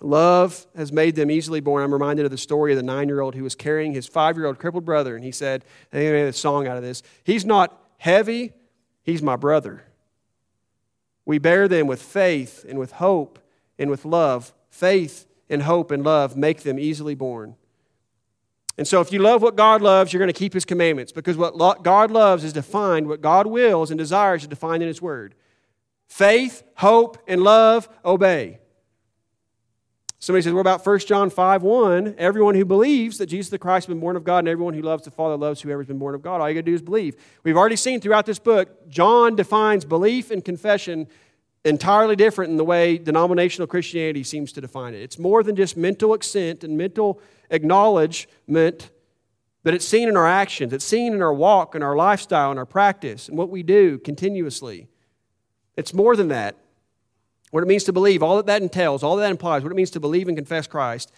Love 0.00 0.66
has 0.76 0.92
made 0.92 1.14
them 1.14 1.30
easily 1.30 1.60
borne. 1.60 1.82
I'm 1.82 1.92
reminded 1.92 2.24
of 2.26 2.30
the 2.30 2.38
story 2.38 2.72
of 2.72 2.76
the 2.76 2.82
nine 2.82 3.08
year 3.08 3.20
old 3.20 3.34
who 3.34 3.42
was 3.42 3.54
carrying 3.54 3.94
his 3.94 4.06
five 4.06 4.36
year 4.36 4.46
old 4.46 4.58
crippled 4.58 4.84
brother, 4.84 5.16
and 5.16 5.24
he 5.24 5.32
said, 5.32 5.64
and 5.90 6.02
he 6.02 6.10
made 6.10 6.26
a 6.26 6.32
song 6.32 6.66
out 6.66 6.76
of 6.76 6.82
this 6.82 7.02
He's 7.24 7.44
not 7.44 7.78
heavy, 7.98 8.52
he's 9.02 9.22
my 9.22 9.36
brother. 9.36 9.84
We 11.24 11.38
bear 11.38 11.66
them 11.66 11.86
with 11.86 12.00
faith 12.00 12.64
and 12.68 12.78
with 12.78 12.92
hope 12.92 13.38
and 13.78 13.90
with 13.90 14.04
love. 14.04 14.54
Faith 14.70 15.26
and 15.48 15.62
hope 15.62 15.90
and 15.90 16.04
love 16.04 16.36
make 16.36 16.62
them 16.62 16.78
easily 16.78 17.14
borne. 17.14 17.56
And 18.78 18.86
so, 18.86 19.00
if 19.00 19.10
you 19.10 19.18
love 19.18 19.40
what 19.40 19.56
God 19.56 19.80
loves, 19.80 20.12
you're 20.12 20.20
going 20.20 20.32
to 20.32 20.38
keep 20.38 20.52
His 20.52 20.66
commandments 20.66 21.10
because 21.10 21.36
what 21.36 21.82
God 21.82 22.10
loves 22.10 22.44
is 22.44 22.52
defined, 22.52 23.08
what 23.08 23.22
God 23.22 23.46
wills 23.46 23.90
and 23.90 23.96
desires 23.96 24.42
is 24.42 24.48
defined 24.48 24.82
in 24.82 24.88
His 24.88 25.00
Word. 25.00 25.34
Faith, 26.08 26.62
hope, 26.76 27.18
and 27.26 27.42
love, 27.42 27.88
obey. 28.04 28.58
Somebody 30.18 30.42
says, 30.42 30.52
What 30.52 30.60
about 30.60 30.84
1 30.84 30.98
John 31.00 31.30
5 31.30 31.62
1? 31.62 32.14
Everyone 32.18 32.54
who 32.54 32.64
believes 32.64 33.18
that 33.18 33.26
Jesus 33.26 33.50
the 33.50 33.58
Christ 33.58 33.86
has 33.86 33.94
been 33.94 34.00
born 34.00 34.16
of 34.16 34.24
God, 34.24 34.38
and 34.38 34.48
everyone 34.48 34.74
who 34.74 34.82
loves 34.82 35.04
the 35.04 35.10
Father 35.10 35.36
loves 35.36 35.60
whoever's 35.60 35.86
been 35.86 35.98
born 35.98 36.14
of 36.14 36.22
God. 36.22 36.40
All 36.40 36.48
you 36.48 36.54
got 36.54 36.60
to 36.60 36.70
do 36.70 36.74
is 36.74 36.82
believe. 36.82 37.16
We've 37.42 37.56
already 37.56 37.76
seen 37.76 38.00
throughout 38.00 38.26
this 38.26 38.38
book, 38.38 38.88
John 38.88 39.36
defines 39.36 39.84
belief 39.84 40.30
and 40.30 40.44
confession 40.44 41.06
entirely 41.64 42.16
different 42.16 42.50
in 42.50 42.56
the 42.56 42.64
way 42.64 42.96
denominational 42.96 43.66
Christianity 43.66 44.22
seems 44.22 44.52
to 44.52 44.60
define 44.60 44.94
it. 44.94 45.02
It's 45.02 45.18
more 45.18 45.42
than 45.42 45.56
just 45.56 45.76
mental 45.76 46.14
assent 46.14 46.62
and 46.62 46.78
mental 46.78 47.20
acknowledgement, 47.50 48.90
but 49.64 49.74
it's 49.74 49.86
seen 49.86 50.08
in 50.08 50.16
our 50.16 50.28
actions, 50.28 50.72
it's 50.72 50.84
seen 50.84 51.12
in 51.12 51.20
our 51.20 51.34
walk 51.34 51.74
and 51.74 51.82
our 51.82 51.96
lifestyle 51.96 52.50
and 52.50 52.58
our 52.58 52.66
practice 52.66 53.28
and 53.28 53.36
what 53.36 53.50
we 53.50 53.64
do 53.64 53.98
continuously. 53.98 54.86
It's 55.76 55.92
more 55.92 56.14
than 56.16 56.28
that. 56.28 56.56
What 57.50 57.62
it 57.62 57.66
means 57.66 57.84
to 57.84 57.92
believe, 57.92 58.22
all 58.22 58.36
that 58.36 58.46
that 58.46 58.62
entails, 58.62 59.02
all 59.02 59.16
that, 59.16 59.30
implies, 59.30 59.62
what 59.62 59.72
it 59.72 59.76
means 59.76 59.90
to 59.92 60.00
believe 60.00 60.28
and 60.28 60.36
confess 60.36 60.66
Christ. 60.66 61.12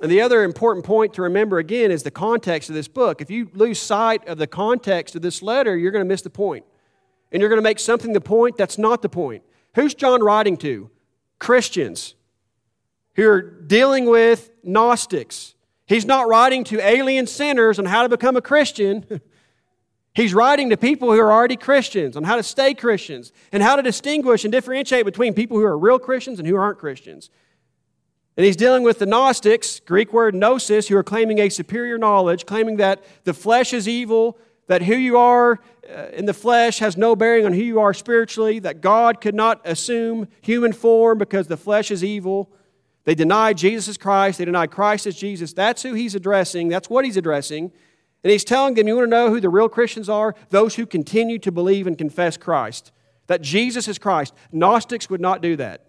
And 0.00 0.10
the 0.10 0.20
other 0.20 0.44
important 0.44 0.86
point 0.86 1.14
to 1.14 1.22
remember 1.22 1.58
again 1.58 1.90
is 1.90 2.04
the 2.04 2.10
context 2.10 2.68
of 2.68 2.74
this 2.74 2.86
book. 2.86 3.20
If 3.20 3.30
you 3.30 3.50
lose 3.52 3.80
sight 3.80 4.26
of 4.28 4.38
the 4.38 4.46
context 4.46 5.16
of 5.16 5.22
this 5.22 5.42
letter, 5.42 5.76
you're 5.76 5.90
going 5.90 6.04
to 6.04 6.08
miss 6.08 6.22
the 6.22 6.30
point. 6.30 6.64
And 7.32 7.40
you're 7.40 7.50
going 7.50 7.58
to 7.58 7.64
make 7.64 7.80
something 7.80 8.12
the 8.12 8.20
point 8.20 8.56
that's 8.56 8.78
not 8.78 9.02
the 9.02 9.08
point. 9.08 9.42
Who's 9.74 9.94
John 9.94 10.22
writing 10.22 10.56
to? 10.58 10.90
Christians 11.38 12.14
who 13.14 13.28
are 13.28 13.42
dealing 13.42 14.06
with 14.06 14.50
Gnostics. 14.62 15.54
He's 15.86 16.06
not 16.06 16.28
writing 16.28 16.62
to 16.64 16.80
alien 16.80 17.26
sinners 17.26 17.78
on 17.78 17.86
how 17.86 18.02
to 18.02 18.08
become 18.08 18.36
a 18.36 18.42
Christian. 18.42 19.04
He's 20.14 20.34
writing 20.34 20.70
to 20.70 20.76
people 20.76 21.12
who 21.12 21.20
are 21.20 21.32
already 21.32 21.56
Christians 21.56 22.16
on 22.16 22.24
how 22.24 22.36
to 22.36 22.42
stay 22.42 22.74
Christians 22.74 23.32
and 23.52 23.62
how 23.62 23.76
to 23.76 23.82
distinguish 23.82 24.44
and 24.44 24.50
differentiate 24.50 25.04
between 25.04 25.34
people 25.34 25.56
who 25.56 25.64
are 25.64 25.78
real 25.78 25.98
Christians 25.98 26.38
and 26.38 26.48
who 26.48 26.56
aren't 26.56 26.78
Christians. 26.78 27.30
And 28.36 28.44
he's 28.44 28.56
dealing 28.56 28.84
with 28.84 29.00
the 29.00 29.06
Gnostics, 29.06 29.80
Greek 29.80 30.12
word 30.12 30.34
gnosis, 30.34 30.86
who 30.86 30.96
are 30.96 31.02
claiming 31.02 31.40
a 31.40 31.48
superior 31.48 31.98
knowledge, 31.98 32.46
claiming 32.46 32.76
that 32.76 33.02
the 33.24 33.34
flesh 33.34 33.72
is 33.72 33.88
evil, 33.88 34.38
that 34.68 34.82
who 34.82 34.94
you 34.94 35.18
are 35.18 35.58
uh, 35.92 36.06
in 36.12 36.26
the 36.26 36.34
flesh 36.34 36.78
has 36.78 36.96
no 36.96 37.16
bearing 37.16 37.46
on 37.46 37.52
who 37.52 37.62
you 37.62 37.80
are 37.80 37.92
spiritually, 37.92 38.60
that 38.60 38.80
God 38.80 39.20
could 39.20 39.34
not 39.34 39.60
assume 39.64 40.28
human 40.40 40.72
form 40.72 41.18
because 41.18 41.48
the 41.48 41.56
flesh 41.56 41.90
is 41.90 42.04
evil. 42.04 42.52
They 43.04 43.14
deny 43.14 43.54
Jesus 43.54 43.96
Christ, 43.96 44.38
they 44.38 44.44
deny 44.44 44.66
Christ 44.66 45.06
as 45.06 45.16
Jesus. 45.16 45.52
That's 45.52 45.82
who 45.82 45.94
he's 45.94 46.14
addressing, 46.14 46.68
that's 46.68 46.88
what 46.88 47.04
he's 47.04 47.16
addressing. 47.16 47.72
And 48.24 48.30
he's 48.32 48.44
telling 48.44 48.74
them, 48.74 48.88
you 48.88 48.96
want 48.96 49.06
to 49.06 49.10
know 49.10 49.30
who 49.30 49.40
the 49.40 49.48
real 49.48 49.68
Christians 49.68 50.08
are? 50.08 50.34
Those 50.50 50.74
who 50.74 50.86
continue 50.86 51.38
to 51.38 51.52
believe 51.52 51.86
and 51.86 51.96
confess 51.96 52.36
Christ, 52.36 52.90
that 53.28 53.42
Jesus 53.42 53.86
is 53.86 53.98
Christ. 53.98 54.34
Gnostics 54.50 55.08
would 55.08 55.20
not 55.20 55.40
do 55.40 55.56
that. 55.56 55.84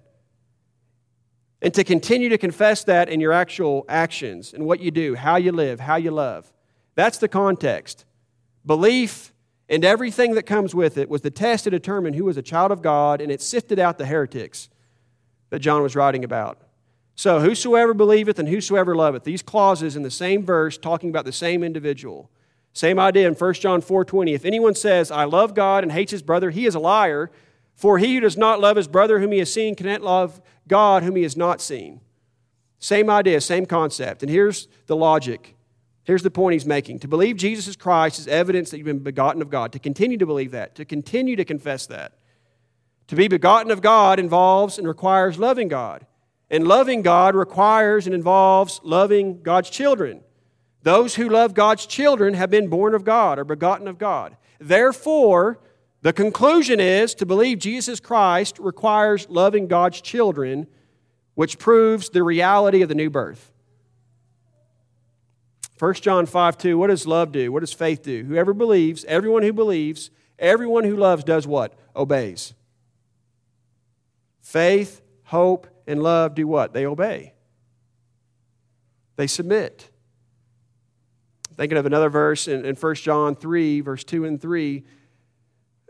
And 1.62 1.74
to 1.74 1.84
continue 1.84 2.30
to 2.30 2.38
confess 2.38 2.84
that 2.86 3.10
in 3.10 3.20
your 3.20 3.34
actual 3.34 3.84
actions 3.90 4.54
and 4.54 4.66
what 4.66 4.80
you 4.80 4.92
do, 4.92 5.16
how 5.16 5.36
you 5.36 5.52
live, 5.52 5.82
how 5.82 5.96
you 5.98 6.12
love. 6.12 6.54
That's 6.96 7.18
the 7.18 7.28
context. 7.28 8.06
Belief 8.66 9.34
and 9.68 9.84
everything 9.84 10.36
that 10.36 10.44
comes 10.44 10.74
with 10.74 10.98
it 10.98 11.10
was 11.10 11.22
the 11.22 11.32
test 11.32 11.66
to 11.66 11.70
determine 11.70 12.14
who 12.14 12.26
was 12.26 12.38
a 12.38 12.42
child 12.42 12.72
of 12.72 12.82
God, 12.82 13.22
and 13.22 13.32
it 13.32 13.42
sifted 13.42 13.78
out 13.80 13.98
the 13.98 14.06
heretics 14.06 14.70
that 15.50 15.60
John 15.60 15.82
was 15.82 15.96
writing 15.96 16.24
about. 16.24 16.62
So, 17.20 17.42
whosoever 17.42 17.94
believeth 17.94 18.40
and 18.40 18.48
whosoever 18.48 18.96
loveth, 18.96 19.26
these 19.26 19.42
clauses 19.42 19.98
in 19.98 20.04
the 20.04 20.10
same 20.10 20.46
verse 20.46 20.78
talking 20.78 21.10
about 21.10 21.26
the 21.26 21.34
same 21.34 21.66
individual. 21.66 22.30
Same 22.72 22.98
idea 22.98 23.28
in 23.28 23.36
1 23.36 23.60
John 23.60 23.82
4:20. 23.82 24.34
If 24.34 24.46
anyone 24.46 24.74
says, 24.74 25.12
"I 25.12 25.26
love 25.26 25.54
God" 25.54 25.84
and 25.84 25.92
hates 25.92 26.14
his 26.14 26.22
brother, 26.22 26.50
he 26.50 26.66
is 26.66 26.76
a 26.76 26.80
liar. 26.80 27.30
For 27.76 27.98
he 27.98 28.16
who 28.16 28.22
does 28.22 28.38
not 28.38 28.62
love 28.62 28.78
his 28.78 28.88
brother 28.88 29.20
whom 29.20 29.34
he 29.34 29.40
has 29.40 29.52
seen 29.52 29.76
cannot 29.76 30.00
love 30.00 30.40
God 30.66 31.04
whom 31.04 31.18
he 31.18 31.24
has 31.24 31.36
not 31.36 31.60
seen. 31.60 32.00
Same 32.78 33.10
idea, 33.10 33.42
same 33.42 33.66
concept. 33.66 34.24
And 34.24 34.32
here's 34.32 34.70
the 34.88 34.96
logic. 34.96 35.58
Here's 36.06 36.24
the 36.24 36.32
point 36.32 36.54
he's 36.54 36.66
making. 36.66 37.00
To 37.00 37.10
believe 37.10 37.36
Jesus 37.36 37.68
is 37.68 37.76
Christ 37.76 38.18
is 38.20 38.30
evidence 38.30 38.72
that 38.72 38.78
you've 38.78 38.86
been 38.86 39.00
begotten 39.00 39.42
of 39.42 39.50
God. 39.50 39.74
To 39.74 39.80
continue 39.80 40.18
to 40.18 40.26
believe 40.26 40.52
that, 40.52 40.74
to 40.76 40.86
continue 40.86 41.36
to 41.36 41.44
confess 41.44 41.86
that. 41.88 42.14
To 43.08 43.18
be 43.18 43.28
begotten 43.28 43.72
of 43.72 43.82
God 43.82 44.20
involves 44.20 44.78
and 44.78 44.88
requires 44.88 45.38
loving 45.38 45.68
God. 45.68 46.06
And 46.50 46.68
loving 46.68 47.02
God 47.02 47.36
requires 47.36 48.06
and 48.08 48.16
involves 48.16 48.82
loving 48.84 49.42
God's 49.42 49.70
children. 49.70 50.22
Those 50.84 51.16
who 51.16 51.30
love 51.30 51.54
God's 51.54 51.86
children 51.86 52.34
have 52.34 52.50
been 52.50 52.70
born 52.70 52.94
of 52.94 53.04
God 53.04 53.38
or 53.38 53.44
begotten 53.44 53.88
of 53.88 53.98
God. 53.98 54.38
Therefore, 54.60 55.60
the 56.02 56.14
conclusion 56.14 56.80
is 56.80 57.14
to 57.16 57.26
believe 57.26 57.60
Jesus 57.60 58.00
Christ 58.00 58.58
requires 58.60 59.28
loving 59.30 59.68
God's 59.68 60.02
children, 60.02 60.68
which 61.36 61.60
proves 61.60 62.10
the 62.10 62.24
reality 62.24 62.82
of 62.82 62.90
the 62.90 62.96
new 62.96 63.10
birth. 63.10 63.52
1 65.78 65.94
John 65.96 66.26
5 66.26 66.58
2, 66.58 66.78
what 66.78 66.88
does 66.88 67.08
love 67.08 67.32
do? 67.32 67.52
What 67.52 67.62
does 67.62 67.74
faith 67.74 68.04
do? 68.04 68.24
Whoever 68.26 68.54
believes, 68.54 69.06
everyone 69.06 69.44
who 69.44 69.54
believes, 69.54 70.10
everyone 70.38 70.84
who 70.84 70.98
loves 70.98 71.24
does 71.24 71.48
what? 71.48 71.74
Obeys. 71.96 72.54
Faith, 74.42 75.02
hope, 75.24 75.68
and 75.90 76.04
love 76.04 76.36
do 76.36 76.48
what? 76.48 76.72
They 76.74 76.86
obey. 76.86 77.34
They 79.16 79.28
submit. 79.28 79.90
Thinking 81.58 81.78
of 81.78 81.86
another 81.86 82.10
verse 82.10 82.48
in, 82.48 82.64
in 82.64 82.76
1 82.76 82.96
John 82.96 83.36
3, 83.36 83.82
verse 83.82 84.04
2 84.06 84.24
and 84.24 84.42
3, 84.42 84.84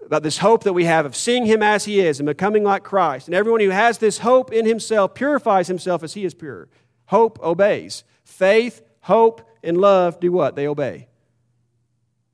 about 0.04 0.24
this 0.24 0.40
hope 0.40 0.64
that 0.64 0.74
we 0.74 0.86
have 0.86 1.06
of 1.06 1.16
seeing 1.16 1.46
him 1.46 1.62
as 1.62 1.86
he 1.86 2.00
is 2.00 2.20
and 2.20 2.26
becoming 2.26 2.64
like 2.64 2.84
Christ. 2.84 3.28
And 3.28 3.36
everyone 3.36 3.62
who 3.62 3.70
has 3.70 4.00
this 4.00 4.20
hope 4.20 4.52
in 4.52 4.66
himself 4.66 5.14
purifies 5.14 5.68
himself 5.68 6.02
as 6.02 6.16
he 6.16 6.26
is 6.26 6.34
pure. 6.34 6.70
Hope 7.08 7.40
obeys. 7.44 8.04
Faith, 8.24 8.82
hope, 9.02 9.48
and 9.64 9.78
love 9.78 10.20
do 10.20 10.32
what? 10.32 10.56
They 10.56 10.68
obey. 10.68 11.08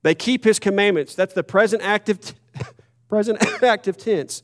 They 0.02 0.14
keep 0.14 0.44
his 0.44 0.58
commandments. 0.58 1.14
That's 1.14 1.34
the 1.34 1.42
present 1.42 1.82
active, 1.82 2.20
t- 2.20 2.34
present 3.08 3.44
active 3.62 3.96
tense. 3.98 4.42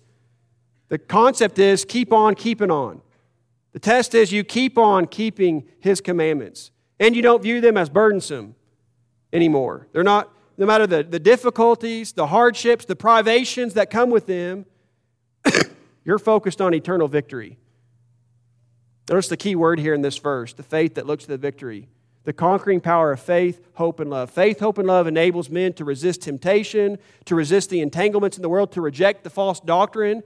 The 0.88 0.98
concept 0.98 1.58
is 1.58 1.86
keep 1.86 2.12
on 2.12 2.34
keeping 2.34 2.70
on. 2.70 3.00
The 3.72 3.78
test 3.78 4.14
is 4.14 4.32
you 4.32 4.44
keep 4.44 4.76
on 4.78 5.06
keeping 5.06 5.64
his 5.80 6.00
commandments. 6.00 6.70
And 7.00 7.16
you 7.16 7.22
don't 7.22 7.42
view 7.42 7.60
them 7.60 7.76
as 7.76 7.88
burdensome 7.88 8.54
anymore. 9.32 9.88
They're 9.92 10.04
not, 10.04 10.30
no 10.56 10.66
matter 10.66 10.86
the, 10.86 11.02
the 11.02 11.18
difficulties, 11.18 12.12
the 12.12 12.28
hardships, 12.28 12.84
the 12.84 12.96
privations 12.96 13.74
that 13.74 13.90
come 13.90 14.10
with 14.10 14.26
them, 14.26 14.66
you're 16.04 16.18
focused 16.18 16.60
on 16.60 16.74
eternal 16.74 17.08
victory. 17.08 17.58
Notice 19.08 19.28
the 19.28 19.36
key 19.36 19.56
word 19.56 19.80
here 19.80 19.94
in 19.94 20.02
this 20.02 20.18
verse 20.18 20.52
the 20.52 20.62
faith 20.62 20.94
that 20.94 21.06
looks 21.06 21.24
to 21.24 21.30
the 21.30 21.38
victory 21.38 21.88
the 22.24 22.32
conquering 22.32 22.80
power 22.80 23.12
of 23.12 23.20
faith, 23.20 23.60
hope, 23.74 23.98
and 23.98 24.10
love. 24.10 24.30
Faith, 24.30 24.60
hope, 24.60 24.78
and 24.78 24.86
love 24.86 25.06
enables 25.06 25.50
men 25.50 25.72
to 25.74 25.84
resist 25.84 26.22
temptation, 26.22 26.98
to 27.24 27.34
resist 27.34 27.70
the 27.70 27.80
entanglements 27.80 28.36
in 28.36 28.42
the 28.42 28.48
world, 28.48 28.70
to 28.72 28.80
reject 28.80 29.24
the 29.24 29.30
false 29.30 29.58
doctrine. 29.60 30.22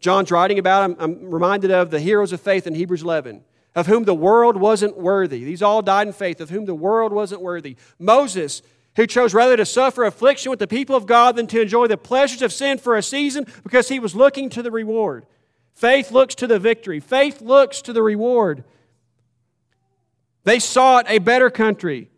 John's 0.00 0.30
writing 0.30 0.58
about, 0.58 0.84
I'm, 0.84 0.96
I'm 0.98 1.30
reminded 1.30 1.70
of 1.70 1.90
the 1.90 2.00
heroes 2.00 2.32
of 2.32 2.40
faith 2.40 2.66
in 2.66 2.74
Hebrews 2.74 3.02
11, 3.02 3.42
of 3.74 3.86
whom 3.86 4.04
the 4.04 4.14
world 4.14 4.56
wasn't 4.56 4.96
worthy. 4.96 5.44
These 5.44 5.62
all 5.62 5.82
died 5.82 6.06
in 6.06 6.12
faith, 6.12 6.40
of 6.40 6.50
whom 6.50 6.66
the 6.66 6.74
world 6.74 7.12
wasn't 7.12 7.42
worthy. 7.42 7.76
Moses, 7.98 8.62
who 8.96 9.06
chose 9.06 9.34
rather 9.34 9.56
to 9.56 9.66
suffer 9.66 10.04
affliction 10.04 10.50
with 10.50 10.58
the 10.58 10.66
people 10.66 10.96
of 10.96 11.06
God 11.06 11.36
than 11.36 11.46
to 11.48 11.60
enjoy 11.60 11.86
the 11.86 11.96
pleasures 11.96 12.42
of 12.42 12.52
sin 12.52 12.78
for 12.78 12.96
a 12.96 13.02
season 13.02 13.46
because 13.62 13.88
he 13.88 14.00
was 14.00 14.14
looking 14.14 14.48
to 14.50 14.62
the 14.62 14.70
reward. 14.70 15.26
Faith 15.74 16.10
looks 16.10 16.34
to 16.36 16.48
the 16.48 16.58
victory, 16.58 16.98
faith 16.98 17.40
looks 17.40 17.80
to 17.82 17.92
the 17.92 18.02
reward. 18.02 18.64
They 20.42 20.58
sought 20.58 21.06
a 21.08 21.18
better 21.18 21.50
country. 21.50 22.10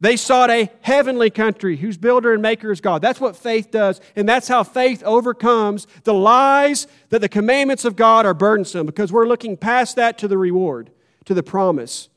They 0.00 0.16
sought 0.16 0.50
a 0.50 0.70
heavenly 0.80 1.28
country 1.28 1.76
whose 1.76 1.96
builder 1.96 2.32
and 2.32 2.40
maker 2.40 2.70
is 2.70 2.80
God. 2.80 3.02
That's 3.02 3.20
what 3.20 3.36
faith 3.36 3.72
does. 3.72 4.00
And 4.14 4.28
that's 4.28 4.46
how 4.46 4.62
faith 4.62 5.02
overcomes 5.02 5.88
the 6.04 6.14
lies 6.14 6.86
that 7.08 7.20
the 7.20 7.28
commandments 7.28 7.84
of 7.84 7.96
God 7.96 8.24
are 8.24 8.34
burdensome 8.34 8.86
because 8.86 9.12
we're 9.12 9.26
looking 9.26 9.56
past 9.56 9.96
that 9.96 10.16
to 10.18 10.28
the 10.28 10.38
reward, 10.38 10.90
to 11.24 11.34
the 11.34 11.42
promise. 11.42 12.08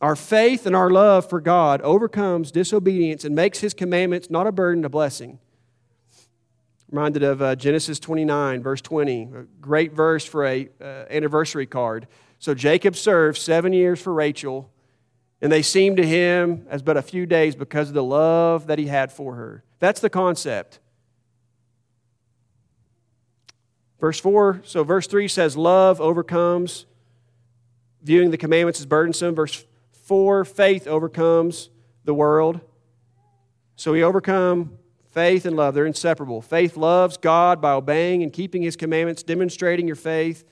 Our 0.00 0.16
faith 0.16 0.64
and 0.64 0.74
our 0.74 0.90
love 0.90 1.28
for 1.28 1.40
God 1.40 1.82
overcomes 1.82 2.50
disobedience 2.50 3.24
and 3.24 3.34
makes 3.34 3.60
his 3.60 3.74
commandments 3.74 4.30
not 4.30 4.46
a 4.46 4.52
burden, 4.52 4.84
a 4.86 4.88
blessing. 4.88 5.38
Reminded 6.90 7.24
of 7.24 7.42
uh, 7.42 7.56
Genesis 7.56 7.98
29, 7.98 8.62
verse 8.62 8.80
20, 8.80 9.22
a 9.22 9.42
great 9.60 9.92
verse 9.92 10.24
for 10.24 10.46
a 10.46 10.68
uh, 10.80 10.84
anniversary 11.10 11.66
card. 11.66 12.06
So 12.38 12.54
Jacob 12.54 12.96
served 12.96 13.38
seven 13.38 13.72
years 13.72 14.00
for 14.00 14.14
Rachel, 14.14 14.70
and 15.40 15.52
they 15.52 15.62
seemed 15.62 15.96
to 15.98 16.06
him 16.06 16.66
as 16.70 16.82
but 16.82 16.96
a 16.96 17.02
few 17.02 17.26
days 17.26 17.54
because 17.54 17.88
of 17.88 17.94
the 17.94 18.02
love 18.02 18.66
that 18.66 18.78
he 18.78 18.86
had 18.86 19.12
for 19.12 19.34
her. 19.34 19.64
That's 19.78 20.00
the 20.00 20.10
concept. 20.10 20.80
Verse 24.00 24.20
4, 24.20 24.62
so 24.64 24.84
verse 24.84 25.06
3 25.06 25.26
says, 25.28 25.56
Love 25.56 26.00
overcomes, 26.00 26.86
viewing 28.02 28.30
the 28.30 28.38
commandments 28.38 28.80
as 28.80 28.86
burdensome. 28.86 29.34
Verse 29.34 29.64
4, 30.04 30.44
faith 30.44 30.86
overcomes 30.86 31.70
the 32.04 32.14
world. 32.14 32.60
So 33.76 33.92
we 33.92 34.02
overcome 34.02 34.78
faith 35.10 35.46
and 35.46 35.56
love. 35.56 35.74
They're 35.74 35.86
inseparable. 35.86 36.42
Faith 36.42 36.76
loves 36.76 37.16
God 37.16 37.60
by 37.60 37.72
obeying 37.72 38.22
and 38.22 38.32
keeping 38.32 38.62
his 38.62 38.76
commandments, 38.76 39.22
demonstrating 39.22 39.86
your 39.86 39.96
faith 39.96 40.44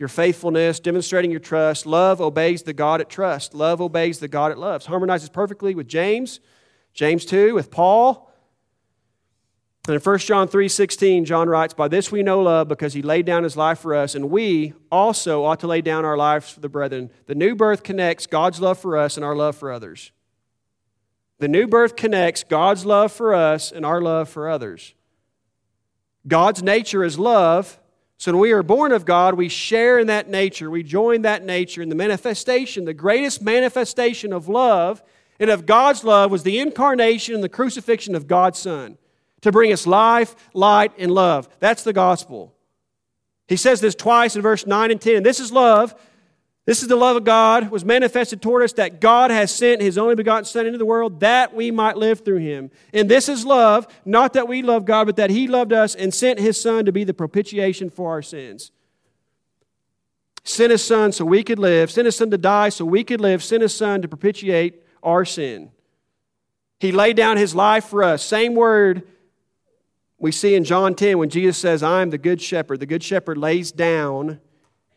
your 0.00 0.08
faithfulness, 0.08 0.80
demonstrating 0.80 1.30
your 1.30 1.40
trust. 1.40 1.84
Love 1.84 2.22
obeys 2.22 2.62
the 2.62 2.72
God 2.72 3.02
it 3.02 3.10
trusts. 3.10 3.54
Love 3.54 3.82
obeys 3.82 4.18
the 4.18 4.28
God 4.28 4.50
it 4.50 4.56
loves. 4.56 4.86
Harmonizes 4.86 5.28
perfectly 5.28 5.74
with 5.74 5.86
James, 5.86 6.40
James 6.94 7.26
2, 7.26 7.54
with 7.54 7.70
Paul. 7.70 8.32
And 9.86 9.94
in 9.94 10.00
1 10.00 10.18
John 10.20 10.48
3 10.48 10.68
16, 10.68 11.26
John 11.26 11.50
writes, 11.50 11.74
By 11.74 11.86
this 11.86 12.10
we 12.10 12.22
know 12.22 12.40
love, 12.40 12.66
because 12.66 12.94
he 12.94 13.02
laid 13.02 13.26
down 13.26 13.44
his 13.44 13.58
life 13.58 13.80
for 13.80 13.94
us, 13.94 14.14
and 14.14 14.30
we 14.30 14.72
also 14.90 15.44
ought 15.44 15.60
to 15.60 15.66
lay 15.66 15.82
down 15.82 16.06
our 16.06 16.16
lives 16.16 16.50
for 16.50 16.60
the 16.60 16.68
brethren. 16.70 17.10
The 17.26 17.34
new 17.34 17.54
birth 17.54 17.82
connects 17.82 18.26
God's 18.26 18.58
love 18.58 18.78
for 18.78 18.96
us 18.96 19.18
and 19.18 19.24
our 19.24 19.36
love 19.36 19.54
for 19.54 19.70
others. 19.70 20.12
The 21.40 21.48
new 21.48 21.66
birth 21.66 21.94
connects 21.94 22.42
God's 22.42 22.86
love 22.86 23.12
for 23.12 23.34
us 23.34 23.70
and 23.70 23.84
our 23.84 24.00
love 24.00 24.30
for 24.30 24.48
others. 24.48 24.94
God's 26.26 26.62
nature 26.62 27.04
is 27.04 27.18
love, 27.18 27.79
so 28.20 28.32
when 28.32 28.40
we 28.42 28.52
are 28.52 28.62
born 28.62 28.92
of 28.92 29.06
God, 29.06 29.32
we 29.32 29.48
share 29.48 29.98
in 29.98 30.08
that 30.08 30.28
nature. 30.28 30.70
We 30.70 30.82
join 30.82 31.22
that 31.22 31.42
nature 31.42 31.80
in 31.80 31.88
the 31.88 31.94
manifestation. 31.94 32.84
The 32.84 32.92
greatest 32.92 33.40
manifestation 33.40 34.34
of 34.34 34.46
love 34.46 35.02
and 35.38 35.48
of 35.48 35.64
God's 35.64 36.04
love 36.04 36.30
was 36.30 36.42
the 36.42 36.58
incarnation 36.58 37.34
and 37.34 37.42
the 37.42 37.48
crucifixion 37.48 38.14
of 38.14 38.26
God's 38.26 38.58
Son 38.58 38.98
to 39.40 39.50
bring 39.50 39.72
us 39.72 39.86
life, 39.86 40.36
light, 40.52 40.92
and 40.98 41.10
love. 41.10 41.48
That's 41.60 41.82
the 41.82 41.94
gospel. 41.94 42.52
He 43.48 43.56
says 43.56 43.80
this 43.80 43.94
twice 43.94 44.36
in 44.36 44.42
verse 44.42 44.66
9 44.66 44.90
and 44.90 45.00
10. 45.00 45.22
This 45.22 45.40
is 45.40 45.50
love 45.50 45.94
this 46.70 46.82
is 46.82 46.88
the 46.88 46.94
love 46.94 47.16
of 47.16 47.24
God 47.24 47.72
was 47.72 47.84
manifested 47.84 48.40
toward 48.40 48.62
us 48.62 48.74
that 48.74 49.00
God 49.00 49.32
has 49.32 49.52
sent 49.52 49.82
his 49.82 49.98
only 49.98 50.14
begotten 50.14 50.44
Son 50.44 50.66
into 50.66 50.78
the 50.78 50.86
world 50.86 51.18
that 51.18 51.52
we 51.52 51.72
might 51.72 51.96
live 51.96 52.20
through 52.20 52.36
him. 52.36 52.70
And 52.92 53.08
this 53.08 53.28
is 53.28 53.44
love, 53.44 53.88
not 54.04 54.34
that 54.34 54.46
we 54.46 54.62
love 54.62 54.84
God, 54.84 55.06
but 55.06 55.16
that 55.16 55.30
he 55.30 55.48
loved 55.48 55.72
us 55.72 55.96
and 55.96 56.14
sent 56.14 56.38
his 56.38 56.60
Son 56.60 56.84
to 56.84 56.92
be 56.92 57.02
the 57.02 57.12
propitiation 57.12 57.90
for 57.90 58.10
our 58.10 58.22
sins. 58.22 58.70
Sent 60.44 60.70
his 60.70 60.84
Son 60.84 61.10
so 61.10 61.24
we 61.24 61.42
could 61.42 61.58
live, 61.58 61.90
sent 61.90 62.06
his 62.06 62.14
Son 62.14 62.30
to 62.30 62.38
die 62.38 62.68
so 62.68 62.84
we 62.84 63.02
could 63.02 63.20
live, 63.20 63.42
sent 63.42 63.62
his 63.62 63.74
Son 63.74 64.00
to 64.02 64.06
propitiate 64.06 64.80
our 65.02 65.24
sin. 65.24 65.72
He 66.78 66.92
laid 66.92 67.16
down 67.16 67.36
his 67.36 67.52
life 67.52 67.86
for 67.86 68.04
us. 68.04 68.22
Same 68.22 68.54
word 68.54 69.08
we 70.18 70.30
see 70.30 70.54
in 70.54 70.62
John 70.62 70.94
10 70.94 71.18
when 71.18 71.30
Jesus 71.30 71.58
says, 71.58 71.82
I 71.82 72.00
am 72.02 72.10
the 72.10 72.16
good 72.16 72.40
shepherd. 72.40 72.78
The 72.78 72.86
good 72.86 73.02
shepherd 73.02 73.38
lays 73.38 73.72
down 73.72 74.38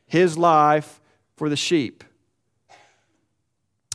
his 0.05 0.38
life 0.38 0.99
for 1.43 1.49
the 1.49 1.57
sheep. 1.57 2.05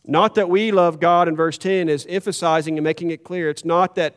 Not 0.05 0.35
that 0.35 0.51
we 0.51 0.71
love 0.71 1.01
God 1.01 1.29
in 1.29 1.35
verse 1.35 1.57
10 1.57 1.89
is 1.89 2.05
emphasizing 2.07 2.77
and 2.77 2.85
making 2.85 3.11
it 3.11 3.25
clear. 3.25 3.49
It's 3.49 3.65
not 3.65 3.95
that 3.95 4.17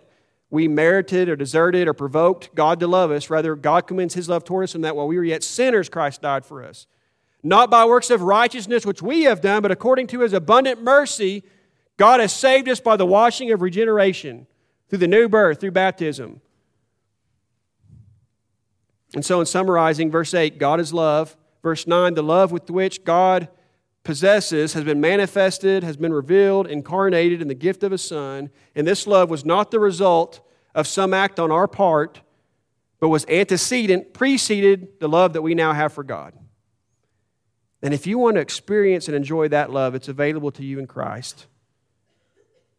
we 0.50 0.68
merited 0.68 1.30
or 1.30 1.38
deserted 1.38 1.88
or 1.88 1.94
provoked 1.94 2.54
God 2.56 2.82
to 2.82 2.88
love 2.88 3.10
us. 3.10 3.30
Rather, 3.30 3.56
God 3.56 3.88
commends 3.88 4.16
his 4.16 4.28
love 4.28 4.44
toward 4.44 4.66
us 4.66 4.76
in 4.76 4.82
that 4.82 4.98
while 4.98 5.08
we 5.08 5.16
were 5.16 5.24
yet 5.24 5.46
sinners, 5.46 5.88
Christ 5.88 6.22
died 6.22 6.46
for 6.46 6.62
us. 6.62 6.88
Not 7.42 7.72
by 7.72 7.86
works 7.86 8.10
of 8.10 8.22
righteousness 8.22 8.86
which 8.86 9.02
we 9.02 9.24
have 9.24 9.40
done, 9.40 9.62
but 9.62 9.72
according 9.72 10.08
to 10.08 10.20
his 10.20 10.34
abundant 10.34 10.84
mercy, 10.84 11.44
God 11.96 12.20
has 12.20 12.34
saved 12.34 12.68
us 12.68 12.82
by 12.82 12.98
the 12.98 13.06
washing 13.06 13.50
of 13.52 13.62
regeneration 13.62 14.46
through 14.90 15.00
the 15.00 15.08
new 15.08 15.30
birth, 15.30 15.62
through 15.62 15.72
baptism. 15.72 16.42
And 19.16 19.24
so, 19.24 19.40
in 19.40 19.46
summarizing 19.46 20.12
verse 20.12 20.34
8, 20.34 20.58
God 20.58 20.82
is 20.82 20.94
love. 20.94 21.38
Verse 21.62 21.86
9, 21.86 22.14
the 22.16 22.24
love 22.24 22.52
with 22.52 22.70
which 22.70 23.04
God 23.04 23.50
possesses 24.04 24.74
has 24.74 24.84
been 24.84 25.00
manifested, 25.00 25.84
has 25.84 25.98
been 25.98 26.14
revealed, 26.14 26.68
incarnated 26.68 27.42
in 27.42 27.48
the 27.48 27.56
gift 27.56 27.84
of 27.84 27.92
a 27.92 27.98
Son. 27.98 28.50
And 28.76 28.88
this 28.88 29.06
love 29.06 29.30
was 29.30 29.46
not 29.46 29.72
the 29.72 29.80
result 29.80 30.42
of 30.74 30.88
some 30.88 31.14
act 31.14 31.40
on 31.40 31.52
our 31.52 31.68
part, 31.68 32.22
but 33.00 33.10
was 33.10 33.26
antecedent, 33.28 34.14
preceded 34.14 35.00
the 35.00 35.10
love 35.10 35.34
that 35.34 35.42
we 35.42 35.54
now 35.54 35.74
have 35.74 35.94
for 35.94 36.04
God. 36.04 36.34
And 37.84 37.94
if 37.94 38.06
you 38.08 38.18
want 38.18 38.36
to 38.36 38.42
experience 38.42 39.08
and 39.08 39.16
enjoy 39.16 39.48
that 39.50 39.72
love, 39.72 39.96
it's 39.96 40.08
available 40.08 40.52
to 40.52 40.64
you 40.64 40.80
in 40.80 40.88
Christ 40.88 41.48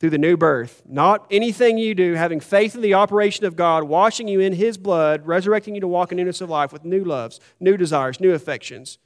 through 0.02 0.10
the 0.10 0.18
new 0.18 0.36
birth. 0.36 0.82
Not 0.84 1.24
anything 1.30 1.78
you 1.78 1.94
do, 1.94 2.14
having 2.14 2.40
faith 2.40 2.74
in 2.74 2.80
the 2.80 2.94
operation 2.94 3.44
of 3.44 3.54
God, 3.54 3.84
washing 3.84 4.26
you 4.26 4.40
in 4.40 4.52
His 4.52 4.76
blood, 4.76 5.24
resurrecting 5.28 5.76
you 5.76 5.80
to 5.80 5.86
walk 5.86 6.10
in 6.10 6.16
newness 6.16 6.40
of 6.40 6.50
life 6.50 6.72
with 6.72 6.84
new 6.84 7.04
loves, 7.04 7.38
new 7.60 7.76
desires, 7.76 8.18
new 8.18 8.34
affections. 8.34 8.98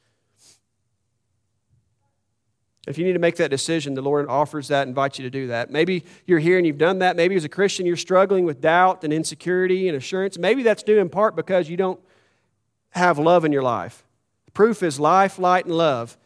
If 2.87 2.97
you 2.97 3.05
need 3.05 3.13
to 3.13 3.19
make 3.19 3.35
that 3.35 3.51
decision, 3.51 3.93
the 3.93 4.01
Lord 4.01 4.27
offers 4.27 4.69
that, 4.69 4.87
invites 4.87 5.19
you 5.19 5.23
to 5.23 5.29
do 5.29 5.45
that. 5.49 5.69
Maybe 5.69 6.03
you're 6.25 6.39
here 6.39 6.57
and 6.57 6.65
you've 6.65 6.79
done 6.79 6.97
that. 6.97 7.15
Maybe 7.15 7.35
as 7.35 7.43
a 7.43 7.49
Christian 7.49 7.85
you're 7.85 7.95
struggling 7.95 8.43
with 8.43 8.59
doubt 8.59 9.03
and 9.03 9.13
insecurity 9.13 9.87
and 9.87 9.95
assurance. 9.95 10.39
Maybe 10.39 10.63
that's 10.63 10.81
due 10.81 10.97
in 10.97 11.09
part 11.09 11.35
because 11.35 11.69
you 11.69 11.77
don't 11.77 11.99
have 12.89 13.19
love 13.19 13.45
in 13.45 13.51
your 13.51 13.61
life. 13.61 14.03
Proof 14.55 14.81
is 14.81 14.99
life, 14.99 15.37
light, 15.37 15.65
and 15.65 15.75
love. 15.75 16.17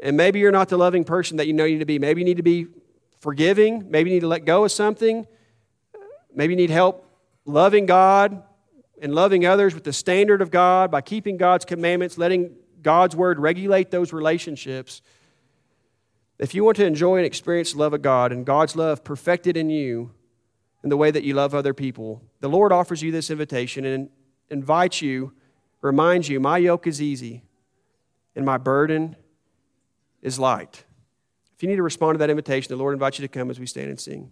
And 0.00 0.16
maybe 0.16 0.40
you're 0.40 0.50
not 0.50 0.68
the 0.68 0.78
loving 0.78 1.04
person 1.04 1.36
that 1.36 1.46
you 1.46 1.52
know 1.52 1.64
you 1.64 1.74
need 1.74 1.78
to 1.78 1.86
be. 1.86 2.00
Maybe 2.00 2.22
you 2.22 2.24
need 2.24 2.38
to 2.38 2.42
be 2.42 2.66
forgiving. 3.20 3.90
Maybe 3.90 4.10
you 4.10 4.16
need 4.16 4.20
to 4.20 4.28
let 4.28 4.44
go 4.44 4.64
of 4.64 4.72
something. 4.72 5.26
Maybe 6.34 6.54
you 6.54 6.56
need 6.56 6.70
help 6.70 7.06
loving 7.44 7.86
God 7.86 8.42
and 9.00 9.14
loving 9.14 9.46
others 9.46 9.74
with 9.74 9.84
the 9.84 9.92
standard 9.92 10.42
of 10.42 10.50
God 10.50 10.90
by 10.90 11.00
keeping 11.00 11.36
God's 11.36 11.64
commandments, 11.64 12.18
letting 12.18 12.54
God's 12.82 13.16
word 13.16 13.38
regulate 13.38 13.90
those 13.90 14.12
relationships. 14.12 15.02
If 16.38 16.54
you 16.54 16.64
want 16.64 16.76
to 16.78 16.86
enjoy 16.86 17.16
and 17.16 17.26
experience 17.26 17.72
the 17.72 17.78
love 17.78 17.92
of 17.92 18.02
God 18.02 18.32
and 18.32 18.46
God's 18.46 18.76
love 18.76 19.04
perfected 19.04 19.56
in 19.56 19.68
you 19.70 20.12
in 20.82 20.88
the 20.88 20.96
way 20.96 21.10
that 21.10 21.24
you 21.24 21.34
love 21.34 21.54
other 21.54 21.74
people, 21.74 22.22
the 22.40 22.48
Lord 22.48 22.72
offers 22.72 23.02
you 23.02 23.12
this 23.12 23.30
invitation 23.30 23.84
and 23.84 24.08
invites 24.48 25.02
you, 25.02 25.32
reminds 25.82 26.28
you, 26.28 26.40
my 26.40 26.58
yoke 26.58 26.86
is 26.86 27.02
easy 27.02 27.42
and 28.34 28.44
my 28.44 28.56
burden 28.56 29.16
is 30.22 30.38
light. 30.38 30.84
If 31.60 31.64
you 31.64 31.68
need 31.68 31.76
to 31.76 31.82
respond 31.82 32.14
to 32.14 32.18
that 32.20 32.30
invitation, 32.30 32.74
the 32.74 32.82
Lord 32.82 32.94
invites 32.94 33.18
you 33.18 33.28
to 33.28 33.28
come 33.28 33.50
as 33.50 33.60
we 33.60 33.66
stand 33.66 33.90
and 33.90 34.00
sing. 34.00 34.30